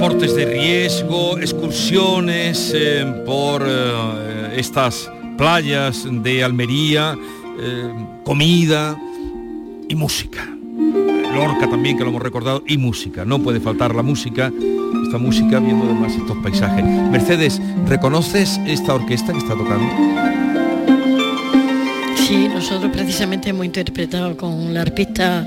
Deportes 0.00 0.34
de 0.34 0.46
riesgo, 0.46 1.38
excursiones 1.38 2.72
eh, 2.74 3.04
por 3.26 3.62
eh, 3.68 4.54
estas 4.56 5.10
playas 5.36 6.06
de 6.10 6.42
Almería, 6.42 7.14
eh, 7.60 7.92
comida 8.24 8.98
y 9.90 9.94
música. 9.94 10.48
Lorca 11.34 11.68
también, 11.68 11.98
que 11.98 12.04
lo 12.04 12.08
hemos 12.08 12.22
recordado, 12.22 12.64
y 12.66 12.78
música. 12.78 13.26
No 13.26 13.40
puede 13.40 13.60
faltar 13.60 13.94
la 13.94 14.00
música, 14.02 14.50
esta 15.04 15.18
música 15.18 15.60
viendo 15.60 15.84
además 15.84 16.14
estos 16.14 16.38
paisajes. 16.38 16.82
Mercedes, 16.82 17.60
¿reconoces 17.86 18.58
esta 18.66 18.94
orquesta 18.94 19.32
que 19.32 19.38
está 19.38 19.54
tocando? 19.54 19.92
Sí, 22.26 22.48
nosotros 22.48 22.90
precisamente 22.90 23.50
hemos 23.50 23.66
interpretado 23.66 24.34
con 24.34 24.72
la 24.72 24.80
arpista 24.80 25.46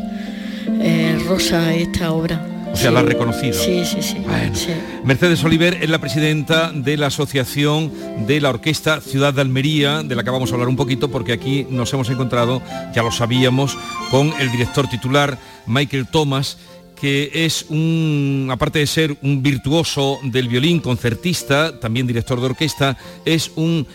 Rosa 1.28 1.74
esta 1.74 2.12
obra. 2.12 2.53
O 2.74 2.76
sea, 2.76 2.90
la 2.90 3.02
ha 3.02 3.04
reconocido. 3.04 3.54
Sí, 3.54 3.86
sí, 3.86 4.02
sí. 4.02 4.18
sí. 4.54 4.70
Mercedes 5.04 5.44
Oliver 5.44 5.78
es 5.82 5.90
la 5.90 6.00
presidenta 6.00 6.72
de 6.72 6.98
la 6.98 7.08
Asociación 7.08 7.92
de 8.26 8.42
la 8.42 8.50
Orquesta 8.50 9.00
Ciudad 9.00 9.32
de 9.32 9.42
Almería, 9.42 10.02
de 10.02 10.16
la 10.16 10.24
que 10.24 10.32
vamos 10.32 10.50
a 10.50 10.56
hablar 10.56 10.70
un 10.70 10.76
poquito 10.76 11.10
porque 11.12 11.34
aquí 11.34 11.68
nos 11.70 11.94
hemos 11.94 12.10
encontrado, 12.10 12.64
ya 12.96 13.04
lo 13.04 13.12
sabíamos, 13.12 13.78
con 14.10 14.34
el 14.40 14.52
director 14.52 14.88
titular 14.90 15.38
Michael 15.68 16.08
Thomas, 16.08 16.58
que 17.00 17.30
es 17.46 17.68
un, 17.70 18.50
aparte 18.52 18.80
de 18.80 18.88
ser 18.88 19.18
un 19.22 19.44
virtuoso 19.44 20.20
del 20.24 20.48
violín, 20.48 20.80
concertista, 20.80 21.80
también 21.80 22.08
director 22.08 22.40
de 22.40 22.48
orquesta, 22.48 22.98
es 23.24 23.52
un 23.56 23.86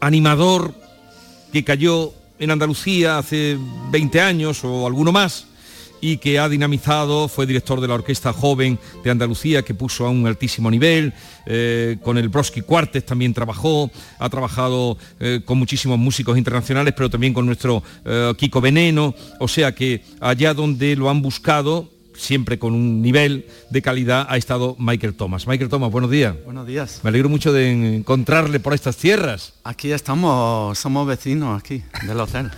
animador 0.00 0.74
que 1.52 1.62
cayó 1.62 2.12
en 2.40 2.50
Andalucía 2.50 3.18
hace 3.18 3.56
20 3.92 4.20
años 4.20 4.64
o 4.64 4.86
alguno 4.86 5.12
más 5.12 5.46
y 6.06 6.18
que 6.18 6.38
ha 6.38 6.48
dinamizado, 6.48 7.26
fue 7.26 7.46
director 7.46 7.80
de 7.80 7.88
la 7.88 7.94
Orquesta 7.94 8.32
Joven 8.32 8.78
de 9.02 9.10
Andalucía, 9.10 9.62
que 9.62 9.74
puso 9.74 10.06
a 10.06 10.10
un 10.10 10.24
altísimo 10.24 10.70
nivel, 10.70 11.12
eh, 11.46 11.96
con 12.00 12.16
el 12.16 12.28
Broski 12.28 12.60
Quartet 12.60 13.04
también 13.04 13.34
trabajó, 13.34 13.90
ha 14.20 14.30
trabajado 14.30 14.96
eh, 15.18 15.40
con 15.44 15.58
muchísimos 15.58 15.98
músicos 15.98 16.38
internacionales, 16.38 16.94
pero 16.96 17.10
también 17.10 17.34
con 17.34 17.44
nuestro 17.44 17.82
eh, 18.04 18.32
Kiko 18.36 18.60
Veneno, 18.60 19.16
o 19.40 19.48
sea 19.48 19.74
que 19.74 20.04
allá 20.20 20.54
donde 20.54 20.94
lo 20.94 21.10
han 21.10 21.22
buscado, 21.22 21.90
siempre 22.16 22.58
con 22.58 22.74
un 22.74 23.02
nivel 23.02 23.46
de 23.70 23.82
calidad 23.82 24.26
ha 24.28 24.36
estado 24.36 24.76
Michael 24.78 25.14
Thomas. 25.14 25.46
Michael 25.46 25.70
Thomas, 25.70 25.90
buenos 25.90 26.10
días. 26.10 26.34
Buenos 26.44 26.66
días. 26.66 27.00
Me 27.02 27.08
alegro 27.08 27.28
mucho 27.28 27.52
de 27.52 27.96
encontrarle 27.96 28.60
por 28.60 28.74
estas 28.74 28.96
tierras. 28.96 29.52
Aquí 29.64 29.92
estamos, 29.92 30.78
somos 30.78 31.06
vecinos 31.06 31.60
aquí 31.60 31.82
del 32.06 32.20
hotel. 32.20 32.50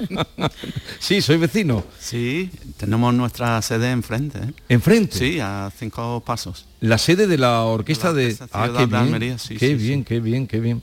sí, 0.98 1.20
soy 1.20 1.36
vecino. 1.36 1.84
Sí, 1.98 2.50
tenemos 2.76 3.14
nuestra 3.14 3.60
sede 3.62 3.90
enfrente. 3.90 4.38
¿eh? 4.38 4.52
¿Enfrente? 4.68 5.16
Sí, 5.18 5.38
a 5.40 5.70
cinco 5.76 6.22
pasos. 6.24 6.66
La 6.80 6.98
sede 6.98 7.26
de 7.26 7.38
la 7.38 7.62
orquesta 7.62 8.12
De 8.12 8.36
Ah, 8.52 8.68
qué 8.72 8.80
de 8.80 8.86
bien, 8.86 8.94
Almería, 8.94 9.38
sí, 9.38 9.56
qué 9.56 9.68
sí, 9.68 9.74
bien, 9.74 10.04
qué 10.04 10.20
bien, 10.20 10.46
qué 10.46 10.60
bien. 10.60 10.82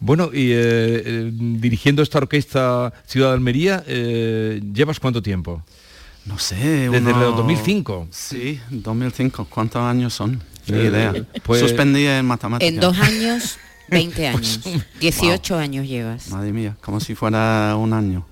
Bueno, 0.00 0.30
y 0.32 0.52
eh, 0.52 1.02
eh, 1.04 1.30
dirigiendo 1.32 2.02
esta 2.02 2.18
orquesta 2.18 2.92
Ciudad 3.06 3.28
de 3.28 3.34
Almería, 3.34 3.84
eh, 3.86 4.60
¿llevas 4.72 5.00
cuánto 5.00 5.22
tiempo? 5.22 5.62
No 6.26 6.38
sé, 6.38 6.56
Desde 6.56 6.96
el 6.98 7.06
uno- 7.16 7.32
2005. 7.32 8.08
Sí, 8.10 8.60
2005. 8.70 9.46
¿Cuántos 9.48 9.82
años 9.82 10.12
son? 10.12 10.42
Ni 10.66 10.78
Eh, 10.78 10.84
idea. 10.86 11.14
pues- 11.44 11.60
Suspendí 11.60 12.06
en 12.06 12.26
matemáticas. 12.26 12.74
En 12.74 12.80
dos 12.80 12.98
años, 12.98 13.58
20 13.88 14.26
años. 14.28 14.60
Pues, 14.62 14.84
18 15.00 15.56
años 15.56 15.86
llevas. 15.86 16.28
Madre 16.30 16.52
mía, 16.52 16.76
como 16.80 16.98
si 17.00 17.14
fuera 17.14 17.76
un 17.76 17.92
año. 17.92 18.26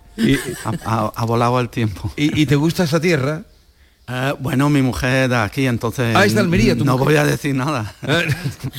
ha, 0.64 0.72
ha- 0.85 1.12
ha 1.14 1.24
volado 1.24 1.61
el 1.61 1.68
tiempo. 1.68 2.12
¿Y, 2.16 2.40
y 2.42 2.46
te 2.46 2.57
gusta 2.57 2.85
esa 2.85 3.00
tierra? 3.00 3.42
Eh, 4.07 4.35
bueno, 4.38 4.68
mi 4.68 4.83
mujer 4.83 5.30
de 5.30 5.37
aquí, 5.37 5.66
entonces... 5.66 6.14
Ah, 6.14 6.26
es 6.26 6.35
de 6.35 6.40
Almería, 6.40 6.76
tu 6.76 6.85
No 6.85 6.92
mujer. 6.98 7.04
voy 7.07 7.16
a 7.16 7.24
decir 7.24 7.54
nada. 7.54 7.94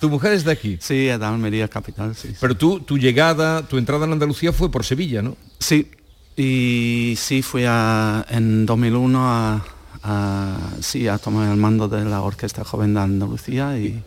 ¿Tu 0.00 0.10
mujer 0.10 0.32
es 0.32 0.44
de 0.44 0.52
aquí? 0.52 0.78
Sí, 0.80 1.08
es 1.08 1.18
de 1.18 1.26
Almería 1.26 1.68
capital, 1.68 2.14
sí. 2.16 2.30
Pero 2.40 2.56
tú, 2.56 2.80
tu 2.80 2.98
llegada, 2.98 3.62
tu 3.66 3.78
entrada 3.78 4.06
en 4.06 4.12
Andalucía 4.12 4.52
fue 4.52 4.70
por 4.70 4.84
Sevilla, 4.84 5.22
¿no? 5.22 5.36
Sí, 5.58 5.90
y 6.36 7.14
sí 7.16 7.42
fui 7.42 7.64
a, 7.66 8.24
en 8.28 8.66
2001 8.66 9.18
a, 9.20 9.64
a- 10.02 10.56
sí, 10.80 11.08
a 11.08 11.18
tomar 11.18 11.50
el 11.50 11.56
mando 11.56 11.88
de 11.88 12.04
la 12.04 12.20
Orquesta 12.22 12.64
Joven 12.64 12.94
de 12.94 13.00
Andalucía 13.00 13.78
y, 13.78 14.02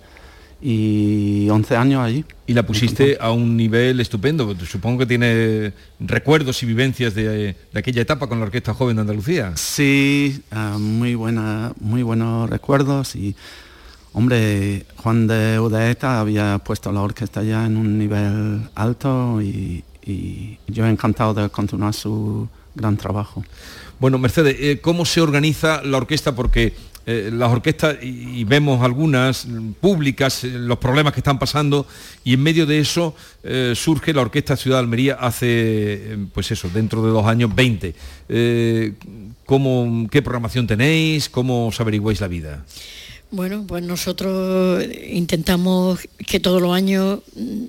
y 0.62 1.50
11 1.50 1.76
años 1.78 2.02
allí. 2.04 2.24
Y 2.46 2.54
la 2.54 2.63
pusiste 2.65 3.18
a 3.20 3.32
un 3.32 3.56
nivel 3.58 4.00
estupendo. 4.00 4.56
Supongo 4.65 5.00
que 5.00 5.06
tiene 5.06 5.74
recuerdos 6.00 6.62
y 6.63 6.65
vivencias 6.65 7.15
de, 7.15 7.56
de 7.72 7.80
aquella 7.80 8.02
etapa 8.02 8.28
con 8.28 8.39
la 8.39 8.46
Orquesta 8.46 8.74
Joven 8.74 8.98
de 8.98 9.02
Andalucía. 9.02 9.54
Sí, 9.56 10.42
ah, 10.52 10.78
muy, 10.80 11.15
buena, 11.15 11.74
muy 11.80 12.04
buenos 12.04 12.50
recuerdos 12.50 13.15
y, 13.15 13.36
hombre, 14.13 14.86
Juan 14.98 15.28
de 15.28 15.60
Udaeta 15.60 16.20
había 16.20 16.60
puesto 16.60 16.92
la 16.92 17.02
orquesta 17.02 17.42
ya 17.44 17.65
en 17.65 17.78
un 17.78 17.98
nivel 17.98 18.62
alto 18.76 19.42
y, 19.42 19.84
y 20.10 20.58
yo 20.67 20.86
encantado 20.86 21.34
de 21.34 21.50
continuar 21.50 21.93
su 21.93 22.48
gran 22.76 22.98
trabajo. 22.98 23.43
Bueno, 24.00 24.17
Mercedes, 24.17 24.56
eh, 24.60 24.80
¿cómo 24.82 25.06
se 25.06 25.19
organiza 25.22 25.84
la 25.84 25.98
orquesta? 25.98 26.34
Porque 26.34 26.74
eh, 27.06 27.32
las 27.34 27.52
orquestas, 27.52 27.98
y, 28.02 28.43
vemos 28.43 28.82
algunas 28.84 29.48
públicas, 29.82 30.43
eh, 30.43 30.52
los 30.54 30.78
problemas 30.78 31.12
que 31.13 31.19
están 31.19 31.39
pasando, 31.39 31.86
y 32.24 32.34
en 32.36 32.43
medio 32.43 32.65
de 32.65 32.80
eso 32.80 33.15
surge 33.74 34.13
la 34.13 34.22
Orquesta 34.22 34.56
Ciudad 34.56 34.78
de 34.78 34.84
Almería 34.84 35.13
hace, 35.15 36.17
pues 36.34 36.52
eso, 36.52 36.69
dentro 36.74 37.04
de 37.04 37.12
dos 37.12 37.26
años, 37.26 37.54
20. 37.56 37.95
Eh, 38.30 38.93
¿cómo- 39.45 40.08
¿Qué 40.10 40.22
programación 40.22 40.67
tenéis? 40.67 41.30
¿Cómo 41.30 41.67
os 41.67 41.80
averiguáis 41.82 42.22
la 42.22 42.28
vida? 42.28 42.63
Bueno, 43.32 43.63
pues 43.68 43.84
nosotros 43.84 44.84
intentamos 45.08 46.00
que 46.26 46.39
todos 46.39 46.60
los 46.60 46.74
años 46.74 47.20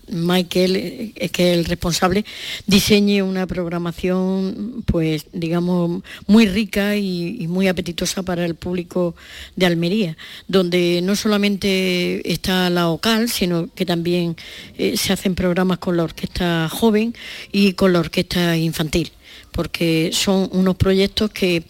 Michael, 0.08 1.12
que 1.14 1.52
es 1.52 1.58
el 1.58 1.66
responsable, 1.66 2.24
diseñe 2.66 3.20
una 3.22 3.46
programación, 3.46 4.82
pues 4.86 5.26
digamos, 5.34 6.02
muy 6.26 6.46
rica 6.46 6.96
y, 6.96 7.36
y 7.40 7.46
muy 7.46 7.68
apetitosa 7.68 8.22
para 8.22 8.46
el 8.46 8.54
público 8.54 9.14
de 9.54 9.66
Almería, 9.66 10.16
donde 10.48 11.02
no 11.02 11.14
solamente 11.14 12.32
está 12.32 12.70
la 12.70 12.88
OCAL, 12.88 13.28
sino 13.28 13.68
que 13.74 13.84
también 13.84 14.36
eh, 14.78 14.96
se 14.96 15.12
hacen 15.12 15.34
programas 15.34 15.76
con 15.76 15.94
la 15.94 16.04
orquesta 16.04 16.70
joven 16.70 17.14
y 17.52 17.74
con 17.74 17.92
la 17.92 18.00
orquesta 18.00 18.56
infantil, 18.56 19.12
porque 19.52 20.08
son 20.14 20.48
unos 20.52 20.76
proyectos 20.76 21.30
que 21.30 21.64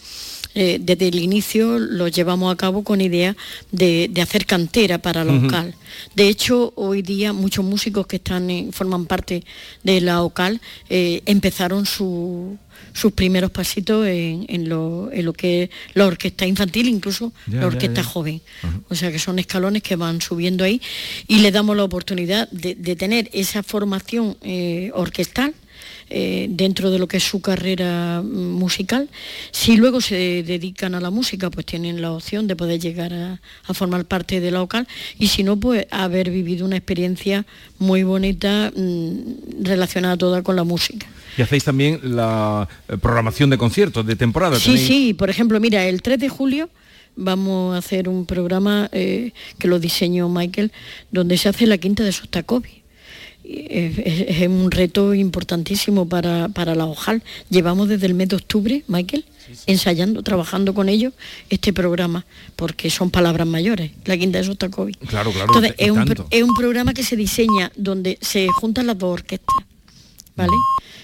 eh, 0.54 0.78
desde 0.80 1.08
el 1.08 1.18
inicio 1.20 1.78
los 1.78 2.10
llevamos 2.12 2.52
a 2.52 2.56
cabo 2.56 2.82
con 2.82 3.00
idea 3.00 3.36
de, 3.70 4.08
de 4.10 4.22
hacer 4.22 4.46
cantera 4.46 4.98
para 4.98 5.24
la 5.24 5.32
Ujú. 5.34 5.46
OCAL. 5.46 5.74
De 6.14 6.28
hecho, 6.28 6.72
hoy 6.76 7.02
día 7.02 7.32
muchos 7.32 7.64
músicos 7.64 8.06
que 8.06 8.16
están 8.16 8.50
en- 8.50 8.72
forman 8.72 9.06
parte 9.06 9.44
de 9.82 10.00
la 10.00 10.22
OCAL 10.22 10.60
eh, 10.88 11.22
empezaron 11.26 11.86
su- 11.86 12.56
sus 12.92 13.12
primeros 13.12 13.50
pasitos 13.52 14.06
en, 14.06 14.46
en 14.48 14.68
lo, 14.68 15.10
en 15.12 15.24
lo 15.26 15.32
que 15.32 15.64
es 15.64 15.70
la 15.94 16.06
orquesta 16.06 16.46
infantil, 16.46 16.88
incluso 16.88 17.32
Ya, 17.46 17.60
la 17.60 17.66
orquesta 17.68 18.02
ya. 18.02 18.08
joven. 18.08 18.40
O 18.88 18.94
sea 18.96 19.12
que 19.12 19.18
son 19.20 19.38
escalones 19.38 19.82
que 19.82 19.94
van 19.96 20.20
subiendo 20.20 20.64
ahí 20.64 20.80
y 21.28 21.38
le 21.40 21.52
damos 21.52 21.76
la 21.76 21.84
oportunidad 21.84 22.48
de, 22.50 22.74
de 22.74 22.96
tener 22.96 23.30
esa 23.32 23.62
formación 23.62 24.36
eh, 24.42 24.90
orquestal 24.94 25.54
eh, 26.10 26.48
dentro 26.50 26.90
de 26.90 26.98
lo 26.98 27.06
que 27.08 27.16
es 27.18 27.24
su 27.24 27.40
carrera 27.40 28.20
mm, 28.22 28.28
musical. 28.52 29.08
Si 29.52 29.76
luego 29.76 30.00
se 30.00 30.42
dedican 30.42 30.94
a 30.94 31.00
la 31.00 31.10
música, 31.10 31.50
pues 31.50 31.64
tienen 31.66 32.02
la 32.02 32.12
opción 32.12 32.46
de 32.46 32.56
poder 32.56 32.80
llegar 32.80 33.12
a, 33.14 33.40
a 33.66 33.74
formar 33.74 34.04
parte 34.04 34.40
de 34.40 34.50
la 34.50 34.58
local 34.58 34.86
y 35.18 35.28
si 35.28 35.42
no, 35.42 35.56
pues 35.56 35.86
haber 35.90 36.30
vivido 36.30 36.66
una 36.66 36.76
experiencia 36.76 37.46
muy 37.78 38.02
bonita 38.02 38.72
mm, 38.76 39.62
relacionada 39.64 40.16
toda 40.16 40.42
con 40.42 40.56
la 40.56 40.64
música. 40.64 41.06
Y 41.38 41.42
hacéis 41.42 41.64
también 41.64 42.00
la 42.02 42.68
eh, 42.88 42.96
programación 42.96 43.48
de 43.50 43.56
conciertos 43.56 44.04
de 44.04 44.16
temporada. 44.16 44.58
Sí, 44.58 44.72
tenéis- 44.74 44.86
sí, 44.86 45.14
por 45.14 45.30
ejemplo, 45.30 45.60
mira, 45.60 45.86
el 45.86 46.02
3 46.02 46.18
de 46.18 46.28
julio 46.28 46.68
vamos 47.16 47.74
a 47.74 47.78
hacer 47.78 48.08
un 48.08 48.26
programa 48.26 48.88
eh, 48.92 49.32
que 49.58 49.68
lo 49.68 49.78
diseñó 49.78 50.28
Michael, 50.28 50.72
donde 51.10 51.36
se 51.38 51.48
hace 51.48 51.66
la 51.66 51.78
quinta 51.78 52.02
de 52.02 52.12
Sostakovich. 52.12 52.79
Es, 53.44 54.46
un 54.48 54.70
reto 54.70 55.14
importantísimo 55.14 56.09
para, 56.09 56.48
para 56.48 56.74
la 56.74 56.87
OJAL. 56.87 57.22
Llevamos 57.48 57.88
desde 57.88 58.07
el 58.07 58.14
mes 58.14 58.29
de 58.29 58.37
octubre, 58.37 58.85
Michael, 58.87 59.24
ensayando, 59.66 60.22
trabajando 60.22 60.74
con 60.74 60.88
ellos 60.88 61.12
este 61.48 61.72
programa, 61.72 62.26
porque 62.57 62.90
son 62.90 63.11
palabras 63.11 63.46
mayores, 63.46 63.90
la 64.05 64.16
quinta 64.16 64.38
de 64.38 64.44
Sostakovich. 64.44 64.98
Claro, 65.07 65.33
claro. 65.33 65.53
Entonces, 65.53 65.74
es 65.79 65.90
un, 65.90 66.26
es 66.31 66.42
un 66.42 66.55
programa 66.55 66.94
que 66.94 67.03
se 67.03 67.16
diseña 67.16 67.72
donde 67.76 68.18
se 68.20 68.48
juntan 68.48 68.87
las 68.87 68.98
dos 68.98 69.12
orquestas, 69.12 69.57
¿vale? 70.37 70.53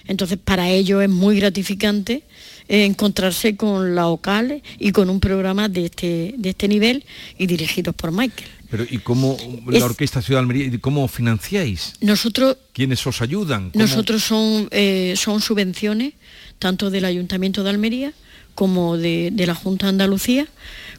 Entonces, 0.07 0.39
para 0.43 0.69
ellos 0.71 1.03
es 1.03 1.11
muy 1.11 1.39
gratificante 1.39 2.23
encontrarse 2.69 3.57
con 3.57 3.95
la 3.95 4.09
OCAL 4.09 4.63
y 4.79 4.93
con 4.93 5.09
un 5.11 5.21
programa 5.21 5.69
de 5.69 5.87
este, 5.87 6.35
de 6.37 6.51
este 6.51 6.69
nivel 6.69 7.05
y 7.39 7.47
dirigidos 7.47 7.95
por 7.95 8.13
Michael. 8.13 8.49
Pero 8.71 8.85
¿y 8.89 8.99
cómo 8.99 9.37
Es- 9.73 9.79
la 9.81 9.85
Orquesta 9.87 10.21
Ciudad 10.23 10.41
de 10.41 10.43
Almería, 10.43 10.67
y 10.67 10.79
cómo 10.79 11.07
financiáis? 11.09 11.93
Nosotros 12.01 12.57
¿Quiénes 12.73 13.07
os 13.07 13.23
ayudan? 13.23 13.71
¿Cómo- 13.71 13.85
Nosotros 13.85 14.25
son, 14.25 14.69
eh, 14.73 15.15
son 15.17 15.41
subvenciones 15.41 16.15
tanto 16.59 16.91
del 16.91 17.05
Ayuntamiento 17.05 17.63
de 17.63 17.71
Almería 17.71 18.13
como 18.57 18.97
de, 18.97 19.31
de 19.33 19.47
la 19.47 19.55
Junta 19.55 19.87
de 19.87 19.91
Andalucía 19.91 20.49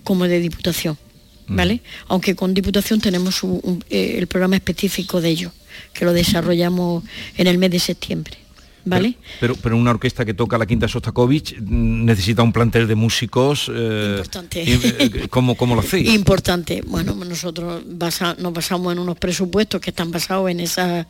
como 0.03 0.25
de 0.27 0.39
Diputación, 0.39 0.97
¿vale? 1.47 1.81
Aunque 2.07 2.35
con 2.35 2.53
Diputación 2.53 3.01
tenemos 3.01 3.43
un- 3.43 3.83
eh, 3.89 4.15
el 4.17 4.27
programa 4.27 4.55
específico 4.55 5.19
de 5.19 5.29
ello, 5.29 5.51
que 5.93 6.05
lo 6.05 6.13
desarrollamos 6.13 7.03
en 7.35 7.47
el 7.47 7.57
mes 7.57 7.71
de 7.71 7.79
septiembre, 7.79 8.37
¿vale? 8.89 9.15
Pero, 9.39 9.55
pero 9.55 9.77
una 9.77 9.91
orquesta 9.91 10.25
que 10.25 10.33
toca 10.33 10.57
la 10.57 10.65
Quinta 10.65 10.87
Sostakovich 10.87 11.57
mm, 11.59 12.05
necesita 12.05 12.43
un 12.43 12.51
plantel 12.53 12.87
de 12.87 12.95
músicos. 12.95 13.69
eh, 13.73 14.13
Importante. 14.17 14.63
eh, 14.65 15.27
¿cómo, 15.29 15.55
¿Cómo 15.55 15.75
lo 15.75 15.81
hacéis? 15.81 16.09
Importante. 16.13 16.81
Bueno, 16.87 17.13
nosotros 17.15 17.83
basa- 17.85 18.35
nos 18.39 18.53
basamos 18.53 18.93
en 18.93 18.99
unos 18.99 19.17
presupuestos 19.17 19.81
que 19.81 19.89
están 19.91 20.11
basados 20.11 20.49
en 20.49 20.59
esa, 20.59 21.07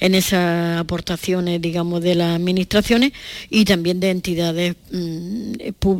en 0.00 0.14
esas 0.14 0.80
aportaciones, 0.80 1.60
digamos, 1.60 2.02
de 2.02 2.14
las 2.14 2.36
administraciones 2.36 3.12
y 3.50 3.64
también 3.64 4.00
de 4.00 4.10
entidades 4.10 4.76
mm, 4.90 5.52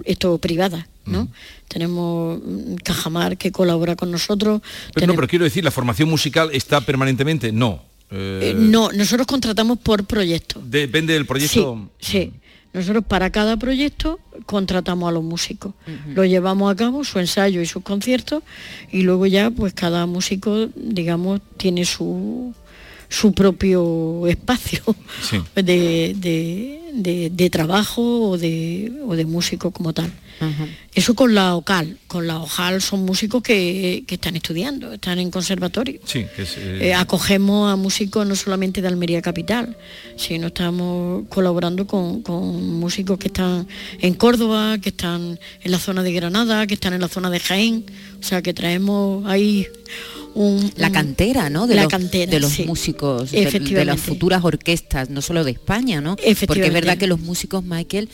esto, 0.05 0.39
privadas, 0.39 0.87
¿no? 1.07 1.29
Tenemos 1.69 2.39
mm, 2.45 2.75
Cajamar 2.85 3.37
que 3.37 3.53
colabora 3.53 3.97
con 3.97 4.11
nosotros. 4.11 4.61
Pero, 4.61 4.67
no, 4.89 4.93
tenemos- 4.95 5.17
pero 5.17 5.29
quiero 5.29 5.45
decir, 5.45 5.65
¿la 5.65 5.71
formación 5.71 6.09
musical 6.09 6.51
está 6.53 6.81
permanentemente? 6.81 7.53
No. 7.53 7.83
Eh, 8.11 8.51
eh, 8.51 8.55
no, 8.57 8.91
nosotros 8.93 9.27
contratamos 9.27 9.79
por 9.79 10.05
proyecto. 10.05 10.61
Depende 10.65 11.13
del 11.15 11.27
proyecto. 11.27 11.89
Sí, 12.01 12.11
sí. 12.13 12.33
Nosotros 12.73 13.03
para 13.09 13.31
cada 13.31 13.57
proyecto 13.57 14.21
contratamos 14.47 15.09
a 15.09 15.13
los 15.13 15.25
músicos. 15.25 15.73
Lo 16.15 16.25
llevamos 16.25 16.71
a 16.71 16.77
cabo, 16.77 17.03
su 17.03 17.19
ensayo 17.19 17.61
y 17.63 17.67
sus 17.67 17.83
conciertos, 17.83 18.43
y 18.93 19.03
luego 19.03 19.27
ya 19.27 19.51
pues 19.51 19.73
cada 19.73 20.05
músico, 20.07 20.69
digamos, 20.77 21.41
tiene 21.57 21.85
su, 21.87 22.55
su 23.09 23.33
propio 23.33 24.27
espacio 24.27 24.83
Sí. 25.23 25.39
de, 25.55 26.15
de- 26.19 26.81
de- 26.95 27.31
de 27.33 27.51
trabajo 27.51 28.31
o 28.31 28.39
de, 28.39 28.93
o 29.07 29.17
de 29.17 29.25
músico 29.25 29.71
como 29.71 29.93
tal. 29.95 30.13
Eso 30.95 31.15
con 31.15 31.35
la 31.35 31.55
OCAL. 31.57 31.99
Con 32.07 32.27
la 32.27 32.39
OJAL 32.41 32.81
son 32.83 33.05
músicos 33.05 33.43
que, 33.43 34.05
que 34.07 34.15
están 34.17 34.37
estudiando, 34.37 34.93
están 34.93 35.19
en 35.19 35.31
conservatorio. 35.31 36.01
Sí, 36.05 36.25
que 36.35 36.43
es, 36.43 36.57
eh, 36.59 36.89
Eh, 36.89 36.95
acogemos 36.95 37.73
a 37.73 37.77
músicos 37.77 38.27
no 38.27 38.35
solamente 38.37 38.81
de 38.83 38.89
Almería 38.89 39.21
Capital, 39.23 39.77
sino 40.17 40.49
estamos 40.49 41.25
colaborando 41.29 41.87
con, 41.87 42.23
con 42.23 42.79
músicos 42.79 43.19
que 43.19 43.29
están 43.29 43.67
en 44.01 44.15
Córdoba, 44.15 44.79
que 44.79 44.91
están 44.91 45.39
en 45.63 45.71
la 45.71 45.79
zona 45.79 46.03
de 46.03 46.13
Granada, 46.13 46.67
que 46.67 46.75
están 46.75 46.93
en 46.95 47.01
la 47.01 47.09
zona 47.09 47.31
de 47.31 47.41
Jaén. 47.41 47.85
O 48.21 48.23
sea 48.23 48.43
que 48.43 48.53
traemos 48.55 49.25
ahí 49.27 49.67
un, 50.35 50.71
la 50.77 50.93
cantera, 50.93 51.51
¿no? 51.51 51.67
De 51.67 51.75
la 51.75 51.83
los, 51.85 51.91
cantera, 51.91 52.31
de 52.31 52.39
los 52.41 52.53
sí. 52.53 52.65
músicos, 52.65 53.31
de- 53.33 53.39
de, 53.41 53.49
Efectivamente. 53.49 53.85
las 53.87 54.01
futuras 54.01 54.45
orquestas, 54.45 55.11
no 55.11 55.21
solo 55.23 55.43
de 55.43 55.53
España, 55.53 56.01
¿no? 56.01 56.17
Porque 56.47 56.67
es 56.67 56.73
verdad 56.73 56.97
que 56.99 57.07
los 57.07 57.19
músicos, 57.21 57.65
Michael, 57.65 58.09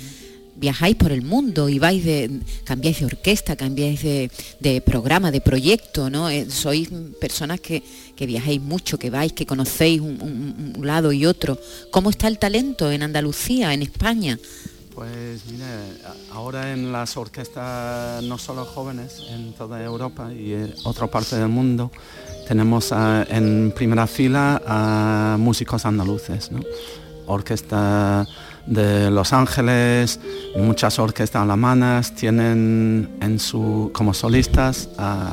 viajáis 0.57 0.97
por 0.97 1.13
el 1.13 1.23
mundo 1.23 1.69
y 1.69 1.79
vais 1.79 2.05
de, 2.05 2.41
cambiáis 2.65 3.01
de 3.01 3.07
orquesta, 3.07 3.57
cambiáis 3.57 4.03
de, 4.03 4.31
de 4.61 4.81
programa, 4.81 5.31
de 5.31 5.41
proyecto, 5.41 6.11
¿no? 6.11 6.29
Eh, 6.31 6.47
sois 6.51 6.89
personas 7.21 7.61
que, 7.61 7.83
que 8.15 8.27
viajáis 8.27 8.61
mucho, 8.61 8.99
que 8.99 9.11
vais, 9.11 9.33
que 9.33 9.47
conocéis 9.47 10.01
un, 10.01 10.75
lado 10.83 11.13
y 11.13 11.27
otro. 11.27 11.59
¿Cómo 11.91 12.11
está 12.11 12.29
el 12.29 12.39
talento 12.39 12.91
en 12.91 13.03
Andalucía, 13.03 13.73
en 13.75 13.83
España? 13.83 14.39
Pues 14.95 15.45
mire, 15.51 15.65
ahora 16.31 16.73
en 16.73 16.93
las 16.93 17.17
orquestas 17.17 18.23
no 18.23 18.39
solo 18.39 18.65
jóvenes 18.65 19.23
en 19.29 19.53
toda 19.55 19.83
Europa 19.83 20.33
y 20.33 20.53
en 20.53 20.75
otra 20.85 21.09
parte 21.09 21.35
del 21.35 21.49
mundo 21.49 21.91
tenemos 22.47 22.93
en 22.93 23.73
primera 23.75 24.07
fila 24.07 24.63
a 24.65 25.37
músicos 25.39 25.85
andaluces, 25.85 26.53
¿no? 26.53 26.61
Orquesta 27.27 28.27
de 28.67 29.11
Los 29.11 29.33
Ángeles, 29.33 30.21
muchas 30.57 30.99
orquestas 30.99 31.43
alemanas 31.43 32.15
tienen 32.15 33.17
en 33.21 33.39
su 33.39 33.91
como 33.93 34.15
solistas 34.15 34.89
a 34.99 35.33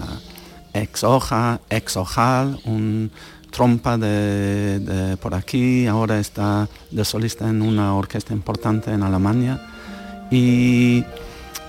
ex 0.74 1.04
Hoja, 1.04 1.60
ex 1.70 1.98
Ojal, 1.98 2.60
un 2.66 3.12
trompa 3.52 3.98
de, 3.98 5.18
por 5.22 5.36
aquí, 5.36 5.86
ahora 5.88 6.20
está 6.20 6.68
de 6.90 7.06
solista 7.06 7.50
en 7.50 7.62
una 7.62 7.94
orquesta 7.96 8.34
importante 8.34 8.92
en 8.92 9.04
Alemania. 9.04 9.62
Y 10.32 11.04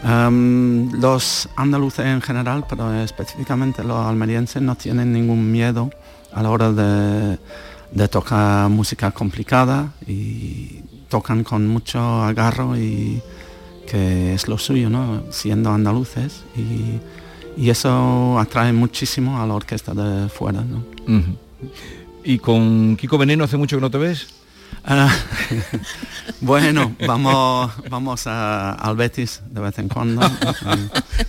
em, 0.04 0.90
los 1.00 1.48
andaluces 1.56 2.06
en 2.06 2.22
general, 2.22 2.64
pero 2.68 2.94
específicamente 3.02 3.82
los 3.82 3.98
almerienses, 4.06 4.62
no 4.62 4.76
tienen 4.76 5.12
ningún 5.12 5.50
miedo 5.50 5.90
a 6.32 6.42
la 6.42 6.50
hora 6.50 6.72
de, 6.72 7.38
de 7.90 8.08
tocar 8.08 8.68
música 8.68 9.10
complicada 9.10 9.92
y 10.06 10.82
tocan 11.12 11.44
con 11.44 11.66
mucho 11.68 12.00
agarro 12.22 12.74
y 12.76 13.20
que 13.86 14.32
es 14.32 14.48
lo 14.48 14.56
suyo, 14.56 14.88
¿no? 14.88 15.24
Siendo 15.30 15.70
andaluces 15.70 16.42
y, 16.56 17.00
y 17.62 17.68
eso 17.68 18.38
atrae 18.38 18.72
muchísimo 18.72 19.38
a 19.40 19.46
la 19.46 19.52
orquesta 19.54 19.92
de 19.92 20.30
fuera, 20.30 20.62
¿no? 20.62 20.82
¿Y 22.24 22.38
con 22.38 22.96
Kiko 22.96 23.18
Veneno 23.18 23.44
hace 23.44 23.58
mucho 23.58 23.76
que 23.76 23.82
no 23.82 23.90
te 23.90 23.98
ves? 23.98 24.26
Ah, 24.86 25.14
bueno, 26.40 26.96
vamos, 27.06 27.70
vamos 27.90 28.26
a- 28.26 28.72
al 28.72 28.96
Betis 28.96 29.42
de 29.50 29.60
vez 29.60 29.78
en 29.78 29.88
cuando. 29.88 30.22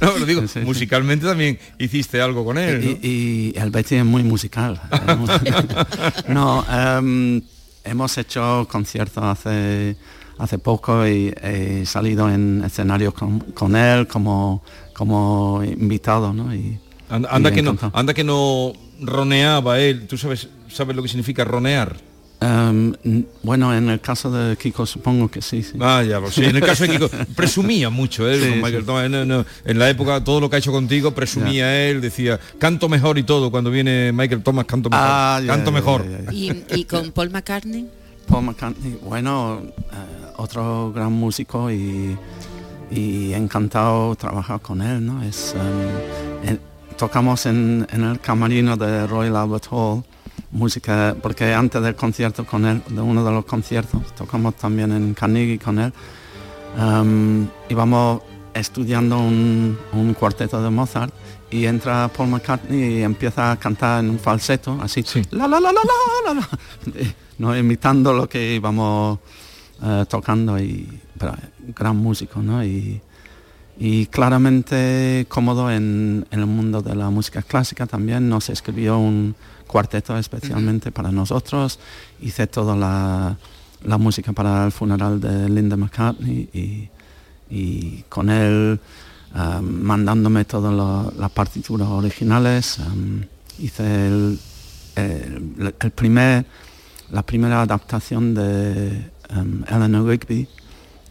No, 0.02 0.18
lo 0.18 0.26
digo, 0.26 0.42
musicalmente 0.66 1.26
también 1.26 1.60
hiciste 1.78 2.20
algo 2.22 2.44
con 2.46 2.58
él. 2.58 2.80
¿no? 2.84 2.90
Y, 2.90 3.54
y 3.56 3.60
el 3.60 3.70
Betis 3.70 4.00
es 4.00 4.06
muy 4.06 4.24
musical. 4.24 4.80
no, 6.30 6.66
em, 6.72 7.42
hemos 7.84 8.18
hecho 8.18 8.68
conciertos 8.72 9.24
hace, 9.24 9.96
hace 10.38 10.58
poco 10.58 11.08
y 11.08 11.34
he 11.42 11.86
salido 11.86 12.30
en 12.30 12.64
escenarios 12.64 13.14
con, 13.14 13.40
con 13.40 13.76
él 13.76 14.08
como, 14.08 14.64
como 14.94 15.62
invitado, 15.64 16.34
¿no? 16.34 16.54
Y, 16.54 16.80
Anda, 17.10 17.30
anda 17.30 17.50
y 17.52 17.54
que 17.54 17.62
no, 17.62 17.78
anda 17.94 18.14
que 18.14 18.24
no 18.24 18.74
roneaba 19.00 19.80
él. 19.80 20.08
¿Tú 20.08 20.18
sabes, 20.18 20.48
sabes 20.68 20.96
lo 20.96 21.04
que 21.04 21.10
significa 21.10 21.44
ronear? 21.44 21.98
Em, 22.46 23.24
bueno, 23.42 23.74
en 23.74 23.90
el 23.90 24.02
caso 24.02 24.30
de 24.30 24.58
Kiko 24.58 24.86
supongo 24.86 25.30
que 25.32 25.42
sí. 25.42 25.64
sí. 25.64 25.78
Ah, 25.80 26.04
pues 26.20 26.34
sí, 26.34 26.44
en 26.44 26.56
el 26.58 26.62
caso 26.62 26.84
de 26.84 26.90
Kiko, 26.90 27.10
presumía 27.36 27.90
mucho 27.90 28.28
él 28.28 28.42
Sí, 28.42 28.50
con 28.50 28.58
Michael 28.58 28.82
sí. 28.82 28.86
Thomas. 28.86 29.10
No, 29.10 29.24
no, 29.26 29.46
en 29.64 29.80
la 29.80 29.90
época, 29.90 30.22
todo 30.24 30.42
lo 30.42 30.50
que 30.50 30.58
ha 30.58 30.60
hecho 30.60 30.72
contigo, 30.72 31.12
presumía 31.12 31.88
él, 31.88 32.02
decía, 32.02 32.40
canto 32.60 32.90
mejor 32.90 33.18
y 33.18 33.24
todo. 33.24 33.50
Cuando 33.50 33.72
viene 33.72 34.12
Michael 34.12 34.44
Thomas, 34.44 34.66
canto 34.66 34.90
mejor. 34.90 35.06
Ah, 35.08 35.42
canto 35.48 35.72
mejor. 35.72 36.06
Y, 36.32 36.52
y 36.72 36.84
con 36.86 37.12
Paul 37.12 37.30
McCartney. 37.30 37.88
Paul 38.28 38.44
McCartney, 38.46 38.98
bueno, 39.04 39.62
eh, 39.62 40.32
otro 40.38 40.92
gran 40.94 41.12
músico 41.14 41.72
y, 41.72 42.18
y 42.92 43.34
encantado 43.34 44.16
trabajar 44.16 44.60
con 44.62 44.82
él, 44.82 45.06
¿no? 45.06 45.22
Es, 45.24 45.54
em, 45.56 46.50
en- 46.50 46.60
tocamos 46.98 47.46
en, 47.46 47.88
en 47.92 48.04
el 48.04 48.20
camarino 48.20 48.76
de 48.78 49.08
Royal 49.08 49.36
Albert 49.36 49.66
Hall 49.72 50.04
música, 50.54 51.16
porque 51.22 51.54
antes 51.54 51.82
del 51.82 51.96
concierto 51.96 52.46
con 52.46 52.66
él, 52.66 52.82
de 52.88 53.02
uno 53.02 53.24
de 53.26 53.32
los 53.32 53.46
conciertos, 53.46 54.02
tocamos 54.16 54.56
también 54.56 54.92
en 54.92 55.14
Carnegie 55.14 55.60
con 55.60 55.80
él, 55.80 55.92
em, 56.78 57.48
íbamos 57.70 58.22
estudiando 58.54 59.18
un, 59.18 59.78
un 59.94 60.14
cuarteto 60.14 60.62
de 60.62 60.70
Mozart 60.70 61.14
y 61.50 61.66
entra 61.66 62.08
Paul 62.08 62.30
McCartney 62.30 63.00
y 63.00 63.02
empieza 63.02 63.52
a 63.52 63.58
cantar 63.58 64.04
en 64.04 64.12
un 64.12 64.20
falseto, 64.20 64.78
así, 64.82 65.04
la 65.32 65.48
la 65.48 65.60
la 65.60 65.72
la 65.72 65.82
la 65.84 66.34
la, 66.34 66.40
la, 66.40 67.00
eh, 67.00 67.14
no 67.40 67.58
imitando 67.58 68.14
lo 68.14 68.30
que 68.30 68.56
íbamos 68.56 69.20
eh, 69.84 70.06
tocando 70.08 70.60
y 70.60 70.88
pero, 71.18 71.36
gran 71.76 71.98
músico, 71.98 72.42
¿no? 72.42 72.64
Y, 72.64 73.02
y 73.78 74.06
claramente 74.08 75.26
cómodo 75.30 75.72
en, 75.72 76.26
en 76.30 76.40
el 76.40 76.46
mundo 76.46 76.82
de 76.82 76.96
la 76.96 77.10
música 77.10 77.42
clásica 77.42 77.86
también. 77.86 78.30
Nos 78.30 78.50
escribió 78.50 78.98
un 78.98 79.36
cuarteto 79.68 80.18
especialmente 80.18 80.92
para 80.92 81.12
nosotros. 81.12 81.80
Hice 82.22 82.48
toda 82.48 82.76
la, 82.76 83.38
la 83.84 83.98
música 83.98 84.34
para 84.34 84.66
el 84.66 84.72
funeral 84.72 85.20
de 85.20 85.50
Linda 85.50 85.76
McCartney 85.78 86.50
y, 86.54 86.90
y 87.50 88.04
con 88.10 88.30
él 88.30 88.80
um, 89.36 89.64
mandándome 89.84 90.46
todas 90.46 90.74
las 91.18 91.32
partituras 91.32 91.88
originales. 91.90 92.80
um, 92.80 93.22
hice 93.60 94.08
el, 94.08 94.40
el- 94.96 95.76
el 95.80 95.92
primer, 95.92 96.46
la 97.12 97.24
primera 97.24 97.62
adaptación 97.62 98.34
de 98.34 99.10
um, 99.36 99.64
Eleanor 99.68 100.08
Rigby 100.08 100.48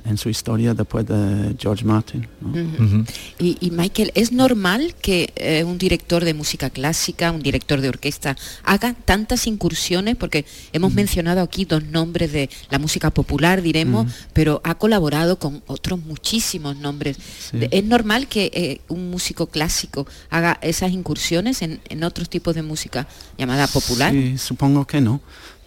en 0.05 0.19
su 0.19 0.29
historia 0.29 0.75
después 0.75 1.07
de 1.07 1.55
George 1.59 1.85
Martin. 1.85 2.27
¿no? 2.41 3.05
Y, 3.38 3.57
y, 3.61 3.71
Michael, 3.71 4.11
¿es 4.15 4.33
normal 4.33 4.95
que 5.01 5.33
eh, 5.37 5.62
un 5.65 5.79
director 5.79 6.25
de 6.25 6.35
música 6.35 6.71
clásica, 6.71 7.31
un 7.31 7.43
director 7.43 7.81
de 7.81 7.88
orquesta, 7.88 8.37
haga 8.65 8.95
tantas 9.05 9.47
incursiones? 9.47 10.17
Porque 10.17 10.45
hemos 10.73 10.93
mencionado 10.93 11.41
aquí 11.41 11.65
dos 11.65 11.85
nombres 11.85 12.33
de 12.33 12.51
la 12.71 12.79
música 12.79 13.11
popular, 13.11 13.62
diremos, 13.62 14.11
pero 14.33 14.61
ha 14.65 14.75
colaborado 14.75 15.38
con 15.38 15.62
otros 15.67 16.01
muchísimos 16.05 16.77
nombres. 16.77 17.17
De- 17.53 17.69
¿Es 17.71 17.85
normal 17.85 18.27
que 18.27 18.51
eh, 18.55 18.81
un 18.88 19.11
músico 19.11 19.47
clásico 19.47 20.07
haga 20.31 20.59
esas 20.62 20.91
incursiones 20.93 21.62
en, 21.62 21.81
en 21.88 22.03
otros 22.05 22.29
tipos 22.29 22.55
de 22.55 22.62
música 22.62 23.07
llamada 23.38 23.67
popular? 23.69 24.12
Sí, 24.12 24.37
supongo 24.38 24.85
que 24.87 25.01
no, 25.01 25.21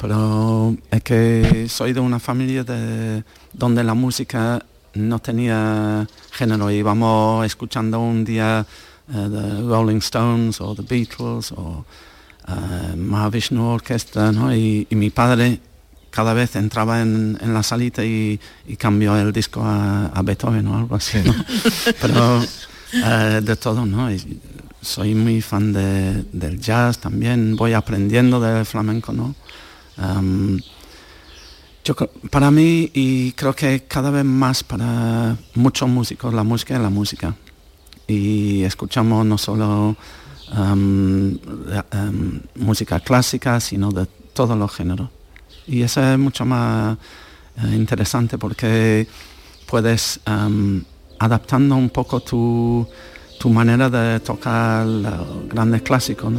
pero 0.06 0.76
es 0.92 1.02
que 1.02 1.66
soy 1.68 1.92
de 1.92 2.00
una 2.00 2.20
familia 2.20 2.64
de, 2.64 3.24
donde 3.54 3.84
la 3.84 3.96
música 3.96 4.64
no 4.94 5.18
tenía 5.18 6.08
género. 6.32 6.70
Íbamos 6.70 7.44
escuchando 7.44 8.00
un 8.00 8.24
día 8.24 8.64
eh, 9.10 9.28
The 9.32 9.62
Rolling 9.68 9.98
Stones 9.98 10.62
o 10.62 10.76
The 10.76 10.84
Beatles 10.84 11.52
o 11.54 11.84
eh, 12.48 12.96
Mahavishnu 12.96 13.66
Orchestra, 13.68 14.32
¿no? 14.32 14.56
Y, 14.56 14.86
y 14.92 14.96
mi 14.96 15.10
padre 15.10 15.60
cada 16.12 16.34
vez 16.36 16.56
entraba 16.56 17.02
en, 17.02 17.40
en 17.42 17.54
la 17.56 17.64
salita 17.64 18.06
y, 18.06 18.40
y 18.68 18.76
cambió 18.78 19.18
el 19.18 19.34
disco 19.34 19.64
a, 19.64 20.06
a 20.06 20.22
Beethoven 20.22 20.68
o 20.68 20.78
algo 20.78 20.96
así, 20.98 21.18
¿no? 21.26 21.34
Pero 22.00 22.44
eh, 22.94 23.42
de 23.44 23.56
todo, 23.56 23.88
¿no? 23.88 24.12
Y 24.12 24.40
soy 24.84 25.16
muy 25.16 25.42
fan 25.42 25.74
de- 25.74 26.26
del 26.32 26.60
jazz 26.62 27.00
también, 27.00 27.56
voy 27.56 27.74
aprendiendo 27.74 28.40
del 28.40 28.68
flamenco, 28.68 29.12
¿no? 29.12 29.34
Para 32.32 32.50
mí, 32.52 32.90
y 32.94 33.32
creo 33.34 33.56
que 33.56 33.84
cada 33.84 34.10
vez 34.10 34.26
más 34.26 34.64
para 34.64 35.38
muchos 35.54 35.88
músicos, 35.88 36.34
la 36.34 36.44
música 36.44 36.76
es 36.76 36.82
la 36.82 36.90
música. 36.90 37.36
Y 38.08 38.64
escuchamos 38.64 39.26
no 39.26 39.38
solo 39.38 39.96
música 42.56 43.00
clásica, 43.00 43.60
sino 43.60 43.92
de 43.92 44.06
todos 44.34 44.58
los 44.58 44.72
géneros. 44.74 45.10
Y 45.68 45.82
eso 45.82 46.02
es 46.04 46.18
mucho 46.18 46.46
más 46.46 46.98
eh, 47.58 47.76
interesante 47.76 48.38
porque 48.38 49.08
puedes 49.66 50.20
adaptando 51.20 51.76
un 51.76 51.90
poco 51.90 52.20
tu, 52.20 52.88
tu 53.40 53.50
manera 53.50 53.90
de 53.90 54.20
tocar 54.20 54.86
los 54.86 55.48
grandes 55.50 55.82
clásicos, 55.82 56.34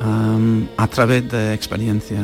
a 0.00 0.86
través 0.88 1.30
de 1.30 1.54
experiencia 1.54 2.20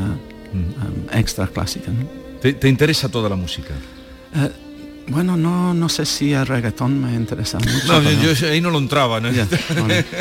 am, 0.52 1.18
extra 1.18 1.46
clásica. 1.46 1.90
¿no? 1.90 2.06
¿Te, 2.40 2.52
te 2.52 2.68
interesa 2.68 3.08
toda 3.08 3.28
la 3.28 3.36
música? 3.36 3.74
Eh, 4.34 4.50
bueno, 5.08 5.36
no, 5.36 5.72
no 5.72 5.88
sé 5.88 6.04
si 6.04 6.32
el 6.32 6.46
reggaetón 6.46 7.00
me 7.00 7.14
interesa 7.14 7.58
mucho. 7.64 7.92
No, 7.92 8.02
pero- 8.02 8.34
yo, 8.34 8.48
ahí 8.48 8.60
no 8.60 8.70
lo 8.70 8.78
entraba, 8.78 9.20
¿no? 9.20 9.28
Vale. 9.80 10.04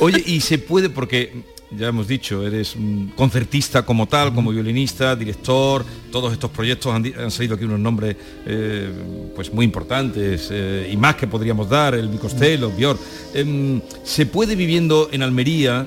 Oye, 0.00 0.22
y 0.26 0.40
se 0.40 0.58
puede, 0.58 0.90
porque 0.90 1.42
ya 1.76 1.88
hemos 1.88 2.08
dicho, 2.08 2.44
eres 2.46 2.74
un 2.74 3.12
concertista 3.14 3.84
como 3.84 4.08
tal, 4.08 4.34
como 4.34 4.50
violinista, 4.50 5.14
director, 5.14 5.84
todos 6.10 6.32
estos 6.32 6.50
proyectos 6.50 6.92
han, 6.92 7.30
salido 7.30 7.54
aquí 7.54 7.64
unos 7.64 7.78
nombres 7.78 8.16
eh, 8.46 8.90
pues 9.36 9.52
muy 9.52 9.64
importantes 9.64 10.48
eh, 10.50 10.90
y 10.92 10.96
más 10.96 11.14
que 11.14 11.26
podríamos 11.26 11.68
dar, 11.68 11.94
el 11.94 12.08
Bicostelo, 12.08 12.70
Bior. 12.70 12.98
Em, 13.34 13.80
¿Se 14.02 14.26
puede 14.26 14.56
viviendo 14.56 15.10
en 15.12 15.22
Almería 15.22 15.86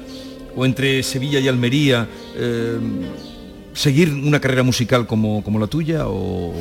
o 0.56 0.66
entre 0.66 1.04
Sevilla 1.04 1.40
y 1.40 1.48
Almería 1.48 2.08
em, 2.36 3.02
seguir 3.74 4.14
una 4.14 4.40
carrera 4.40 4.64
musical 4.64 5.08
como, 5.08 5.44
como 5.44 5.60
la 5.60 5.68
tuya 5.68 6.08
o 6.08 6.54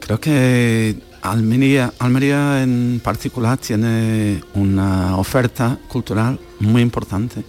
creo 0.00 0.20
que 0.20 0.96
Almería, 1.22 1.92
Almería 1.98 2.62
en 2.62 3.00
particular 3.02 3.58
tiene 3.58 4.40
una 4.54 5.16
oferta 5.16 5.78
cultural 5.88 6.38
muy 6.60 6.82
importante. 6.82 7.44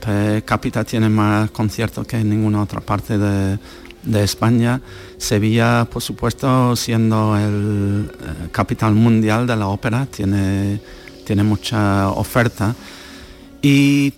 Per 0.00 0.44
cápita 0.44 0.84
tiene 0.84 1.08
más 1.08 1.50
conciertos 1.50 2.06
que 2.06 2.16
en 2.16 2.30
ninguna 2.30 2.62
otra 2.62 2.80
parte 2.80 3.18
de, 3.18 3.58
de 4.04 4.24
España. 4.24 4.80
Sevilla, 5.18 5.86
por 5.90 6.00
supuesto, 6.00 6.76
siendo 6.76 7.36
el 7.36 8.10
eh, 8.10 8.48
capital 8.52 8.94
mundial 8.94 9.46
de 9.46 9.56
la 9.56 9.66
ópera, 9.66 10.06
tiene, 10.06 10.80
tiene 11.26 11.42
mucha 11.42 12.08
oferta. 12.10 12.74
Y 13.62 14.14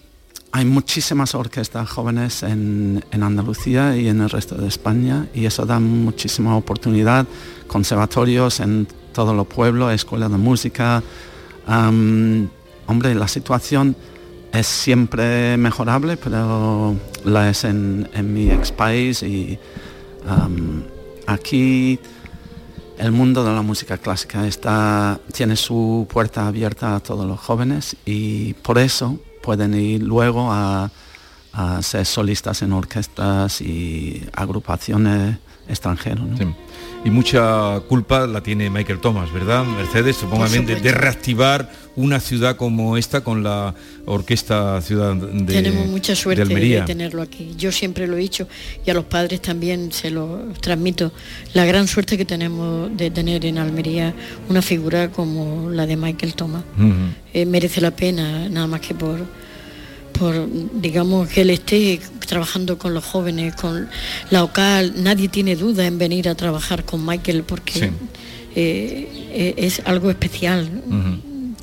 hay 0.52 0.64
muchísimas 0.64 1.34
orquestas 1.34 1.88
jóvenes 1.88 2.42
en, 2.42 3.04
en 3.10 3.22
Andalucía 3.22 3.96
y 3.96 4.08
en 4.08 4.20
el 4.20 4.30
resto 4.30 4.56
de 4.56 4.66
España 4.66 5.28
y 5.32 5.46
eso 5.46 5.64
da 5.64 5.78
muchísima 5.78 6.56
oportunidad, 6.56 7.26
conservatorios 7.68 8.60
en 8.60 8.88
todos 9.12 9.34
los 9.34 9.46
pueblos, 9.46 9.92
escuelas 9.92 10.30
de 10.30 10.38
música. 10.38 11.02
Hombre, 11.66 13.14
la 13.14 13.28
situación 13.28 13.94
es 14.52 14.66
siempre 14.66 15.56
mejorable, 15.56 16.16
pero 16.16 16.96
la 17.24 17.48
es 17.48 17.62
en, 17.64 18.08
en 18.12 18.34
mi 18.34 18.50
ex 18.50 18.72
país 18.72 19.22
y 19.22 19.58
aquí 21.26 21.98
el 22.98 23.12
mundo 23.12 23.44
de 23.44 23.52
la 23.52 23.62
música 23.62 23.96
clásica 23.98 24.46
está, 24.46 25.20
tiene 25.32 25.54
su 25.54 26.06
puerta 26.10 26.46
abierta 26.46 26.96
a 26.96 27.00
todos 27.00 27.24
los 27.26 27.38
jóvenes 27.38 27.96
y 28.04 28.54
por 28.54 28.78
eso 28.78 29.18
pueden 29.42 29.74
ir 29.74 30.02
luego 30.02 30.50
a, 30.50 30.90
a 31.52 31.82
ser 31.82 32.06
solistas 32.06 32.62
en 32.62 32.72
orquestas 32.72 33.60
y 33.60 34.26
agrupaciones 34.34 35.38
extranjeras. 35.70 36.20
¿no? 36.20 36.54
Y 37.02 37.10
mucha 37.10 37.80
culpa 37.88 38.26
la 38.26 38.42
tiene 38.42 38.68
Michael 38.68 38.98
Thomas, 38.98 39.32
¿verdad? 39.32 39.64
Mercedes, 39.64 40.18
también 40.18 40.66
de, 40.66 40.92
reactivar 40.92 41.70
una 41.96 42.20
ciudad 42.20 42.56
como 42.56 42.98
esta 42.98 43.22
con 43.22 43.42
la 43.42 43.74
Orquesta 44.04 44.80
Ciudad 44.82 45.16
de, 45.16 45.52
Tenemos 45.54 45.86
mucha 45.86 46.14
suerte 46.14 46.44
de 46.44 46.82
tenerlo 46.82 47.22
aquí. 47.22 47.54
Yo 47.56 47.72
siempre 47.72 48.06
lo 48.06 48.16
he 48.16 48.20
dicho 48.20 48.46
y 48.84 48.90
a 48.90 48.94
los 48.94 49.04
padres 49.04 49.40
también 49.40 49.92
se 49.92 50.10
lo 50.10 50.52
transmito. 50.60 51.10
La 51.54 51.64
gran 51.64 51.88
suerte 51.88 52.18
que 52.18 52.26
tenemos 52.26 52.94
de 52.94 53.10
tener 53.10 53.46
en 53.46 53.56
Almería 53.56 54.14
una 54.50 54.60
figura 54.60 55.10
como 55.10 55.70
la 55.70 55.86
de 55.86 55.96
Michael 55.96 56.34
Thomas. 56.34 56.64
Eh, 57.32 57.46
merece 57.46 57.80
la 57.80 57.92
pena 57.92 58.48
nada 58.50 58.66
más 58.66 58.80
que 58.80 58.94
por 58.94 59.20
por 60.20 60.34
digamos 60.86 61.28
que 61.28 61.40
él 61.40 61.50
esté 61.50 61.98
trabajando 62.28 62.76
con 62.78 62.92
los 62.94 63.04
jóvenes 63.04 63.54
con 63.56 63.88
la 64.30 64.44
OCAL 64.44 65.02
nadie 65.02 65.28
tiene 65.28 65.56
duda 65.56 65.86
en 65.86 65.96
venir 65.98 66.28
a 66.28 66.34
trabajar 66.34 66.84
con 66.84 67.04
Michael 67.04 67.42
porque 67.44 67.72
Sí. 67.72 67.84
eh, 68.54 69.08
eh, 69.32 69.54
es 69.56 69.80
algo 69.86 70.10
especial 70.10 70.68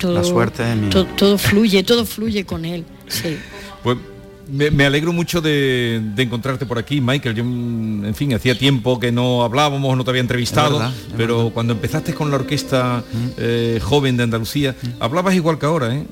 La 0.02 0.22
suerte 0.24 0.62
mía. 0.74 0.90
to- 0.90 1.06
todo 1.16 1.38
fluye, 1.38 1.82
todo 1.84 2.04
fluye 2.04 2.44
con 2.44 2.64
él. 2.64 2.84
Sí. 3.08 3.36
Pues 3.82 3.96
me, 4.50 4.70
me 4.72 4.84
alegro 4.86 5.12
mucho 5.12 5.40
de, 5.40 6.00
de 6.16 6.22
encontrarte 6.24 6.66
por 6.66 6.78
aquí, 6.78 7.00
Michael. 7.00 7.34
Yo, 7.36 7.44
mm, 7.44 8.06
en 8.06 8.14
fin, 8.14 8.34
hacía 8.34 8.58
tiempo 8.58 8.98
que 8.98 9.12
no 9.12 9.44
hablábamos, 9.44 9.96
no 9.96 10.02
te 10.04 10.10
había 10.10 10.20
entrevistado, 10.22 10.76
Es 10.76 10.80
verdad, 10.82 10.94
es 11.08 11.14
pero 11.16 11.50
cuando 11.54 11.74
empezaste 11.74 12.12
con 12.12 12.30
la 12.30 12.36
orquesta 12.36 13.04
eh, 13.36 13.78
joven 13.82 14.16
de 14.16 14.24
Andalucía, 14.24 14.74
hablabas 14.98 15.34
igual 15.36 15.58
que 15.60 15.66
ahora, 15.66 15.94
¿eh? 15.94 16.04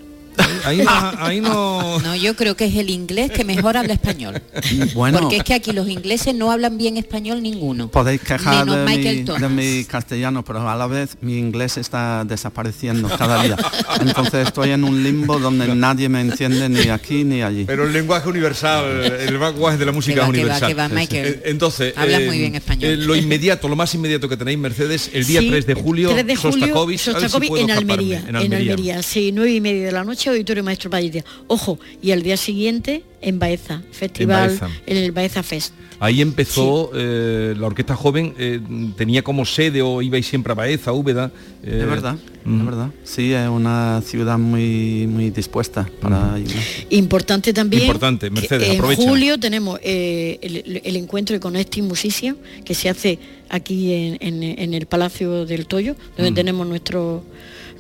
Ahí, 0.67 0.79
no, 0.79 0.91
ahí 1.19 1.41
no- 1.41 1.99
No, 2.03 2.15
yo 2.17 2.35
creo 2.37 2.57
que 2.57 2.67
es 2.67 2.75
el 2.77 2.91
inglés 2.91 3.31
que 3.31 3.45
mejor 3.45 3.77
habla 3.77 3.93
español. 3.95 4.41
Bueno. 4.95 5.21
Porque 5.21 5.37
es 5.37 5.45
que 5.45 5.55
aquí 5.55 5.73
los 5.73 5.89
ingleses 5.89 6.35
no 6.35 6.51
hablan 6.51 6.77
bien 6.79 6.97
español 6.97 7.43
ninguno. 7.43 7.89
Podéis 7.91 8.21
quejar 8.21 8.67
de 8.67 8.97
mi, 8.97 9.25
Thomas. 9.25 9.43
de 9.43 9.49
mi 9.49 9.85
castellano, 9.85 10.45
pero 10.45 10.69
a 10.69 10.75
la 10.77 10.87
vez 10.87 11.17
mi 11.21 11.39
inglés 11.39 11.77
está 11.77 12.25
desapareciendo 12.25 13.09
cada 13.17 13.43
día. 13.43 13.57
Entonces 14.01 14.47
estoy 14.49 14.71
en 14.71 14.85
un 14.85 15.03
limbo 15.03 15.39
donde 15.39 15.75
nadie 15.75 16.09
me 16.09 16.21
entiende 16.21 16.69
ni 16.69 16.89
aquí 16.89 17.25
ni 17.25 17.43
allí. 17.43 17.65
Pero 17.65 17.85
el 17.85 17.93
lenguaje 17.93 18.29
universal, 18.29 18.85
el 19.21 19.39
lenguaje 19.39 19.77
de 19.79 19.87
la 19.87 19.93
música 19.93 20.15
Que 20.15 20.21
va, 20.21 20.27
es 20.27 20.33
que 20.33 20.39
va, 20.39 20.43
universal. 20.45 20.69
que 20.69 20.75
va, 20.75 20.89
Michael. 20.89 21.27
Eh, 21.27 21.43
Entonces, 21.47 21.95
Hablas 21.97 22.23
muy 22.23 22.39
bien 22.39 22.55
español. 22.55 22.91
eh, 22.93 22.97
lo 22.97 23.15
inmediato, 23.17 23.69
lo 23.69 23.77
más 23.77 23.95
inmediato 23.95 24.29
que 24.29 24.37
tenéis, 24.37 24.59
Mercedes, 24.59 25.11
el 25.13 25.27
día 25.27 25.41
Sí, 25.41 25.49
3 25.51 25.67
de 25.67 25.75
julio, 25.75 26.11
3 26.11 26.27
de 26.27 26.37
julio, 26.37 26.59
Sostakovich, 26.59 27.09
a 27.09 27.13
ver 27.13 27.17
si 27.17 27.23
Sostakovich 27.23 27.49
puedo 27.49 27.65
en, 27.65 27.71
Almería, 27.71 28.25
en 28.27 28.37
Almería, 28.37 29.03
sí, 29.03 29.31
nueve 29.33 29.53
y 29.53 29.61
media 29.61 29.87
de 29.87 29.93
la 29.93 30.05
noche, 30.05 30.31
Auditorio 30.31 30.56
Maestro 30.63 30.91
Payete. 30.91 31.25
Ojo, 31.47 31.79
y 32.03 32.11
al 32.13 32.23
día 32.23 32.37
siguiente 32.37 33.03
en 33.21 33.39
Baeza, 33.39 33.83
festival, 33.93 34.49
Baeza. 34.51 34.69
en 34.87 34.97
el 34.99 35.13
Baeza 35.13 35.43
Fest. 35.43 35.73
Ahí 35.99 36.21
empezó 36.21 36.91
eh, 36.95 37.55
la 37.59 37.67
orquesta 37.67 37.97
joven, 37.97 38.35
eh, 38.39 38.61
tenía 38.99 39.23
como 39.23 39.47
sede 39.47 39.81
o 39.81 40.03
ibais 40.03 40.27
siempre 40.27 40.53
a 40.53 40.55
Baeza, 40.55 40.93
Úbeda. 40.93 41.33
eh, 41.65 41.79
Es 41.81 41.87
verdad, 41.89 42.17
mm. 42.45 42.59
es 42.61 42.67
verdad. 42.67 42.91
Sí, 43.03 43.33
es 43.33 43.49
una 43.49 44.03
ciudad 44.05 44.37
muy 44.39 45.07
muy 45.09 45.31
dispuesta 45.31 45.89
para 46.03 46.35
ayudar. 46.35 46.63
Importante 46.91 47.55
también. 47.55 47.85
Importante, 47.85 48.29
Mercedes, 48.29 48.69
en 48.69 48.75
aprovecha. 48.77 49.03
julio 49.09 49.39
tenemos 49.41 49.81
eh, 49.83 50.39
el, 50.43 50.83
el 50.85 50.97
encuentro 50.97 51.33
de 51.35 51.41
Connecting 51.41 51.87
Musician 51.89 52.37
que 52.63 52.75
se 52.75 52.91
hace 52.91 53.19
aquí 53.49 53.93
en, 53.95 54.19
en- 54.21 54.43
en 54.59 54.75
el 54.75 54.85
Palacio 54.87 55.47
del 55.47 55.67
Toyo, 55.67 55.97
donde 56.17 56.31
Mm. 56.33 56.35
tenemos 56.35 56.67
nuestro, 56.67 57.25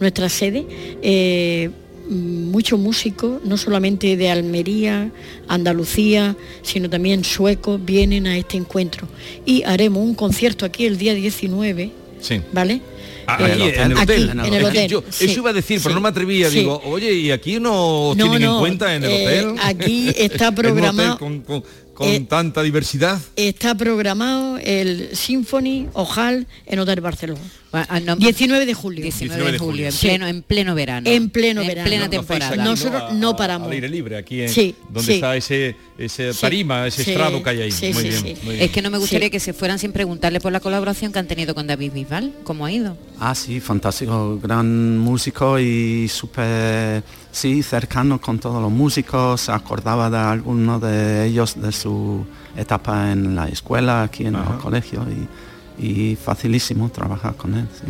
nuestra 0.00 0.30
sede. 0.30 0.64
Eh, 2.08 2.12
muchos 2.12 2.78
músicos, 2.78 3.42
no 3.44 3.56
solamente 3.56 4.16
de 4.16 4.30
Almería, 4.30 5.10
Andalucía, 5.48 6.36
sino 6.62 6.88
también 6.90 7.24
suecos, 7.24 7.84
vienen 7.84 8.26
a 8.26 8.36
este 8.38 8.56
encuentro. 8.56 9.08
Y 9.44 9.62
haremos 9.64 10.02
un 10.04 10.14
concierto 10.14 10.64
aquí 10.66 10.86
el 10.86 10.98
día 10.98 11.14
19, 11.14 11.90
Sí. 12.20 12.40
¿vale? 12.52 12.80
Ah, 13.28 13.38
Eh, 13.40 13.44
aquí, 13.52 13.62
en 13.62 13.90
el 13.90 13.92
aquí, 13.98 14.02
hotel. 14.02 14.30
en 14.30 14.38
el 14.40 14.46
Es 14.46 14.58
que 14.60 14.64
hotel, 14.66 14.88
yo- 14.90 15.02
sí, 15.10 15.24
eso 15.24 15.40
iba 15.40 15.50
a 15.50 15.52
decir, 15.52 15.80
pero 15.82 15.94
no 15.96 16.00
me 16.00 16.08
atrevía. 16.08 16.48
sí. 16.48 16.58
Digo, 16.60 16.80
oye, 16.84 17.12
¿y 17.12 17.30
aquí 17.32 17.58
no, 17.58 18.12
tienen 18.16 18.42
en 18.44 18.58
cuenta 18.58 18.94
en 18.94 19.02
el 19.04 19.10
eh, 19.10 19.24
hotel? 19.46 19.54
aquí 19.64 20.08
está 20.16 20.52
programado- 20.54 21.18
con, 21.18 21.40
con- 21.40 21.64
con 21.96 22.08
eh, 22.08 22.20
tanta 22.28 22.62
diversidad. 22.62 23.18
Está 23.34 23.74
programado 23.74 24.58
el 24.58 25.08
Symphony 25.16 25.88
Ojal 25.94 26.46
en 26.66 26.78
Hotel 26.78 27.00
Barcelona. 27.00 27.40
Ah, 27.72 28.00
19 28.00 28.64
de 28.64 28.74
julio. 28.74 29.02
19 29.02 29.52
de 29.52 29.58
julio, 29.58 29.86
en 29.86 29.92
Sí. 29.92 30.06
pleno, 30.06 30.26
en 30.26 30.42
pleno 30.42 30.74
verano. 30.74 31.10
En 31.10 31.28
pleno 31.30 31.60
en 31.62 31.66
verano. 31.66 31.88
plena 31.88 32.08
temporada. 32.08 32.48
aquí, 32.52 32.58
¿no? 32.58 32.64
Nosotros 32.64 33.12
no 33.14 33.36
paramos. 33.36 33.66
Al 33.68 33.72
aire 33.74 33.88
libre, 33.88 34.16
aquí 34.16 34.42
en, 34.42 34.48
Sí, 34.48 34.74
donde 34.88 35.02
sí. 35.02 35.12
está 35.14 35.36
ese, 35.36 35.76
ese 35.98 36.32
tarima, 36.32 36.86
ese 36.86 37.04
sí, 37.04 37.10
estrado 37.10 37.42
que 37.42 37.50
hay 37.50 37.62
ahí. 37.62 37.72
sí, 37.72 37.92
muy 37.92 38.02
sí, 38.02 38.08
bien, 38.08 38.20
sí. 38.22 38.36
muy 38.44 38.54
bien. 38.54 38.64
Es 38.66 38.70
que 38.70 38.80
no 38.82 38.90
me 38.90 38.96
gustaría 38.98 39.28
que 39.28 39.40
se 39.40 39.52
fueran 39.52 39.78
sin 39.78 39.92
preguntarle 39.92 40.40
por 40.40 40.52
la 40.52 40.60
colaboración 40.60 41.12
que 41.12 41.18
han 41.18 41.26
tenido 41.28 41.54
con 41.54 41.66
David 41.66 41.92
Bisbal. 41.92 42.32
¿Cómo 42.44 42.64
ha 42.64 42.72
ido? 42.72 42.96
Ah, 43.18 43.34
sí, 43.34 43.60
fantástico, 43.60 44.38
gran 44.42 44.96
músico 44.98 45.58
y 45.58 46.08
súper, 46.08 47.02
sí, 47.36 47.62
cercano 47.62 48.20
con 48.20 48.38
todos 48.38 48.60
los 48.62 48.70
músicos, 48.72 49.42
se 49.42 49.52
acordaba 49.52 50.10
de 50.10 50.18
algunos 50.18 50.80
de 50.80 51.26
ellos 51.26 51.60
de 51.60 51.72
su 51.72 52.24
etapa 52.56 53.12
en 53.12 53.34
la 53.36 53.48
escuela, 53.48 54.02
aquí 54.02 54.24
en 54.26 54.36
Ajá. 54.36 54.54
el 54.54 54.60
colegio 54.60 55.06
y, 55.10 55.28
y 55.78 56.16
facilísimo 56.16 56.88
trabajar 56.88 57.36
con 57.36 57.54
él. 57.54 57.66
sí. 57.78 57.84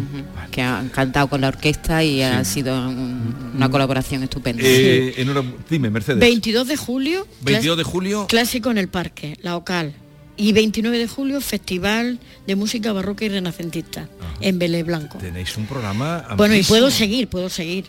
Que 0.51 0.63
han 0.63 0.89
cantado 0.89 1.29
con 1.29 1.41
la 1.41 1.49
orquesta 1.49 2.03
y 2.03 2.21
ha 2.23 2.45
sido 2.45 2.75
un- 2.89 3.53
una 3.55 3.69
colaboración 3.71 4.23
estupenda. 4.25 4.63
Eh, 4.65 5.25
Dime, 5.71 5.91
Mercedes. 5.91 6.19
22 6.21 6.67
de 6.67 6.77
julio. 6.77 7.27
22 7.43 7.77
de 7.79 7.85
julio. 7.85 8.27
Clásico 8.29 8.71
en 8.73 8.79
el 8.79 8.89
parque, 8.89 9.37
la 9.43 9.57
OCAL. 9.57 9.95
Y 10.39 10.53
29 10.53 10.99
de 10.99 11.09
julio, 11.09 11.41
Festival 11.41 12.19
de 12.47 12.57
Música 12.57 12.93
Barroca 12.93 13.25
y 13.25 13.29
Renacentista, 13.31 14.07
en 14.41 14.59
Belé 14.59 14.83
Blanco. 14.83 15.17
Tenéis 15.17 15.57
un 15.57 15.65
programa 15.65 16.27
Bueno, 16.37 16.53
y 16.55 16.59
amplísimo. 16.59 16.69
puedo 16.79 16.91
seguir, 16.91 17.29
puedo 17.29 17.49
seguir. 17.49 17.87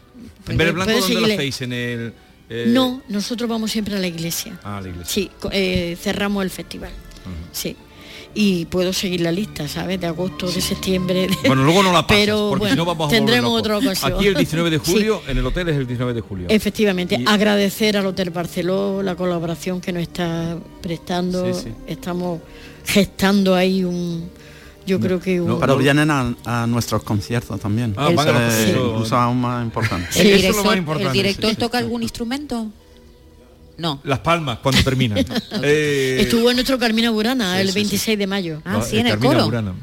¿En 0.48 0.58
Verde 0.58 0.72
Blanco 0.74 1.00
dónde 1.00 1.22
lo 1.22 1.26
hacéis? 1.34 1.62
En 1.62 1.74
el... 1.74 2.14
eh, 2.50 2.66
No, 2.70 3.02
nosotros 3.10 3.50
vamos 3.50 3.72
siempre 3.72 3.96
a 3.96 4.00
la 4.00 4.08
iglesia. 4.08 4.60
Ah, 4.64 4.80
la 4.82 4.90
iglesia. 4.90 5.12
Sí, 5.14 5.30
eh, 5.52 5.98
cerramos 6.02 6.44
el 6.44 6.50
festival. 6.50 6.92
Sí. 7.52 7.76
Y 8.34 8.66
puedo 8.66 8.94
seguir 8.94 9.22
la 9.22 9.32
lista, 9.32 9.68
¿sabes? 9.68 10.00
De 10.00 10.06
agosto, 10.06 10.52
de 10.52 10.62
septiembre. 10.62 11.28
de- 11.28 11.48
Bueno, 11.48 11.64
luego 11.64 11.82
no 11.82 11.92
la 11.92 12.06
pasas, 12.06 12.22
Pero 12.24 12.48
porque 12.50 12.60
bueno, 12.60 12.74
si 12.74 12.78
no 12.78 12.86
vamos 12.86 13.02
a 13.02 13.06
volver 13.08 13.18
tendremos 13.18 13.60
otra 13.60 13.78
ocasión. 13.80 14.14
Aquí 14.14 14.28
el 14.28 14.36
19 14.36 14.70
de 14.70 14.80
Sí. 14.84 14.92
julio, 14.92 15.22
en 15.28 15.38
el 15.40 15.46
hotel 15.46 15.70
es 15.70 15.76
el 15.78 15.88
19 15.88 16.14
de 16.14 16.22
julio. 16.22 16.46
Efectivamente, 16.50 17.18
Y- 17.20 17.26
agradecer 17.26 17.98
al 17.98 18.06
Hotel 18.06 18.30
Barceló 18.30 19.02
la 19.02 19.16
colaboración 19.16 19.82
que 19.82 19.92
nos 19.92 20.04
está 20.04 20.56
prestando. 20.84 21.52
Sí, 21.54 21.62
sí. 21.64 21.70
Estamos 21.88 22.42
gestando 22.86 23.56
ahí 23.56 23.84
un, 23.84 24.30
yo 24.88 25.00
creo 25.00 25.20
que 25.20 25.40
un... 25.42 25.60
Pero 25.60 25.78
vienen 25.78 26.10
a, 26.10 26.34
a 26.46 26.66
nuestros 26.66 27.04
conciertos 27.04 27.60
también. 27.60 27.94
Ah, 27.98 28.10
Eh, 28.10 28.76
incluso 28.76 29.16
aún 29.16 29.42
más 29.42 29.64
importante. 29.64 30.08
¿El 30.20 30.28
Eso 30.28 30.28
es 30.28 30.32
lo 30.32 30.38
director, 30.38 30.66
más 30.66 30.78
importante, 30.78 31.08
el 31.10 31.14
director 31.24 31.50
sí. 31.52 31.56
toca 31.58 31.78
algún 31.78 32.02
instrumento? 32.02 32.68
No. 33.78 34.02
Las 34.04 34.20
palmas 34.20 34.60
cuando 34.64 34.82
terminan. 34.82 35.24
Eh, 35.62 36.18
Estuvo 36.22 36.50
en 36.50 36.56
nuestro 36.56 36.80
Carmina 36.80 37.12
Burana 37.12 37.56
sí, 37.56 37.62
el 37.62 37.68
sí, 37.68 37.74
sí. 37.74 37.80
26 37.80 38.18
de 38.18 38.28
mayo. 38.28 38.62
Ah, 38.66 38.74
no, 38.74 38.82
sí, 38.82 38.98
en 38.98 39.06
el 39.08 39.12
Carmina 39.14 39.34
coro. 39.34 39.46
Burana. 39.46 39.74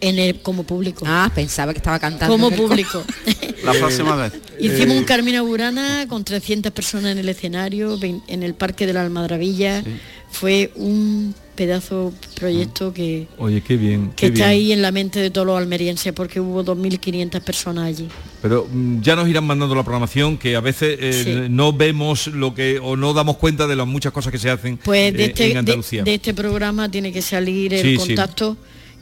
En 0.00 0.18
el, 0.18 0.40
como 0.42 0.64
público. 0.64 1.04
Ah, 1.08 1.30
pensaba 1.34 1.72
que 1.72 1.78
estaba 1.78 1.98
cantando. 1.98 2.34
como 2.34 2.48
el 2.48 2.54
público. 2.54 3.02
La 3.64 3.72
próxima 3.72 4.16
vez. 4.16 4.32
Hicimos 4.58 4.94
Eh, 4.96 4.98
un 4.98 5.04
Carmina 5.04 5.42
Burana 5.42 6.06
con 6.08 6.24
300 6.24 6.72
personas 6.72 7.12
en 7.12 7.18
el 7.18 7.28
escenario, 7.28 7.98
en 8.02 8.42
el 8.42 8.54
Parque 8.54 8.86
de 8.86 8.92
la 8.94 9.02
Almadravilla. 9.02 9.82
Fue 10.30 10.70
un 10.76 11.34
pedazo 11.60 12.10
proyecto 12.38 12.90
que, 12.94 13.26
Oye, 13.36 13.60
qué 13.60 13.76
bien. 13.76 14.12
que 14.12 14.16
qué 14.16 14.26
está 14.28 14.38
bien. 14.46 14.48
ahí 14.48 14.72
en 14.72 14.80
la 14.80 14.90
mente 14.92 15.20
de 15.20 15.28
todos 15.30 15.46
los 15.46 15.58
almerienses 15.58 16.10
porque 16.14 16.40
hubo 16.40 16.64
2.500 16.64 17.38
personas 17.42 17.84
allí. 17.84 18.08
Pero 18.40 18.66
mm, 18.72 19.02
ya 19.02 19.14
nos 19.14 19.28
irán 19.28 19.44
mandando 19.44 19.74
la 19.74 19.82
programación 19.82 20.38
que 20.38 20.56
a 20.56 20.60
veces 20.60 20.96
eh, 20.98 21.12
Sí. 21.12 21.34
no 21.50 21.74
vemos 21.74 22.28
lo 22.28 22.54
que 22.54 22.78
o 22.82 22.96
no 22.96 23.12
damos 23.12 23.36
cuenta 23.36 23.66
de 23.66 23.76
las 23.76 23.86
muchas 23.86 24.10
cosas 24.10 24.32
que 24.32 24.38
se 24.38 24.48
hacen 24.48 24.78
Pues 24.78 25.12
de 25.12 25.22
eh, 25.24 25.26
este, 25.26 25.50
en 25.50 25.58
Andalucía. 25.58 26.02
de 26.02 26.14
este 26.14 26.32
programa 26.32 26.90
tiene 26.90 27.12
que 27.12 27.20
salir 27.20 27.74
el 27.74 27.82
Sí, 27.82 27.96
sí. 27.98 28.14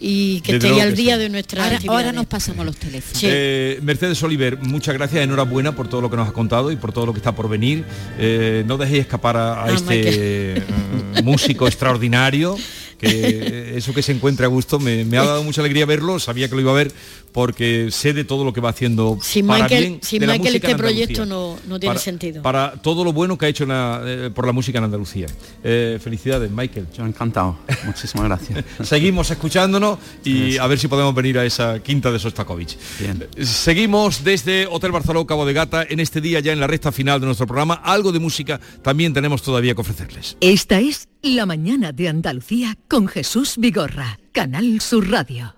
Y 0.00 0.40
que 0.42 0.54
Desde 0.54 0.68
estéis 0.68 0.82
al 0.82 0.94
día 0.94 1.14
sí. 1.16 1.22
de 1.22 1.28
nuestra 1.28 1.64
Ahora, 1.64 1.78
ahora 1.88 2.12
nos 2.12 2.26
pasamos 2.26 2.64
los 2.64 2.76
teléfonos. 2.76 3.20
Eh, 3.22 3.80
Mercedes 3.82 4.22
Oliver, 4.22 4.58
muchas 4.58 4.94
gracias, 4.94 5.22
enhorabuena 5.24 5.74
por 5.74 5.88
todo 5.88 6.00
lo 6.00 6.10
que 6.10 6.16
nos 6.16 6.26
has 6.26 6.32
contado 6.32 6.70
y 6.70 6.76
por 6.76 6.92
todo 6.92 7.06
lo 7.06 7.12
que 7.12 7.18
está 7.18 7.34
por 7.34 7.48
venir. 7.48 7.84
Eh, 8.18 8.64
no 8.66 8.76
dejéis 8.78 9.00
escapar 9.00 9.36
a, 9.36 9.64
a 9.64 9.72
este 9.72 10.58
eh, 10.58 10.62
músico 11.24 11.66
extraordinario, 11.66 12.56
que 12.98 13.74
eso 13.76 13.92
que 13.94 14.02
se 14.02 14.12
encuentre 14.12 14.44
a 14.46 14.48
gusto, 14.48 14.78
me, 14.78 15.04
me 15.04 15.18
ha 15.18 15.24
dado 15.24 15.42
mucha 15.42 15.60
alegría 15.60 15.86
verlo, 15.86 16.18
sabía 16.18 16.48
que 16.48 16.54
lo 16.54 16.60
iba 16.60 16.70
a 16.70 16.74
ver 16.74 16.92
porque 17.38 17.90
sé 17.92 18.12
de 18.14 18.24
todo 18.24 18.42
lo 18.44 18.52
que 18.52 18.60
va 18.60 18.70
haciendo 18.70 19.16
Sin 19.22 19.46
para 19.46 19.62
Michael, 19.62 19.84
bien 19.84 20.00
sin 20.02 20.18
de 20.18 20.26
la 20.26 20.32
Michael 20.32 20.54
música 20.54 20.66
este 20.66 20.76
proyecto 20.78 21.24
no, 21.24 21.56
no 21.68 21.78
tiene 21.78 21.94
Para- 21.94 22.00
sentido. 22.04 22.42
Para 22.42 22.72
todo 22.82 23.04
lo 23.04 23.12
bueno 23.12 23.38
que 23.38 23.46
ha 23.46 23.48
hecho 23.48 23.64
la- 23.64 24.02
eh, 24.04 24.30
por 24.34 24.44
la 24.44 24.50
música 24.52 24.78
en 24.78 24.84
Andalucía. 24.84 25.26
Eh, 25.62 26.00
felicidades, 26.02 26.50
Michael. 26.50 26.88
Yo 26.92 27.06
encantado. 27.06 27.56
Muchísimas 27.84 28.26
gracias. 28.26 28.64
Seguimos 28.82 29.30
escuchándonos 29.30 30.00
y 30.24 30.58
a 30.58 30.66
ver 30.66 30.80
si 30.80 30.88
podemos 30.88 31.14
venir 31.14 31.38
a 31.38 31.44
esa 31.44 31.80
quinta 31.80 32.10
de 32.10 32.18
Sostakovich. 32.18 32.76
Seguimos 33.40 34.24
desde 34.24 34.66
Hotel 34.66 34.90
Barceló 34.90 35.24
Cabo 35.24 35.46
de 35.46 35.52
Gata 35.52 35.84
en 35.88 36.00
este 36.00 36.20
día 36.20 36.40
ya 36.40 36.52
en 36.52 36.58
la 36.58 36.66
recta 36.66 36.90
final 36.90 37.20
de 37.20 37.26
nuestro 37.26 37.46
programa. 37.46 37.74
Algo 37.74 38.10
de 38.10 38.18
música 38.18 38.58
también 38.82 39.12
tenemos 39.14 39.42
todavía 39.42 39.76
que 39.76 39.80
ofrecerles. 39.82 40.36
Esta 40.40 40.80
es 40.80 41.06
La 41.22 41.46
mañana 41.46 41.92
de 41.92 42.08
Andalucía 42.08 42.76
con 42.88 43.06
Jesús 43.06 43.54
Vigorra, 43.58 44.18
Canal 44.32 44.80
Sur 44.80 45.08
Radio. 45.08 45.57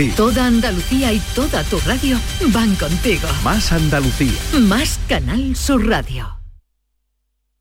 Toda 0.09 0.47
Andalucía 0.47 1.13
y 1.13 1.19
toda 1.35 1.63
tu 1.63 1.79
radio 1.81 2.17
van 2.47 2.75
contigo. 2.75 3.27
Más 3.43 3.71
Andalucía. 3.71 4.33
Más 4.61 4.99
Canal 5.07 5.55
Sur 5.55 5.87
Radio. 5.87 6.39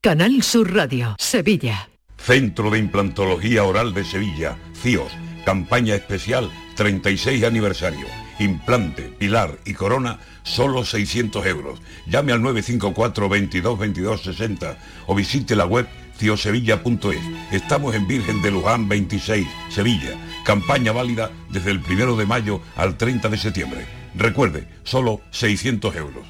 Canal 0.01 0.43
Sur 0.43 0.75
Radio, 0.75 1.15
Sevilla. 1.19 1.91
Centro 2.17 2.71
de 2.71 2.79
Implantología 2.79 3.65
Oral 3.65 3.93
de 3.93 4.05
Sevilla, 4.05 4.57
CIOS, 4.83 5.13
campaña 5.45 5.95
especial 5.95 6.51
36 6.77 7.45
aniversario. 7.45 8.07
Implante, 8.39 9.03
pilar 9.19 9.59
y 9.67 9.75
corona, 9.75 10.19
solo 10.43 10.85
600 10.85 11.45
euros. 11.45 11.81
Llame 12.07 12.33
al 12.33 12.41
954 12.41 13.29
22 13.29 13.79
22 13.79 14.23
60 14.23 14.79
o 15.07 15.15
visite 15.15 15.55
la 15.55 15.67
web 15.67 15.87
ciosevilla.es. 16.21 17.23
Estamos 17.51 17.95
en 17.95 18.07
Virgen 18.07 18.43
de 18.43 18.51
Luján 18.51 18.89
26, 18.89 19.47
Sevilla. 19.71 20.11
Campaña 20.45 20.93
válida 20.93 21.31
desde 21.49 21.71
el 21.71 21.79
1 21.79 22.17
de 22.17 22.27
mayo 22.27 22.61
al 22.77 22.97
30 22.97 23.29
de 23.31 23.39
septiembre. 23.39 23.87
Recuerde, 24.15 24.69
solo 24.85 25.23
600 25.31 25.97
euros. 25.97 26.27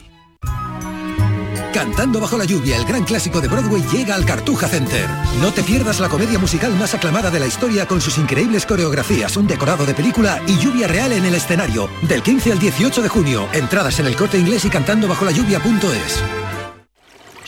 Cantando 1.72 2.20
bajo 2.20 2.36
la 2.36 2.44
lluvia, 2.44 2.76
el 2.76 2.84
gran 2.84 3.04
clásico 3.04 3.40
de 3.40 3.48
Broadway 3.48 3.82
llega 3.90 4.14
al 4.14 4.24
Cartuja 4.24 4.68
Center. 4.68 5.08
No 5.40 5.52
te 5.52 5.62
pierdas 5.62 5.98
la 5.98 6.08
comedia 6.08 6.38
musical 6.38 6.72
más 6.74 6.94
aclamada 6.94 7.30
de 7.30 7.40
la 7.40 7.46
historia 7.46 7.86
con 7.86 8.00
sus 8.00 8.18
increíbles 8.18 8.66
coreografías, 8.66 9.36
un 9.36 9.46
decorado 9.46 9.86
de 9.86 9.94
película 9.94 10.40
y 10.46 10.58
lluvia 10.58 10.86
real 10.88 11.12
en 11.12 11.24
el 11.24 11.34
escenario. 11.34 11.88
Del 12.02 12.22
15 12.22 12.52
al 12.52 12.58
18 12.58 13.02
de 13.02 13.08
junio, 13.08 13.48
entradas 13.52 13.98
en 13.98 14.06
el 14.06 14.16
corte 14.16 14.38
inglés 14.38 14.64
y 14.64 14.68
cantando 14.68 15.08
bajo 15.08 15.24
la 15.24 15.32
lluvia.es. 15.32 16.22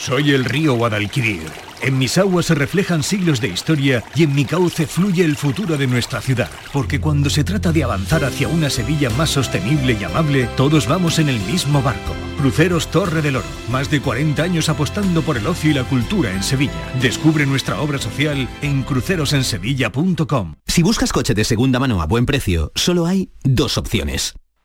Soy 0.05 0.31
el 0.31 0.43
río 0.43 0.73
Guadalquivir. 0.73 1.49
En 1.81 1.97
mis 1.97 2.17
aguas 2.17 2.47
se 2.47 2.55
reflejan 2.55 3.03
siglos 3.03 3.39
de 3.39 3.47
historia 3.47 4.03
y 4.15 4.23
en 4.23 4.35
mi 4.35 4.43
cauce 4.43 4.85
fluye 4.85 5.23
el 5.23 5.37
futuro 5.37 5.77
de 5.77 5.87
nuestra 5.87 6.19
ciudad. 6.19 6.49
Porque 6.73 6.99
cuando 6.99 7.29
se 7.29 7.45
trata 7.45 7.71
de 7.71 7.85
avanzar 7.85 8.25
hacia 8.25 8.49
una 8.49 8.69
Sevilla 8.69 9.09
más 9.11 9.29
sostenible 9.29 9.97
y 9.97 10.03
amable, 10.03 10.49
todos 10.57 10.89
vamos 10.89 11.19
en 11.19 11.29
el 11.29 11.39
mismo 11.39 11.81
barco. 11.81 12.13
Cruceros 12.37 12.91
Torre 12.91 13.21
del 13.21 13.37
Oro. 13.37 13.45
Más 13.71 13.89
de 13.89 14.01
40 14.01 14.43
años 14.43 14.67
apostando 14.67 15.21
por 15.21 15.37
el 15.37 15.47
ocio 15.47 15.71
y 15.71 15.73
la 15.73 15.85
cultura 15.85 16.33
en 16.33 16.43
Sevilla. 16.43 16.73
Descubre 17.01 17.45
nuestra 17.45 17.79
obra 17.79 17.97
social 17.97 18.49
en 18.61 18.83
crucerosensevilla.com. 18.83 20.55
Si 20.67 20.83
buscas 20.83 21.13
coche 21.13 21.33
de 21.33 21.45
segunda 21.45 21.79
mano 21.79 22.01
a 22.01 22.07
buen 22.07 22.25
precio, 22.25 22.73
solo 22.75 23.05
hay 23.05 23.29
dos 23.45 23.77
opciones. 23.77 24.35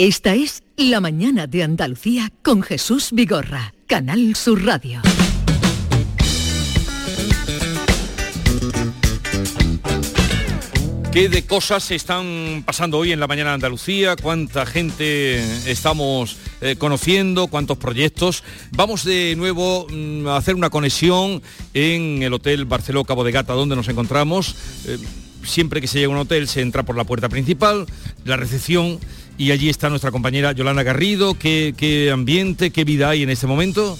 Esta 0.00 0.32
es 0.36 0.62
La 0.76 1.00
Mañana 1.00 1.48
de 1.48 1.64
Andalucía 1.64 2.30
con 2.44 2.62
Jesús 2.62 3.08
Vigorra, 3.10 3.74
Canal 3.88 4.36
Sur 4.36 4.64
Radio. 4.64 5.02
¿Qué 11.10 11.28
de 11.28 11.44
cosas 11.44 11.82
se 11.82 11.96
están 11.96 12.62
pasando 12.64 12.98
hoy 12.98 13.10
en 13.10 13.18
la 13.18 13.26
mañana 13.26 13.50
de 13.50 13.54
Andalucía? 13.54 14.14
¿Cuánta 14.14 14.66
gente 14.66 15.42
estamos 15.68 16.36
eh, 16.60 16.76
conociendo? 16.78 17.48
¿Cuántos 17.48 17.78
proyectos? 17.78 18.44
Vamos 18.70 19.02
de 19.02 19.34
nuevo 19.36 19.88
mm, 19.90 20.28
a 20.28 20.36
hacer 20.36 20.54
una 20.54 20.70
conexión 20.70 21.42
en 21.74 22.22
el 22.22 22.32
Hotel 22.32 22.66
Barceló 22.66 23.02
Cabo 23.02 23.24
de 23.24 23.32
Gata, 23.32 23.52
donde 23.54 23.74
nos 23.74 23.88
encontramos. 23.88 24.54
Eh, 24.86 24.96
siempre 25.42 25.80
que 25.80 25.88
se 25.88 25.98
llega 25.98 26.12
a 26.12 26.14
un 26.14 26.22
hotel 26.22 26.46
se 26.46 26.60
entra 26.60 26.84
por 26.84 26.96
la 26.96 27.04
puerta 27.04 27.28
principal, 27.28 27.86
la 28.24 28.36
recepción, 28.36 29.00
y 29.38 29.52
allí 29.52 29.68
está 29.68 29.88
nuestra 29.88 30.10
compañera 30.10 30.52
Yolanda 30.52 30.82
Garrido. 30.82 31.34
¿Qué, 31.34 32.10
ambiente, 32.12 32.70
qué 32.70 32.84
vida 32.84 33.08
hay 33.08 33.22
en 33.22 33.30
este 33.30 33.46
momento? 33.46 33.96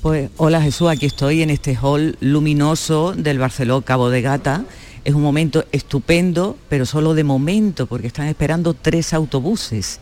Pues 0.00 0.30
hola 0.38 0.60
Jesús, 0.60 0.88
aquí 0.88 1.06
estoy 1.06 1.42
en 1.42 1.50
este 1.50 1.76
hall 1.80 2.16
luminoso 2.20 3.12
del 3.12 3.38
Barceló 3.38 3.82
Cabo 3.82 4.10
de 4.10 4.22
Gata. 4.22 4.64
Es 5.04 5.14
un 5.14 5.22
momento 5.22 5.64
estupendo, 5.72 6.56
pero 6.68 6.86
solo 6.86 7.14
de 7.14 7.22
momento, 7.22 7.86
porque 7.86 8.06
están 8.06 8.28
esperando 8.28 8.72
tres 8.74 9.12
autobuses 9.12 10.00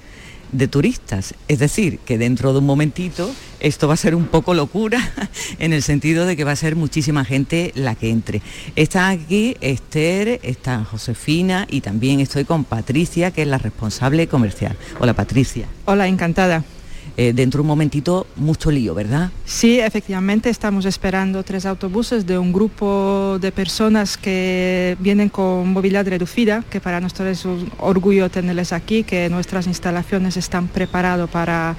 de 0.53 0.69
turistas. 0.69 1.35
Es 1.49 1.59
decir, 1.59 1.99
que 1.99 2.19
dentro 2.19 2.53
de 2.53 2.59
un 2.59 2.67
momentito 2.67 3.31
esto 3.61 3.89
va 3.89 3.95
a 3.95 3.97
ser 3.99 4.15
un 4.15 4.27
poco 4.27 4.55
locura 4.55 4.99
en 5.59 5.73
el 5.73 5.83
sentido 5.83 6.27
de 6.27 6.37
que 6.37 6.45
va 6.45 6.53
a 6.53 6.57
ser 6.57 6.77
muchísima 6.77 7.25
gente 7.25 7.73
la 7.75 7.95
que 7.95 8.11
entre. 8.11 8.43
Está 8.77 9.09
aquí 9.09 9.57
Esther, 9.61 10.41
está 10.43 10.85
Josefina 10.85 11.67
y 11.71 11.81
también 11.83 12.21
estoy 12.21 12.45
con 12.45 12.65
Patricia, 12.65 13.31
que 13.31 13.43
es 13.43 13.49
la 13.49 13.59
responsable 13.59 14.27
comercial. 14.29 14.77
Hola 14.99 15.15
Patricia. 15.15 15.67
Hola, 15.85 16.09
encantada. 16.09 16.65
Eh, 17.17 17.33
dentro 17.35 17.59
de 17.59 17.63
un 17.63 17.69
momentito 17.69 18.27
mucho 18.37 18.71
lío, 18.71 18.95
¿verdad? 18.95 19.31
Sí, 19.45 19.81
efectivamente, 19.81 20.49
estamos 20.49 20.85
esperando 20.85 21.43
tres 21.43 21.67
autobuses 21.67 22.27
de 22.27 22.39
un 22.39 22.53
grupo 22.53 23.39
de 23.41 23.53
personas 23.53 24.17
que 24.17 24.97
vienen 25.01 25.29
con 25.29 25.73
movilidad 25.73 26.07
reducida, 26.07 26.65
que 26.71 26.81
para 26.81 27.01
nosotros 27.01 27.29
es 27.29 27.45
un 27.45 27.71
orgullo 27.79 28.31
tenerles 28.31 28.73
aquí, 28.73 29.03
que 29.03 29.29
nuestras 29.29 29.67
instalaciones 29.67 30.37
están 30.37 30.69
preparadas 30.69 31.29
para 31.31 31.77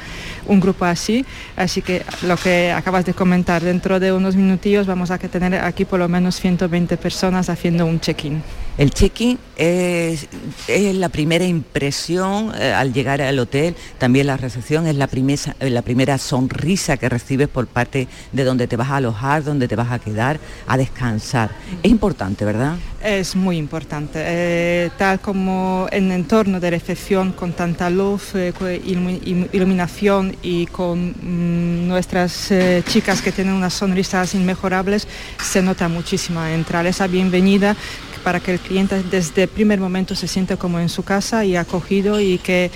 un 0.52 0.60
grupo 0.60 0.86
así. 0.86 1.26
Así 1.56 1.82
que 1.82 2.04
lo 2.24 2.38
que 2.38 2.72
acabas 2.72 3.06
de 3.06 3.14
comentar, 3.14 3.62
dentro 3.62 4.00
de 4.00 4.12
unos 4.12 4.36
minutillos 4.36 4.86
vamos 4.86 5.10
a 5.10 5.18
tener 5.18 5.56
aquí 5.56 5.86
por 5.86 6.00
lo 6.00 6.10
menos 6.10 6.36
120 6.40 6.98
personas 6.98 7.50
haciendo 7.50 7.86
un 7.86 8.00
check-in. 8.00 8.44
El 8.78 8.92
check-in 8.92 9.38
es, 9.58 10.28
la 10.68 11.10
primera 11.10 11.46
impresión 11.46 12.52
eh, 12.58 12.74
al 12.74 12.94
llegar 12.94 13.22
al 13.22 13.38
hotel, 13.40 13.76
también 13.98 14.28
la 14.28 14.38
recepción 14.38 14.88
es 14.88 14.96
la 14.96 15.08
primera, 15.08 15.56
la 15.60 15.82
primera 15.82 16.18
sonrisa 16.18 16.98
que 16.98 17.08
recibes 17.08 17.48
por 17.48 17.68
parte 17.68 18.08
de 18.32 18.44
donde 18.44 18.68
te 18.68 18.76
vas 18.76 18.90
a 18.90 18.98
alojar, 18.98 19.44
donde 19.44 19.68
te 19.68 19.76
vas 19.76 19.92
a 19.92 20.00
quedar, 20.00 20.40
a 20.68 20.78
descansar. 20.78 21.52
Es 21.84 21.92
importante, 21.92 22.44
¿verdad? 22.44 22.76
Es 23.04 23.36
muy 23.36 23.58
importante. 23.58 24.20
Eh, 24.24 24.92
tal 24.96 25.20
como 25.20 25.88
en 25.92 26.12
el 26.12 26.22
entorno 26.22 26.60
de 26.60 26.70
recepción 26.70 27.32
con 27.32 27.54
tanta 27.54 27.90
luz, 27.90 28.36
eh, 28.36 28.54
iluminación 28.86 30.36
y 30.44 30.68
con 30.68 31.10
mm, 31.10 31.88
nuestras 31.88 32.52
eh, 32.52 32.84
chicas 32.88 33.24
que 33.24 33.32
tienen 33.32 33.56
unas 33.56 33.74
sonrisas 33.74 34.36
inmejorables, 34.36 35.08
se 35.44 35.64
nota 35.64 35.88
muchísimo 35.88 36.46
entrar 36.46 36.86
esa 36.86 37.08
bienvenida 37.08 37.76
para 38.24 38.40
que 38.40 38.54
el 38.54 38.60
cliente 38.60 39.02
desde 39.10 39.44
el 39.44 39.50
primer 39.50 39.80
momento 39.80 40.16
se 40.16 40.28
siente 40.28 40.58
como 40.58 40.80
en 40.80 40.90
su 40.90 41.02
casa 41.02 41.44
y 41.44 41.56
acogido 41.56 42.20
y 42.22 42.38
que, 42.38 42.70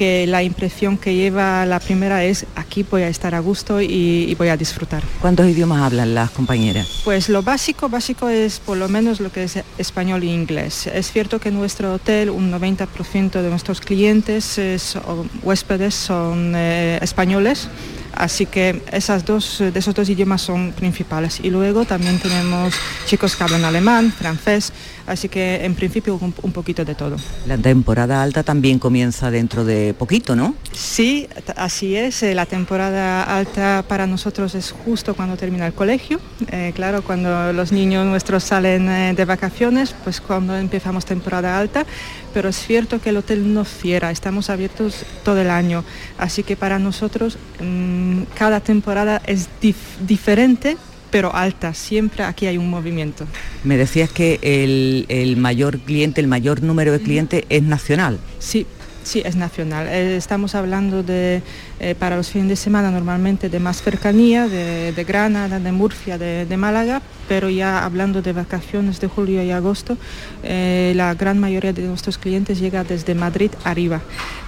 que 0.00 0.26
la 0.26 0.42
impresión 0.42 0.96
que 0.96 1.14
lleva 1.14 1.66
la 1.66 1.78
primera 1.78 2.24
es 2.24 2.46
aquí 2.56 2.86
voy 2.90 3.02
a 3.02 3.08
estar 3.08 3.34
a 3.34 3.40
gusto 3.40 3.82
y, 3.82 4.24
y, 4.30 4.34
voy 4.34 4.48
a 4.48 4.56
disfrutar. 4.56 5.02
¿Cuántos 5.20 5.46
idiomas 5.46 5.82
hablan 5.82 6.14
las 6.14 6.30
compañeras? 6.30 7.02
Pues 7.04 7.28
lo 7.28 7.42
básico, 7.42 7.90
básico 7.90 8.30
es 8.30 8.60
por 8.60 8.78
lo 8.78 8.88
menos 8.88 9.20
lo 9.20 9.30
que 9.30 9.44
es 9.44 9.58
español 9.76 10.22
e 10.22 10.32
inglés. 10.32 10.86
Es 10.86 11.12
cierto 11.12 11.38
que 11.38 11.50
en 11.50 11.56
nuestro 11.56 11.92
hotel 11.92 12.30
un 12.30 12.50
90% 12.50 13.42
de 13.42 13.50
nuestros 13.50 13.82
clientes 13.82 14.56
es, 14.56 14.96
o 14.96 15.26
huéspedes 15.42 15.96
son 15.96 16.54
eh, 16.56 16.98
españoles. 17.02 17.68
Así 18.14 18.46
que 18.46 18.82
esas 18.90 19.24
dos, 19.24 19.58
de 19.58 19.78
esos 19.78 19.94
dos 19.94 20.08
idiomas 20.08 20.42
son 20.42 20.72
principales. 20.72 21.40
Y 21.42 21.50
luego 21.50 21.84
también 21.84 22.18
tenemos 22.18 22.74
chicos 23.06 23.36
que 23.36 23.44
hablan 23.44 23.64
alemán, 23.64 24.12
francés, 24.12 24.72
así 25.10 25.28
que 25.28 25.64
en 25.64 25.74
principio 25.74 26.14
un, 26.20 26.32
un, 26.42 26.52
poquito 26.52 26.84
de 26.84 26.94
todo. 26.94 27.16
La 27.46 27.58
temporada 27.58 28.22
alta 28.22 28.42
también 28.42 28.78
comienza 28.78 29.30
dentro 29.30 29.64
de 29.64 29.94
poquito, 29.94 30.36
¿no? 30.36 30.54
Sí, 30.72 31.28
así 31.56 31.96
es. 31.96 32.22
La 32.22 32.46
temporada 32.46 33.24
alta 33.24 33.84
para 33.86 34.06
nosotros 34.06 34.54
es 34.54 34.70
justo 34.70 35.14
cuando 35.14 35.36
termina 35.36 35.66
el 35.66 35.72
colegio. 35.72 36.20
Eh, 36.50 36.72
claro, 36.74 37.02
cuando 37.02 37.52
los 37.52 37.72
niños 37.72 38.06
nuestros 38.06 38.44
salen 38.44 38.88
eh, 38.88 39.14
de 39.14 39.24
vacaciones, 39.24 39.94
pues 40.04 40.20
cuando 40.20 40.56
empezamos 40.56 41.04
temporada 41.04 41.58
alta. 41.58 41.84
Pero 42.32 42.48
es 42.48 42.56
cierto 42.56 43.00
que 43.00 43.10
el 43.10 43.16
hotel 43.16 43.52
no 43.52 43.64
cierra, 43.64 44.12
estamos 44.12 44.50
abiertos 44.50 45.04
todo 45.24 45.40
el 45.40 45.50
año. 45.50 45.84
Así 46.18 46.44
que 46.44 46.56
para 46.56 46.78
nosotros 46.78 47.36
mmm, 47.60 48.22
cada 48.34 48.60
temporada 48.60 49.20
es 49.26 49.48
dif 49.60 49.76
diferente 50.06 50.76
pero 51.10 51.34
alta, 51.34 51.74
siempre 51.74 52.24
aquí 52.24 52.46
hay 52.46 52.58
un 52.58 52.70
movimiento. 52.70 53.26
Me 53.64 53.76
decías 53.76 54.10
que 54.10 54.38
el, 54.42 55.06
el, 55.08 55.36
mayor 55.36 55.78
cliente, 55.80 56.20
el 56.20 56.28
mayor 56.28 56.62
número 56.62 56.92
de 56.92 57.00
clientes 57.00 57.44
es 57.48 57.62
nacional. 57.62 58.18
Sí, 58.38 58.66
Sí, 59.02 59.22
es 59.24 59.34
nacional. 59.34 59.86
Eh, 59.88 60.16
estamos 60.16 60.54
hablando 60.54 61.02
de, 61.02 61.42
eh, 61.80 61.94
para 61.98 62.16
los 62.16 62.28
fines 62.28 62.48
de 62.48 62.56
semana 62.56 62.90
normalmente 62.90 63.48
de 63.48 63.58
más 63.58 63.82
cercanía, 63.82 64.46
de, 64.46 65.04
Granada, 65.06 65.58
de 65.58 65.72
Murcia, 65.72 66.18
de, 66.18 66.56
Málaga, 66.56 67.00
pero 67.26 67.48
ya 67.48 67.84
hablando 67.84 68.20
de 68.20 68.32
vacaciones 68.32 69.00
de 69.00 69.08
julio 69.08 69.42
y 69.42 69.50
agosto, 69.50 69.96
eh, 70.42 70.92
la 70.94 71.14
gran 71.14 71.38
mayoría 71.38 71.72
de 71.72 71.82
nuestros 71.82 72.18
clientes 72.18 72.60
llega 72.60 72.84
desde 72.84 73.14
Madrid 73.14 73.50
arriba, 73.64 74.00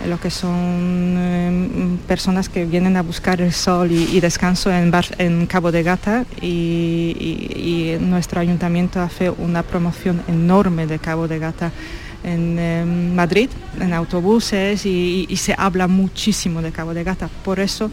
lo 0.07 0.21
que 0.21 0.31
son 0.31 1.99
personas 2.07 2.49
que 2.51 2.67
vienen 2.67 2.97
a 2.97 3.03
buscar 3.03 3.41
el 3.41 3.53
sol 3.53 3.91
y, 3.91 4.21
descanso 4.21 4.71
en, 4.71 5.47
Cabo 5.47 5.73
de 5.73 5.83
Gata 5.83 6.25
y, 6.41 7.17
y 7.19 7.97
nuestro 8.01 8.41
ayuntamiento 8.41 9.01
hace 9.01 9.31
una 9.31 9.63
promoción 9.63 10.23
enorme 10.29 10.87
de 10.87 10.99
Cabo 10.99 11.27
de 11.27 11.39
Gata 11.39 11.73
en 12.25 12.59
eh, 12.59 12.85
Madrid, 12.85 13.51
en 13.81 13.93
autobuses 13.93 14.87
y, 14.87 15.27
y, 15.29 15.37
se 15.37 15.55
habla 15.57 15.89
muchísimo 15.89 16.63
de 16.63 16.73
Cabo 16.73 16.95
de 16.95 17.05
Gata. 17.05 17.29
Por 17.45 17.61
eso 17.61 17.91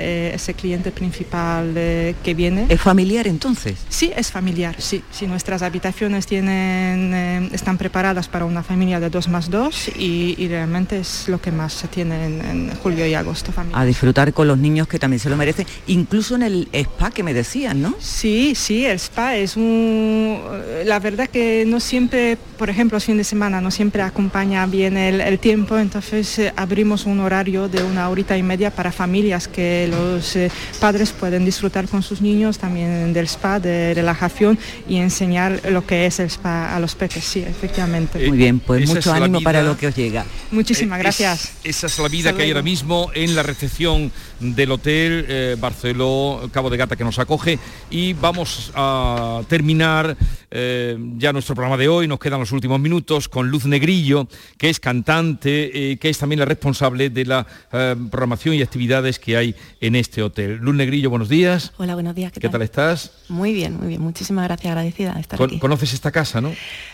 eh, 0.00 0.32
ese 0.34 0.54
cliente 0.54 0.90
principal 0.90 1.74
eh, 1.76 2.14
que 2.24 2.34
viene. 2.34 2.66
¿Es 2.68 2.80
familiar 2.80 3.26
entonces? 3.26 3.76
Sí, 3.88 4.10
es 4.16 4.30
familiar, 4.30 4.76
sí. 4.78 5.02
sí 5.10 5.26
nuestras 5.26 5.62
habitaciones 5.62 6.26
tienen, 6.26 7.12
eh, 7.14 7.48
están 7.52 7.76
preparadas 7.76 8.28
para 8.28 8.44
una 8.44 8.62
familia 8.62 8.98
de 9.00 9.10
dos 9.10 9.28
más 9.28 9.50
dos 9.50 9.88
y, 9.88 10.34
y 10.38 10.48
realmente 10.48 10.98
es 10.98 11.28
lo 11.28 11.40
que 11.40 11.52
más 11.52 11.72
se 11.72 11.88
tiene 11.88 12.26
en, 12.26 12.44
en 12.44 12.74
julio 12.76 13.06
y 13.06 13.14
agosto. 13.14 13.52
Familia. 13.52 13.78
A 13.78 13.84
disfrutar 13.84 14.32
con 14.32 14.48
los 14.48 14.58
niños 14.58 14.88
que 14.88 14.98
también 14.98 15.20
se 15.20 15.28
lo 15.28 15.36
merecen, 15.36 15.66
incluso 15.86 16.34
en 16.36 16.42
el 16.42 16.68
spa 16.72 17.10
que 17.10 17.22
me 17.22 17.34
decían, 17.34 17.82
¿no? 17.82 17.94
Sí, 18.00 18.54
sí, 18.54 18.86
el 18.86 18.96
spa 18.96 19.36
es 19.36 19.56
un... 19.56 20.40
La 20.84 20.98
verdad 20.98 21.28
que 21.28 21.64
no 21.66 21.80
siempre, 21.80 22.38
por 22.58 22.70
ejemplo, 22.70 22.98
fines 23.00 23.18
de 23.18 23.24
semana 23.24 23.60
no 23.60 23.70
siempre 23.70 24.02
acompaña 24.02 24.64
bien 24.66 24.96
el, 24.96 25.20
el 25.20 25.38
tiempo, 25.38 25.78
entonces 25.78 26.40
abrimos 26.56 27.06
un 27.06 27.20
horario 27.20 27.68
de 27.68 27.82
una 27.82 28.08
horita 28.08 28.36
y 28.38 28.42
media 28.42 28.70
para 28.70 28.92
familias 28.92 29.48
que 29.48 29.89
los 29.90 30.36
eh, 30.36 30.50
padres 30.78 31.12
pueden 31.12 31.44
disfrutar 31.44 31.88
con 31.88 32.02
sus 32.02 32.20
niños 32.20 32.58
también 32.58 33.12
del 33.12 33.26
spa, 33.26 33.60
de 33.60 33.94
relajación 33.94 34.58
y 34.88 34.96
enseñar 34.96 35.60
lo 35.70 35.86
que 35.86 36.06
es 36.06 36.20
el 36.20 36.26
spa 36.26 36.74
a 36.74 36.80
los 36.80 36.94
peques, 36.94 37.24
sí, 37.24 37.40
efectivamente. 37.40 38.26
Muy 38.26 38.38
bien, 38.38 38.60
pues 38.60 38.88
mucho 38.88 39.12
ánimo 39.12 39.40
para 39.40 39.62
lo 39.62 39.76
que 39.76 39.88
os 39.88 39.94
llega. 39.94 40.24
Muchísimas 40.50 40.98
gracias. 40.98 41.52
Es, 41.64 41.76
esa 41.76 41.86
es 41.86 41.98
la 41.98 42.08
vida 42.08 42.34
que 42.34 42.42
hay 42.42 42.50
ahora 42.50 42.62
mismo 42.62 43.10
en 43.14 43.34
la 43.34 43.42
recepción 43.42 44.12
del 44.40 44.72
hotel 44.72 45.26
eh, 45.28 45.56
Barceló 45.60 46.48
Cabo 46.52 46.70
de 46.70 46.76
Gata 46.76 46.96
que 46.96 47.04
nos 47.04 47.18
acoge 47.18 47.58
y 47.90 48.14
vamos 48.14 48.72
a 48.74 49.42
terminar 49.48 50.16
eh, 50.50 50.98
ya 51.16 51.32
nuestro 51.32 51.54
programa 51.54 51.76
de 51.76 51.88
hoy, 51.88 52.08
nos 52.08 52.18
quedan 52.18 52.40
los 52.40 52.50
últimos 52.50 52.80
minutos 52.80 53.28
con 53.28 53.50
Luz 53.50 53.66
Negrillo, 53.66 54.26
que 54.58 54.68
es 54.68 54.80
cantante, 54.80 55.92
eh, 55.92 55.96
que 55.98 56.08
es 56.08 56.18
también 56.18 56.40
la 56.40 56.46
responsable 56.46 57.10
de 57.10 57.24
la 57.24 57.46
programación 57.70 58.54
y 58.54 58.62
actividades 58.62 59.18
que 59.18 59.36
hay 59.36 59.54
en 59.80 59.94
este 59.94 60.22
hotel. 60.22 60.56
Luz 60.56 60.74
Negrillo, 60.74 61.10
buenos 61.10 61.28
días. 61.28 61.72
Hola, 61.76 61.94
buenos 61.94 62.14
días. 62.14 62.32
¿Qué, 62.32 62.40
¿Qué 62.40 62.48
tal? 62.48 62.52
tal? 62.52 62.62
estás? 62.62 63.12
Muy 63.28 63.52
bien, 63.52 63.76
muy 63.76 63.88
bien. 63.88 64.00
Muchísimas 64.00 64.44
gracias, 64.44 64.70
agradecida 64.70 65.14
de 65.14 65.20
estar 65.20 65.38
Con, 65.38 65.50
aquí. 65.50 65.58
¿Conoces 65.58 65.92
esta 65.92 66.10
casa, 66.10 66.40
no? 66.40 66.52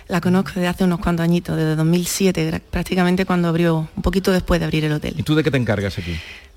La 0.09 0.21
conozco 0.21 0.53
desde 0.55 0.69
hace 0.69 0.85
unos 0.85 1.01
cuantos 1.01 1.25
añitos, 1.25 1.57
desde 1.57 1.77
2007, 1.77 2.61
prácticamente 2.71 3.25
cuando 3.25 3.49
abrió, 3.49 3.89
un 3.97 4.03
poquito 4.03 4.33
después 4.33 4.61
de 4.61 4.67
abrir 4.67 4.85
el 4.85 4.93
hotel. 4.93 5.15
¿Y 5.17 5.23
tú 5.23 5.35
de 5.35 5.43
qué 5.43 5.51
te 5.51 5.57
encargas 5.57 5.99
aquí? 5.99 6.17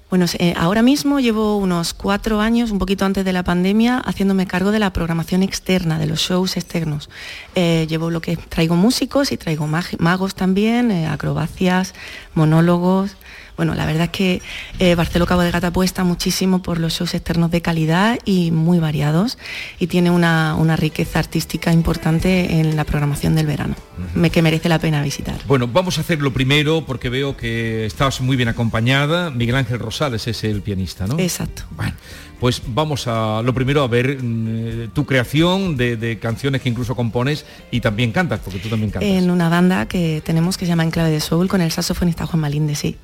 Bueno, 0.09 0.25
eh, 0.39 0.55
ahora 0.57 0.81
mismo 0.81 1.19
llevo 1.19 1.57
unos 1.57 1.93
cuatro 1.93 2.41
años, 2.41 2.71
un 2.71 2.79
poquito 2.79 3.05
antes 3.05 3.23
de 3.23 3.31
la 3.31 3.43
pandemia, 3.43 3.99
haciéndome 3.99 4.47
cargo 4.47 4.71
de 4.71 4.79
la 4.79 4.91
programación 4.91 5.43
externa, 5.43 5.99
de 5.99 6.07
los 6.07 6.19
shows 6.19 6.57
externos. 6.57 7.11
Eh, 7.53 7.85
llevo 7.87 8.09
lo 8.09 8.19
que 8.19 8.35
traigo 8.35 8.75
músicos 8.75 9.31
y 9.31 9.37
traigo 9.37 9.67
mag 9.67 9.85
magos 9.99 10.33
también, 10.33 10.89
eh, 10.89 11.05
acrobacias, 11.05 11.93
monólogos. 12.33 13.17
Bueno, 13.59 13.75
la 13.75 13.85
verdad 13.85 14.05
es 14.05 14.11
que 14.11 14.41
eh, 14.79 14.95
Barceló 14.95 15.25
Cabo 15.25 15.41
de 15.41 15.51
Gata 15.51 15.67
apuesta 15.67 16.05
muchísimo 16.05 16.61
por 16.61 16.79
los 16.79 16.93
shows 16.93 17.13
externos 17.13 17.51
de 17.51 17.61
calidad 17.61 18.17
y 18.23 18.51
muy 18.51 18.79
variados 18.79 19.37
y 19.79 19.87
tiene 19.87 20.11
una, 20.11 20.55
una 20.55 20.77
riqueza 20.77 21.19
artística 21.19 21.73
importante 21.73 22.61
en 22.61 22.77
la 22.77 22.85
programación 22.85 23.35
del 23.35 23.47
verano, 23.47 23.75
uh 23.97 24.17
-huh. 24.17 24.31
que 24.31 24.41
merece 24.41 24.69
la 24.69 24.79
pena 24.79 25.01
visitar. 25.01 25.35
Bueno, 25.45 25.67
vamos 25.67 25.97
a 25.97 26.01
hacer 26.01 26.21
lo 26.21 26.31
primero 26.31 26.85
porque 26.85 27.09
veo 27.09 27.35
que 27.35 27.85
estás 27.85 28.21
muy 28.21 28.37
bien 28.37 28.47
acompañada. 28.47 29.29
Miguel 29.29 29.57
Ángel 29.57 29.79
Rosales 29.79 30.25
es 30.27 30.41
el 30.45 30.61
pianista, 30.61 31.05
¿no? 31.05 31.19
Exacto. 31.19 31.63
Bueno, 31.71 31.91
pues 32.39 32.61
vamos 32.67 33.05
a 33.07 33.41
lo 33.43 33.53
primero 33.53 33.83
a 33.83 33.87
ver 33.87 34.17
eh, 34.21 34.89
tu 34.93 35.05
creación 35.05 35.75
de, 35.75 35.97
de, 35.97 36.19
canciones 36.19 36.61
que 36.61 36.69
incluso 36.69 36.95
compones 36.95 37.45
y 37.71 37.81
también 37.81 38.11
cantas, 38.11 38.39
porque 38.39 38.59
tú 38.59 38.69
también 38.69 38.91
cantas. 38.91 39.09
En 39.09 39.29
una 39.29 39.49
banda 39.49 39.87
que 39.87 40.21
tenemos 40.25 40.57
que 40.57 40.65
se 40.65 40.69
llama 40.69 40.83
Enclave 40.83 41.11
de 41.11 41.19
Soul 41.19 41.47
con 41.47 41.61
el 41.61 41.71
saxofonista 41.71 42.25
Juan 42.25 42.39
Malinde, 42.41 42.75
sí. 42.75 42.97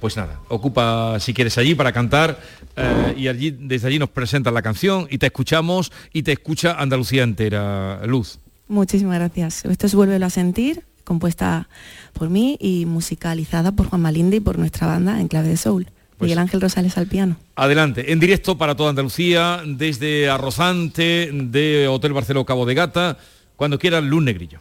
Pues 0.00 0.16
nada, 0.16 0.40
ocupa 0.48 1.18
si 1.20 1.34
quieres 1.34 1.58
allí 1.58 1.74
para 1.74 1.92
cantar 1.92 2.38
eh, 2.76 3.14
y 3.16 3.28
allí 3.28 3.50
desde 3.50 3.88
allí 3.88 3.98
nos 3.98 4.10
presentas 4.10 4.52
la 4.52 4.62
canción 4.62 5.06
y 5.10 5.18
te 5.18 5.26
escuchamos 5.26 5.90
y 6.12 6.22
te 6.22 6.32
escucha 6.32 6.76
Andalucía 6.78 7.22
entera, 7.22 8.06
Luz. 8.06 8.38
Muchísimas 8.68 9.18
gracias. 9.18 9.64
Esto 9.64 9.86
es 9.86 9.94
Vuélvelo 9.94 10.26
a 10.26 10.30
sentir, 10.30 10.84
compuesta 11.04 11.68
por 12.12 12.30
mí 12.30 12.56
y 12.60 12.84
musicalizada 12.86 13.72
por 13.72 13.86
Juan 13.88 14.02
Malinde 14.02 14.36
y 14.36 14.40
por 14.40 14.58
nuestra 14.58 14.86
banda 14.86 15.20
Enclave 15.20 15.48
de 15.48 15.56
Soul. 15.56 15.86
Pues, 16.18 16.28
Miguel 16.28 16.38
Ángel 16.38 16.62
Rosales 16.62 16.96
al 16.96 17.06
piano. 17.06 17.36
Adelante, 17.56 18.10
en 18.12 18.20
directo 18.20 18.56
para 18.56 18.74
toda 18.74 18.90
Andalucía, 18.90 19.60
desde 19.66 20.30
Arrozante, 20.30 21.30
de 21.30 21.88
Hotel 21.88 22.14
Barceló 22.14 22.46
Cabo 22.46 22.64
de 22.64 22.74
Gata, 22.74 23.18
cuando 23.54 23.78
quieras, 23.78 24.02
Luz 24.02 24.22
Negrillo. 24.22 24.60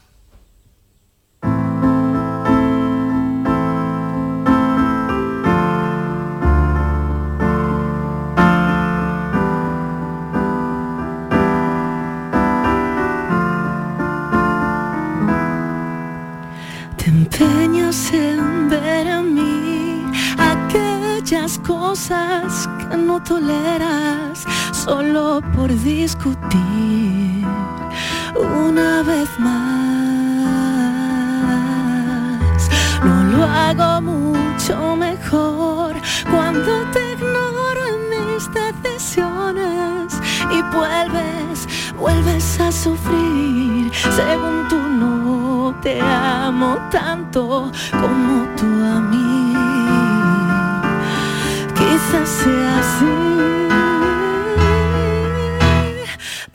Te 16.98 17.06
empeñas 17.10 18.12
en 18.12 18.70
ver 18.70 19.08
en 19.08 19.36
mí 19.36 19.55
aquellas 21.26 21.58
cosas 21.66 22.70
que 22.78 22.98
no 22.98 23.20
toleras 23.20 24.46
solo 24.72 25.42
por 25.56 25.70
discutir 25.82 27.44
una 28.36 29.02
vez 29.02 29.28
más. 29.40 29.56
No 33.04 33.24
lo 33.24 33.44
hago 33.44 34.02
mucho 34.04 34.96
mejor 34.96 35.96
cuando 36.30 36.84
te 36.94 37.14
ignoro 37.14 37.82
en 37.94 38.10
mis 38.12 38.48
decisiones 38.84 40.14
y 40.52 40.62
vuelves, 40.76 41.68
vuelves 41.98 42.60
a 42.60 42.72
sufrir 42.72 43.92
según 44.16 44.68
tú 44.70 44.78
no 44.78 45.74
te 45.82 46.00
amo 46.02 46.78
tanto 46.92 47.72
como 47.92 48.46
tú 48.56 48.66
a 48.66 49.00
mí. 49.00 49.45
Sea 52.24 52.80
así. 52.80 53.16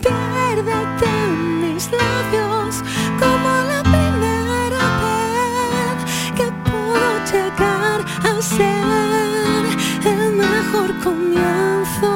Piérdete 0.02 1.06
en 1.26 1.60
mis 1.60 1.84
labios 1.92 2.82
como 3.20 3.50
la 3.70 3.80
primera 3.82 4.84
vez 5.04 5.98
que 6.36 6.46
puedo 6.68 7.10
llegar 7.32 8.00
a 8.24 8.42
ser 8.42 9.64
el 10.12 10.32
mejor 10.32 10.88
comienzo 11.04 12.10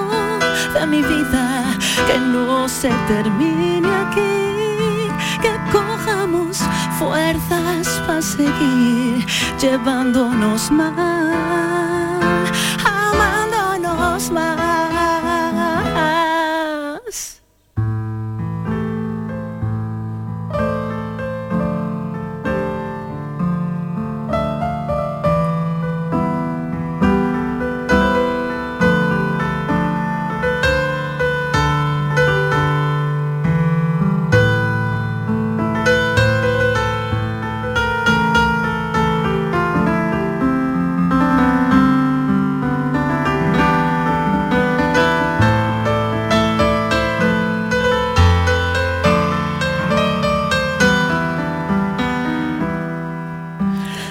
de 0.75 0.87
mi 0.87 1.01
vida. 1.03 1.45
Que 2.09 2.19
no 2.19 2.69
se 2.69 2.91
termine 3.07 3.89
aquí, 4.05 5.09
que 5.41 5.53
cojamos 5.71 6.59
fuerzas 6.99 8.03
para 8.07 8.21
seguir 8.21 9.25
llevándonos 9.61 10.71
mal, 10.71 12.04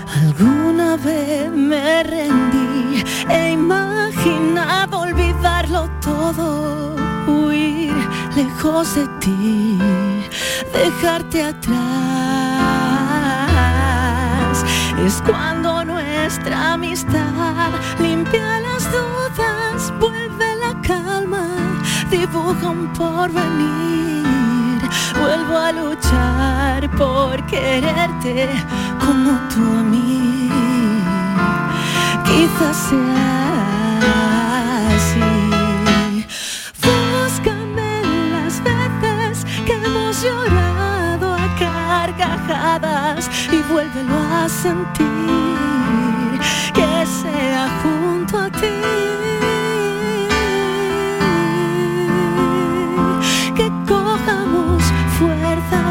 Alguna 0.07 0.97
vez 0.97 1.49
me 1.51 2.03
rendí, 2.03 3.03
he 3.29 3.51
imaginado 3.51 4.99
olvidarlo 4.99 5.89
todo, 6.01 6.95
huir 7.27 7.93
lejos 8.35 8.95
de 8.95 9.07
ti, 9.19 9.79
dejarte 10.73 11.43
atrás. 11.43 11.83
Es 15.05 15.21
cuando 15.25 15.83
nuestra 15.83 16.73
amistad 16.73 17.71
limpia 17.99 18.59
las 18.59 18.83
dudas, 18.91 19.93
vuelve 19.99 20.55
la 20.57 20.79
calma, 20.81 21.47
dibuja 22.09 22.69
un 22.69 22.87
porvenir. 22.93 24.23
Vuelvo 25.19 25.57
a 25.57 25.71
luchar 25.71 26.89
por 26.97 27.45
quererte 27.45 28.49
como 29.05 29.31
tú 29.51 29.61
a 29.79 29.83
mí. 29.83 30.49
Quizás 32.25 32.77
sea 32.89 33.99
así. 34.95 35.31
Búscame 36.85 37.91
las 38.33 38.55
veces 38.63 39.45
que 39.65 39.73
hemos 39.73 40.23
llorado 40.23 41.33
a 41.33 41.47
carcajadas 41.59 43.29
y 43.51 43.57
vuélvelo 43.71 44.17
a 44.17 44.47
sentir 44.49 46.39
que 46.73 47.05
sea 47.21 47.67
junto 47.81 48.37
a 48.39 48.49
ti. 48.49 49.12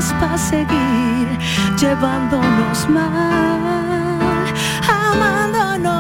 Fuerzas 0.02 0.12
para 0.20 0.38
seguir 0.38 1.28
llevándonos 1.78 2.88
mal, 2.88 4.44
amándonos 4.88 5.92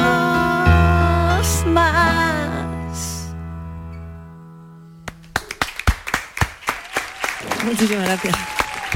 más. 1.66 3.28
Muchísimas 7.64 8.04
gracias. 8.04 8.34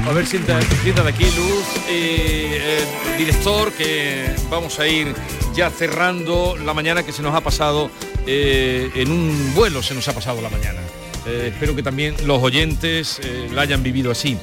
A 0.05 0.11
ver, 0.11 0.27
sienta, 0.27 0.61
sienta 0.83 1.03
de 1.03 1.09
aquí, 1.09 1.25
Luz, 1.25 1.65
eh, 1.89 2.59
eh, 2.61 2.85
director, 3.17 3.71
que 3.73 4.35
vamos 4.49 4.79
a 4.79 4.87
ir 4.87 5.13
ya 5.55 5.69
cerrando 5.71 6.55
la 6.63 6.73
mañana 6.73 7.03
que 7.03 7.11
se 7.11 7.23
nos 7.23 7.33
ha 7.33 7.41
pasado, 7.41 7.89
eh, 8.27 8.91
en 8.93 9.11
un 9.11 9.53
vuelo 9.55 9.81
se 9.81 9.95
nos 9.95 10.07
ha 10.07 10.13
pasado 10.13 10.41
la 10.41 10.49
mañana. 10.49 10.81
Eh, 11.25 11.49
espero 11.51 11.75
que 11.75 11.83
también 11.83 12.15
los 12.25 12.41
oyentes 12.41 13.19
eh, 13.21 13.49
la 13.51 13.63
hayan 13.63 13.83
vivido 13.83 14.11
así. 14.11 14.37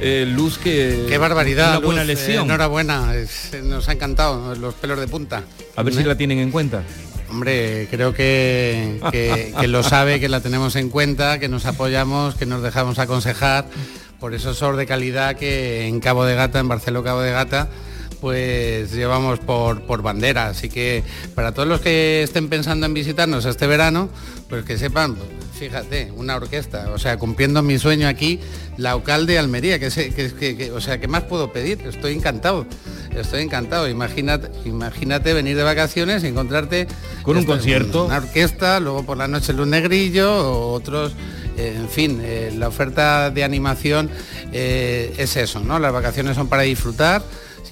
Eh, 0.00 0.26
Luz, 0.28 0.58
que... 0.58 1.06
Qué 1.08 1.18
barbaridad. 1.18 1.78
Una 1.78 1.86
buena 1.86 2.04
Luz, 2.04 2.20
eh, 2.28 2.34
enhorabuena, 2.36 3.14
es- 3.14 3.50
nos 3.62 3.88
ha 3.88 3.92
encantado 3.92 4.54
los 4.56 4.74
pelos 4.74 4.98
de 4.98 5.06
punta. 5.08 5.44
A 5.76 5.82
ver 5.82 5.94
si 5.94 6.02
la 6.02 6.16
tienen 6.16 6.38
en 6.38 6.50
cuenta. 6.50 6.82
Hombre, 7.30 7.88
creo 7.90 8.12
que, 8.12 9.00
que- 9.10 9.54
que 9.58 9.68
lo 9.68 9.82
sabe, 9.82 10.20
que 10.20 10.28
la 10.28 10.40
tenemos 10.40 10.76
en 10.76 10.90
cuenta, 10.90 11.38
que 11.38 11.48
nos 11.48 11.64
apoyamos, 11.66 12.34
que 12.34 12.46
nos 12.46 12.62
dejamos 12.62 12.98
aconsejar 12.98 13.66
por 14.20 14.34
esos 14.34 14.58
SOR 14.58 14.76
de 14.76 14.86
calidad 14.86 15.36
que 15.36 15.86
en 15.86 16.00
Cabo 16.00 16.24
de 16.24 16.34
Gata, 16.34 16.58
en 16.60 16.68
Barcelona 16.68 17.04
Cabo 17.04 17.20
de 17.20 17.32
Gata, 17.32 17.68
pues 18.20 18.92
llevamos 18.92 19.38
por, 19.40 19.82
por 19.82 20.02
bandera. 20.02 20.48
Así 20.48 20.68
que 20.68 21.02
para 21.34 21.52
todos 21.52 21.68
los 21.68 21.80
que 21.80 22.22
estén 22.22 22.48
pensando 22.48 22.86
en 22.86 22.94
visitarnos 22.94 23.44
este 23.44 23.66
verano, 23.66 24.08
pues 24.48 24.64
que 24.64 24.76
sepan, 24.78 25.16
fíjate, 25.58 26.12
una 26.16 26.36
orquesta, 26.36 26.90
o 26.92 26.98
sea, 26.98 27.16
cumpliendo 27.18 27.62
mi 27.62 27.78
sueño 27.78 28.08
aquí, 28.08 28.40
la 28.76 28.92
alcalde 28.92 29.34
de 29.34 29.38
Almería, 29.38 29.78
que, 29.78 29.90
sé- 29.90 30.10
que, 30.14 30.32
que- 30.32 30.56
que- 30.56 30.72
o 30.72 30.80
sea, 30.80 30.98
¿qué 31.00 31.08
más 31.08 31.22
puedo 31.24 31.52
pedir? 31.52 31.80
Estoy 31.86 32.12
encantado, 32.14 32.66
estoy 33.14 33.42
encantado. 33.42 33.88
Imagínate, 33.88 34.48
imagínate 34.64 35.32
venir 35.32 35.56
de 35.56 35.62
vacaciones 35.62 36.24
y 36.24 36.28
encontrarte 36.28 36.86
Con 37.22 37.36
un 37.36 37.44
concierto. 37.44 38.04
una 38.06 38.16
orquesta, 38.18 38.80
luego 38.80 39.04
por 39.04 39.16
la 39.16 39.28
noche 39.28 39.52
Luz 39.52 39.66
Negrillo, 39.66 40.70
otros, 40.72 41.12
eh, 41.56 41.74
en 41.76 41.88
fin, 41.88 42.20
eh, 42.22 42.52
la 42.56 42.68
oferta 42.68 43.30
de 43.30 43.44
animación 43.44 44.10
eh, 44.52 45.14
es 45.18 45.36
eso, 45.36 45.60
¿no? 45.60 45.78
Las 45.78 45.92
vacaciones 45.92 46.36
son 46.36 46.48
para 46.48 46.62
disfrutar. 46.62 47.22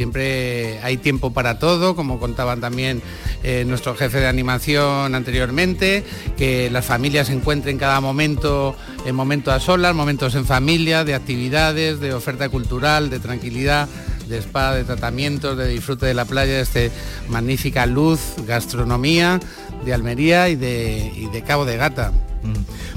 Siempre 0.03 0.80
hay 0.82 0.96
tiempo 0.96 1.32
para 1.32 1.61
todo, 1.61 1.94
como 1.94 2.18
contaban 2.18 2.61
también 2.61 3.00
eh, 3.44 3.62
nuestro 3.64 3.94
jefe 3.94 4.18
de 4.18 4.26
animación 4.26 5.14
anteriormente, 5.14 6.03
que 6.36 6.70
las 6.72 6.84
familias 6.84 7.30
encuentren 7.30 7.78
cada 7.78 8.00
momento 8.00 8.74
en 9.07 9.14
momentos 9.14 9.55
a 9.55 9.61
solas, 9.61 9.94
momentos 9.94 10.34
en 10.34 10.44
familia, 10.44 11.05
de 11.05 11.14
actividades, 11.14 12.00
de 12.00 12.14
oferta 12.14 12.48
cultural, 12.48 13.11
de 13.11 13.20
tranquilidad, 13.20 13.88
de 14.32 14.38
spa, 14.42 14.74
de 14.74 14.84
tratamientos, 14.84 15.56
de 15.56 15.68
disfrute 15.68 16.06
de 16.06 16.14
la 16.14 16.24
playa, 16.24 16.54
de 16.54 16.60
este 16.62 16.90
magnífica 17.28 17.86
luz, 17.86 18.20
gastronomía 18.46 19.38
de 19.84 19.94
Almería 19.94 20.48
y 20.48 20.56
de, 20.56 21.12
y 21.14 21.26
de 21.26 21.42
Cabo 21.42 21.64
de 21.64 21.76
Gata. 21.76 22.12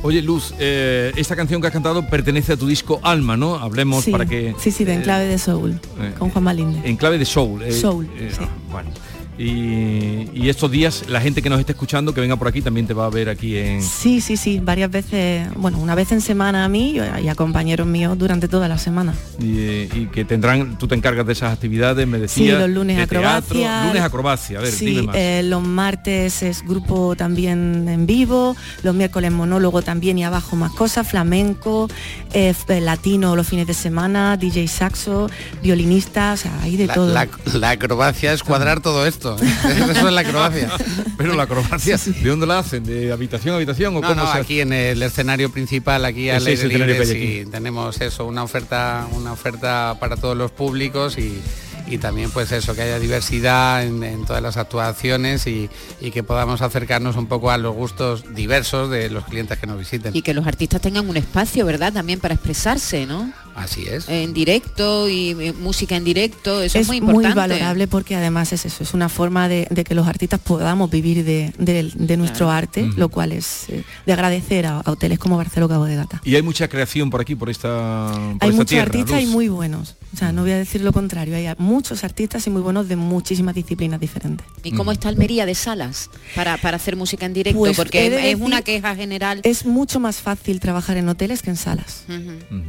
Oye, 0.01 0.21
Luz, 0.23 0.53
eh, 0.59 1.11
esta 1.17 1.36
canción 1.36 1.61
que 1.61 1.67
has 1.67 1.73
cantado 1.73 2.07
pertenece 2.07 2.53
a 2.53 2.57
tu 2.57 2.67
disco 2.67 2.99
Alma, 3.03 3.38
¿no? 3.38 3.55
Hablemos 3.55 4.03
Sí, 4.03 4.11
para 4.11 4.25
que... 4.25 4.55
sí, 4.59 4.71
sí, 4.71 4.83
de 4.86 4.93
eh, 4.93 4.95
Enclave 4.95 5.25
de 5.25 5.38
Soul, 5.38 5.79
eh, 5.99 6.13
con 6.17 6.29
Juan 6.31 6.43
Malinde. 6.43 6.81
En 6.88 6.95
clave 6.97 7.17
de 7.19 7.25
soul. 7.25 7.61
eh, 7.61 7.71
Soul, 7.71 8.09
eh, 8.17 8.31
sí. 8.31 8.43
ah, 8.43 8.49
bueno. 8.71 8.89
Y, 9.38 10.29
y 10.33 10.49
estos 10.49 10.71
días 10.71 11.03
la 11.09 11.19
gente 11.19 11.41
que 11.41 11.49
nos 11.49 11.59
esté 11.59 11.73
escuchando, 11.73 12.13
que 12.13 12.21
venga 12.21 12.36
por 12.38 12.47
aquí, 12.47 12.61
también 12.61 12.88
te 12.88 12.93
va 12.93 13.05
a 13.05 13.09
ver 13.09 13.27
aquí 13.29 13.57
en... 13.57 13.81
Sí, 13.81 14.21
sí, 14.21 14.38
sí, 14.38 14.59
varias 14.63 14.89
veces, 14.89 15.47
bueno, 15.55 15.77
una 15.79 15.93
vez 15.93 16.11
en 16.13 16.21
semana 16.21 16.63
a 16.65 16.69
mí 16.69 16.91
y 17.23 17.27
a- 17.27 17.36
compañeros 17.36 17.86
míos 17.86 18.17
durante 18.17 18.47
toda 18.47 18.69
la 18.69 18.77
semana. 18.77 19.13
Y, 19.39 19.59
eh, 19.59 19.89
y 19.93 20.05
que 20.05 20.23
tendrán, 20.23 20.77
tú 20.77 20.88
te 20.88 20.95
encargas 20.95 21.25
de 21.27 21.33
esas 21.33 21.51
actividades, 21.53 22.07
me 22.07 22.17
Sí, 22.17 22.21
decías. 22.21 22.59
los 22.61 22.69
lunes 22.69 22.95
de 22.95 23.03
acrobacia. 23.03 23.53
teatro, 23.53 23.88
lunes 23.88 24.01
acrobacia, 24.03 24.59
a 24.59 24.61
ver, 24.61 24.71
sí, 24.71 24.86
dime 24.86 25.01
más. 25.03 25.15
eh, 25.17 25.41
los 25.43 25.61
martes 25.61 26.41
es 26.43 26.63
grupo 26.65 27.15
también 27.17 27.88
en 27.89 28.05
vivo, 28.05 28.55
los 28.83 28.95
miércoles 28.95 29.31
monólogo 29.33 29.81
también 29.81 30.17
y 30.17 30.23
abajo 30.23 30.55
más 30.55 30.71
cosas, 30.71 31.07
flamenco, 31.07 31.89
eh, 32.33 32.49
f- 32.49 32.79
latino 32.79 33.36
los 33.36 33.45
fines 33.47 33.67
de 33.67 33.73
semana, 33.73 34.38
DJ 34.38 34.67
saxo, 34.69 35.29
violinista, 35.61 36.33
o 36.33 36.38
sea, 36.38 36.57
hay 36.61 36.77
de 36.77 36.88
La, 36.88 36.93
todo. 36.93 37.13
la- 37.13 37.27
la 37.53 37.69
acrobacia 37.71 38.31
es 38.31 38.41
cuadrar 38.43 38.79
todo 38.79 39.05
esto. 39.05 39.24
¿Eh? 39.34 39.45
Eso 39.91 40.07
es 40.07 40.13
la 40.13 40.21
acrobacia. 40.21 40.71
Pero 41.17 41.34
la 41.34 41.43
acrobacia, 41.43 41.97
¿de 41.97 42.30
dónde 42.30 42.45
la 42.45 42.59
hacen? 42.59 42.84
¿De 42.84 43.11
habitación 43.11 43.53
a 43.53 43.57
habitación 43.57 43.95
o 43.95 44.01
No, 44.01 44.07
cómo 44.07 44.21
no, 44.21 44.32
se 44.32 44.38
aquí 44.38 44.61
en 44.61 44.73
el 44.73 45.01
escenario 45.01 45.51
principal, 45.51 46.05
aquí 46.05 46.30
al 46.30 46.45
aire 46.45 46.67
libre, 46.67 47.05
sí, 47.05 47.45
tenemos 47.49 47.99
eso, 48.01 48.26
una 48.26 48.43
oferta, 48.43 49.07
una 49.11 49.32
oferta 49.32 49.97
para 49.99 50.17
todos 50.17 50.38
los 50.38 50.51
públicos 50.51 51.17
y, 51.17 51.41
y 51.88 51.97
también 51.97 52.32
pues 52.32 52.51
eso, 52.51 52.76
que 52.76 52.82
haya 52.82 52.99
diversidad 52.99 53.84
en, 53.84 54.03
en 54.03 54.26
todas 54.26 54.41
las 54.41 54.57
actuaciones 54.57 55.47
y, 55.47 55.69
y 56.01 56.11
que 56.11 56.23
podamos 56.23 56.61
acercarnos 56.61 57.15
un 57.15 57.28
poco 57.28 57.51
a 57.51 57.57
los 57.57 57.76
gustos 57.76 58.36
diversos 58.36 58.89
de 58.89 59.09
los 59.09 59.26
clientes 59.26 59.57
que 59.57 59.67
nos 59.67 59.78
visiten. 59.78 60.15
Y 60.15 60.21
que 60.21 60.34
los 60.34 60.47
artistas 60.47 60.82
tengan 60.82 61.07
un 61.09 61.17
espacio, 61.17 61.65
¿verdad? 61.65 61.93
También 61.93 62.19
para 62.19 62.34
expresarse, 62.34 63.05
¿no? 63.05 63.32
Así 63.56 63.86
es. 63.89 64.10
En 64.10 64.34
directo 64.34 65.08
y 65.08 65.30
eh, 65.39 65.53
música 65.53 65.95
en 65.95 66.03
directo, 66.03 66.62
eso 66.62 66.78
es, 66.78 66.82
es 66.84 66.88
muy 66.88 66.99
muy, 66.99 67.10
importante. 67.24 67.36
valorable 67.39 67.88
porque 67.88 68.16
además 68.16 68.51
es 68.53 68.66
eso, 68.66 68.84
es 68.84 68.93
una 68.93 69.08
forma 69.08 69.47
de, 69.47 69.66
de 69.72 69.84
que 69.86 69.95
los 69.95 70.08
artistas 70.08 70.41
podamos 70.41 70.89
vivir 70.91 71.24
de, 71.24 71.53
de- 71.58 71.91
de 71.95 72.18
nuestro 72.18 72.51
arte, 72.51 72.89
lo 72.97 73.08
cual 73.10 73.32
es 73.32 73.70
eh, 73.70 73.84
de 74.06 74.14
agradecer 74.14 74.66
a, 74.66 74.80
a 74.82 74.91
hoteles 74.91 75.20
como 75.20 75.38
Barcelona 75.38 75.74
Cabo 75.74 75.86
de 75.86 75.95
Gata. 75.95 76.22
Y 76.26 76.36
hay 76.36 76.41
mucha 76.41 76.68
creación 76.68 77.10
por 77.10 77.22
aquí, 77.22 77.36
por 77.36 77.49
esta, 77.49 78.12
por 78.12 78.20
Hay 78.20 78.34
esta 78.34 78.47
muchos 78.51 78.66
tierra, 78.68 78.84
artistas 78.86 79.22
y 79.24 79.28
muy 79.28 79.47
buenos. 79.47 79.95
O 80.14 80.18
sea, 80.18 80.32
no 80.32 80.41
voy 80.43 80.51
a 80.51 80.58
decir 80.58 80.82
lo 80.82 80.91
contrario, 80.93 81.36
hay 81.36 81.47
muchos 81.58 82.03
artistas 82.03 82.45
y 82.47 82.49
muy 82.49 82.62
buenos 82.62 82.88
de 82.88 82.95
muchísimas 82.95 83.56
disciplinas 83.56 83.99
diferentes. 83.99 84.45
¿Y 84.64 84.72
cómo 84.72 84.91
está 84.91 85.10
Almería 85.10 85.45
de 85.45 85.56
salas 85.56 86.10
para, 86.36 86.58
para 86.58 86.78
hacer 86.78 86.95
música 86.95 87.26
en 87.26 87.34
directo? 87.34 87.60
Pues, 87.60 87.76
Porque 87.78 88.32
es 88.32 88.39
una 88.39 88.62
queja 88.62 88.95
general. 88.95 89.39
Es 89.43 89.66
mucho 89.66 89.99
más 89.99 90.18
fácil 90.18 90.60
trabajar 90.60 90.97
en 90.97 91.08
hoteles 91.10 91.41
que 91.41 91.49
en 91.51 91.56
salas. 91.58 92.03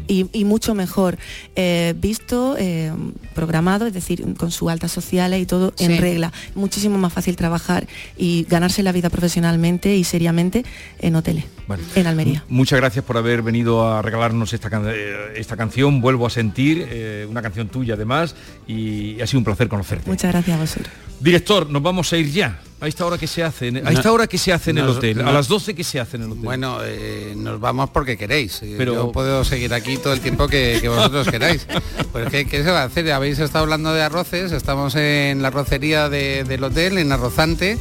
Y, 0.09 0.26
y 0.32 0.45
mucho 0.45 0.76
mejor 0.77 1.18
eh, 1.57 1.95
visto, 1.97 2.55
eh, 2.59 2.93
programado, 3.35 3.87
es 3.87 3.93
decir, 3.93 4.24
con 4.37 4.51
sus 4.53 4.70
altas 4.70 4.93
sociales 4.93 5.43
y 5.43 5.47
todo 5.47 5.74
en 5.79 5.99
regla. 6.01 6.33
Muchísimo 6.55 6.99
más 6.99 7.12
fácil 7.12 7.35
trabajar 7.37 7.89
y 8.16 8.47
ganarse 8.49 8.83
la 8.85 8.93
vida 8.93 9.11
profesionalmente 9.11 9.97
y 9.97 10.05
seriamente 10.05 10.64
en 11.01 11.16
hoteles, 11.16 11.45
Vale. 11.66 11.83
en 11.97 12.07
Almería. 12.07 12.45
Muchas 12.49 12.79
gracias 12.79 13.05
por 13.05 13.16
haber 13.16 13.43
venido 13.43 13.91
a 13.91 14.03
regalarnos 14.03 14.53
esta, 14.53 14.70
can- 14.70 14.85
eh, 14.89 15.33
esta 15.37 15.57
canción, 15.57 16.01
Vuelvo 16.01 16.27
a 16.27 16.31
sentir, 16.31 16.87
eh, 16.89 17.27
una 17.29 17.43
canción 17.43 17.68
tuya 17.68 17.95
además, 17.95 18.35
y 18.68 19.20
ha 19.20 19.27
sido 19.27 19.39
un 19.41 19.45
placer 19.45 19.68
conocerte. 19.68 20.09
Muchas 20.09 20.31
gracias 20.31 20.57
a 20.57 20.61
vosotros. 20.61 20.89
Director, 21.20 21.68
nos 21.70 21.83
vamos 21.83 22.12
a 22.12 22.16
ir 22.18 22.31
ya. 22.31 22.61
¿A 22.79 22.89
esta 22.89 23.07
hora 23.07 23.16
que 23.16 23.27
se 23.27 23.43
hace? 23.43 23.68
en- 23.68 23.87
¿A 23.87 23.91
esta 23.91 24.12
hora 24.12 24.27
que 24.27 24.37
se 24.37 24.53
hace 24.53 24.70
en 24.70 24.79
el 24.79 24.87
nos- 24.87 24.99
hotel? 24.99 25.20
¿A 25.22 25.33
las 25.33 25.49
12 25.49 25.74
que 25.74 25.83
se 25.83 25.99
hace 25.99 26.18
en 26.18 26.24
el 26.24 26.31
hotel? 26.33 26.45
Bueno, 26.45 26.79
eh, 26.85 27.33
nos 27.35 27.59
vamos 27.59 27.89
porque 27.91 28.18
queréis. 28.18 28.61
Eh, 28.62 28.74
Pero- 28.77 28.95
Yo 28.95 29.12
puedo 29.12 29.45
seguir 29.45 29.72
aquí 29.72 29.97
todo 29.97 30.12
el 30.12 30.20
tiempo 30.20 30.47
que, 30.47 30.79
que 30.81 30.89
vosotros 30.89 31.27
queráis. 31.29 31.66
Pues 32.12 32.29
¿qué, 32.31 32.47
qué 32.47 32.62
se 32.62 32.70
va 32.70 32.83
a 32.83 32.85
hacer? 32.85 33.11
Habéis 33.12 33.39
estado 33.39 33.64
hablando 33.64 33.93
de 33.93 34.03
arroces, 34.03 34.53
estamos 34.53 34.95
en 34.95 35.41
la 35.43 35.49
arrocería 35.49 36.09
de- 36.09 36.45
del 36.45 36.64
hotel, 36.64 36.99
en 36.99 37.12
Arrozante, 37.12 37.79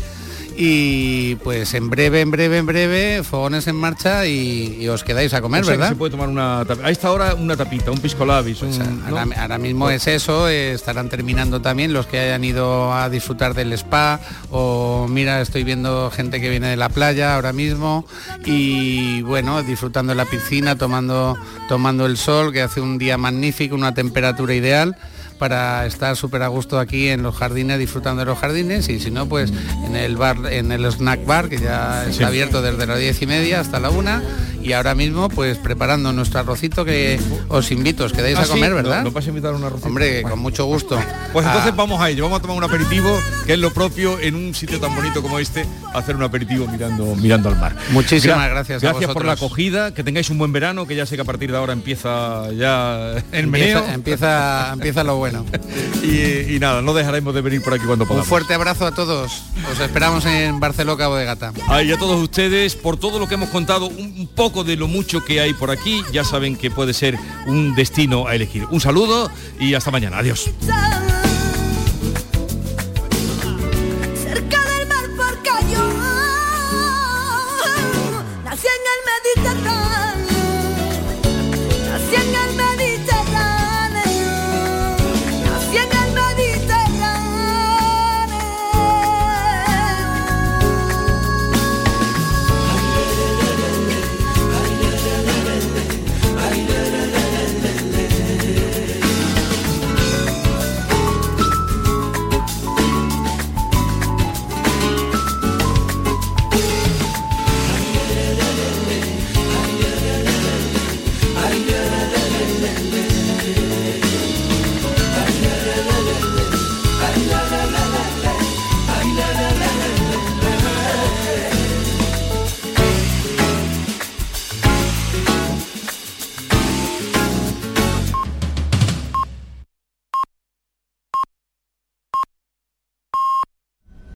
y 0.57 1.35
pues 1.35 1.73
en 1.73 1.89
breve, 1.89 2.21
en 2.21 2.31
breve, 2.31 2.57
en 2.59 2.65
breve, 2.65 3.23
fogones 3.23 3.67
en 3.67 3.75
marcha 3.75 4.25
y, 4.25 4.77
y 4.79 4.87
os 4.87 5.03
quedáis 5.03 5.33
a 5.33 5.41
comer, 5.41 5.61
O 5.61 5.65
sea 5.65 5.73
que 5.73 5.77
¿verdad? 5.79 5.89
se 5.89 5.95
puede 5.97 6.11
tomar 6.11 6.29
una 6.29 6.61
a 6.61 6.89
esta 6.89 7.11
hora 7.11 7.33
una 7.35 7.57
tapita, 7.57 7.91
un 7.91 7.97
pisco 7.99 8.25
labis, 8.25 8.61
un- 8.61 8.77
¿no? 9.09 9.17
Ahora, 9.19 9.27
ahora 9.41 9.57
mismo 9.57 9.89
es 9.89 10.07
eso, 10.07 10.47
eh, 10.47 10.71
estarán 10.73 11.09
terminando 11.09 11.61
también 11.61 11.91
los 11.91 12.07
que 12.07 12.19
hayan 12.19 12.43
ido 12.43 12.93
a 12.93 13.09
disfrutar 13.09 13.53
del 13.53 13.73
spa 13.73 14.19
o 14.49 15.07
mira, 15.09 15.41
estoy 15.41 15.63
viendo 15.63 16.09
gente 16.11 16.39
que 16.39 16.49
viene 16.49 16.67
de 16.69 16.77
la 16.77 16.89
playa 16.89 17.35
ahora 17.35 17.51
mismo 17.51 18.05
y 18.45 19.21
bueno, 19.23 19.61
disfrutando 19.63 20.11
de 20.11 20.15
la 20.17 20.25
piscina, 20.25 20.77
tomando, 20.77 21.37
tomando 21.67 22.05
el 22.05 22.15
sol, 22.17 22.53
que 22.53 22.61
hace 22.61 22.79
un 22.79 22.97
día 22.97 23.17
magnífico, 23.17 23.75
una 23.75 23.93
temperatura 23.93 24.53
ideal 24.53 24.95
para 25.37 25.85
estar 25.85 26.15
súper 26.15 26.43
a 26.43 26.47
gusto 26.47 26.79
aquí 26.79 27.09
en 27.09 27.23
los 27.23 27.35
jardines, 27.35 27.79
disfrutando 27.79 28.21
de 28.21 28.25
los 28.25 28.39
jardines. 28.39 28.89
Y 28.89 28.99
si 28.99 29.11
no, 29.11 29.27
pues 29.27 29.51
en 29.85 29.95
el 29.95 30.17
bar, 30.17 30.37
en 30.51 30.71
el 30.71 30.85
snack 30.85 31.25
bar, 31.25 31.49
que 31.49 31.57
ya 31.57 32.05
está 32.05 32.27
abierto 32.27 32.61
desde 32.61 32.85
las 32.87 32.99
diez 32.99 33.21
y 33.21 33.27
media 33.27 33.59
hasta 33.59 33.79
la 33.79 33.89
una 33.89 34.23
y 34.65 34.73
ahora 34.73 34.95
mismo 34.95 35.29
pues 35.29 35.57
preparando 35.57 36.11
nuestro 36.11 36.39
arrocito 36.39 36.83
que 36.85 37.19
os 37.49 37.71
invito, 37.71 38.03
os 38.05 38.13
quedáis 38.13 38.37
Ah, 38.37 38.41
a 38.41 38.45
sí, 38.45 38.51
comer, 38.51 38.71
no- 38.71 38.75
¿verdad? 38.77 39.03
no 39.03 39.11
vas 39.11 39.25
a 39.25 39.29
invitar 39.29 39.53
un 39.53 39.63
arrocito. 39.63 39.87
Hombre, 39.87 40.23
con 40.23 40.39
mucho 40.39 40.65
gusto. 40.65 40.99
Pues 41.33 41.45
entonces 41.45 41.71
Ah, 41.71 41.75
vamos 41.77 42.01
a 42.01 42.09
ello, 42.09 42.23
vamos 42.23 42.39
a 42.39 42.41
tomar 42.41 42.57
un 42.57 42.63
aperitivo, 42.63 43.17
que 43.45 43.53
es 43.53 43.59
lo 43.59 43.71
propio 43.71 44.19
en 44.19 44.35
un 44.35 44.53
sitio 44.55 44.79
tan 44.79 44.95
bonito 44.95 45.21
como 45.21 45.39
este, 45.39 45.65
hacer 45.93 46.15
un 46.15 46.23
aperitivo 46.23 46.67
mirando, 46.67 47.15
mirando 47.15 47.49
al 47.49 47.57
mar. 47.59 47.75
Muchísimas 47.91 48.49
gracias 48.49 48.83
a 48.83 48.87
Gracias 48.87 49.11
por 49.11 49.25
la 49.25 49.33
acogida, 49.33 49.93
que 49.93 50.03
tengáis 50.03 50.29
un 50.29 50.37
buen 50.37 50.51
verano, 50.51 50.85
que 50.87 50.95
ya 50.95 51.05
sé 51.05 51.15
que 51.15 51.21
a 51.21 51.25
partir 51.25 51.51
de 51.51 51.57
ahora 51.57 51.73
empieza 51.73 52.51
ya 52.53 53.13
el 53.31 53.47
meneo. 53.47 53.79
Empieza, 53.79 53.93
empieza, 53.93 54.73
empieza 54.73 55.03
lo 55.03 55.17
bueno. 55.17 55.45
Y, 56.03 56.55
y 56.55 56.59
nada, 56.59 56.81
no 56.83 56.93
dejaremos 56.93 57.33
de 57.33 57.41
venir 57.41 57.63
por 57.63 57.73
aquí 57.73 57.83
cuando 57.85 58.03
Un 58.03 58.09
podamos. 58.09 58.27
fuerte 58.27 58.53
abrazo 58.53 58.85
a 58.85 58.93
todos. 58.93 59.31
Os 59.71 59.79
esperamos 59.79 60.23
en 60.27 60.59
Barcelona 60.59 60.97
Cabo 60.97 61.15
de 61.15 61.25
Gata. 61.25 61.51
Ah, 61.67 61.81
y 61.81 61.91
a 61.91 61.97
todos 61.97 62.21
ustedes, 62.21 62.75
por 62.75 62.97
todo 62.97 63.17
lo 63.17 63.27
que 63.27 63.33
hemos 63.35 63.49
contado, 63.49 63.87
un 63.87 64.05
un 64.15 64.27
de 64.63 64.75
lo 64.75 64.87
mucho 64.87 65.23
que 65.23 65.41
hay 65.41 65.53
por 65.53 65.71
aquí, 65.71 66.01
ya 66.11 66.23
saben 66.23 66.55
que 66.55 66.71
puede 66.71 66.93
ser 66.93 67.17
un 67.47 67.75
destino 67.75 68.27
a 68.27 68.35
elegir. 68.35 68.65
Un 68.71 68.81
saludo 68.81 69.29
y 69.59 69.73
hasta 69.73 69.91
mañana. 69.91 70.19
Adiós. 70.19 70.49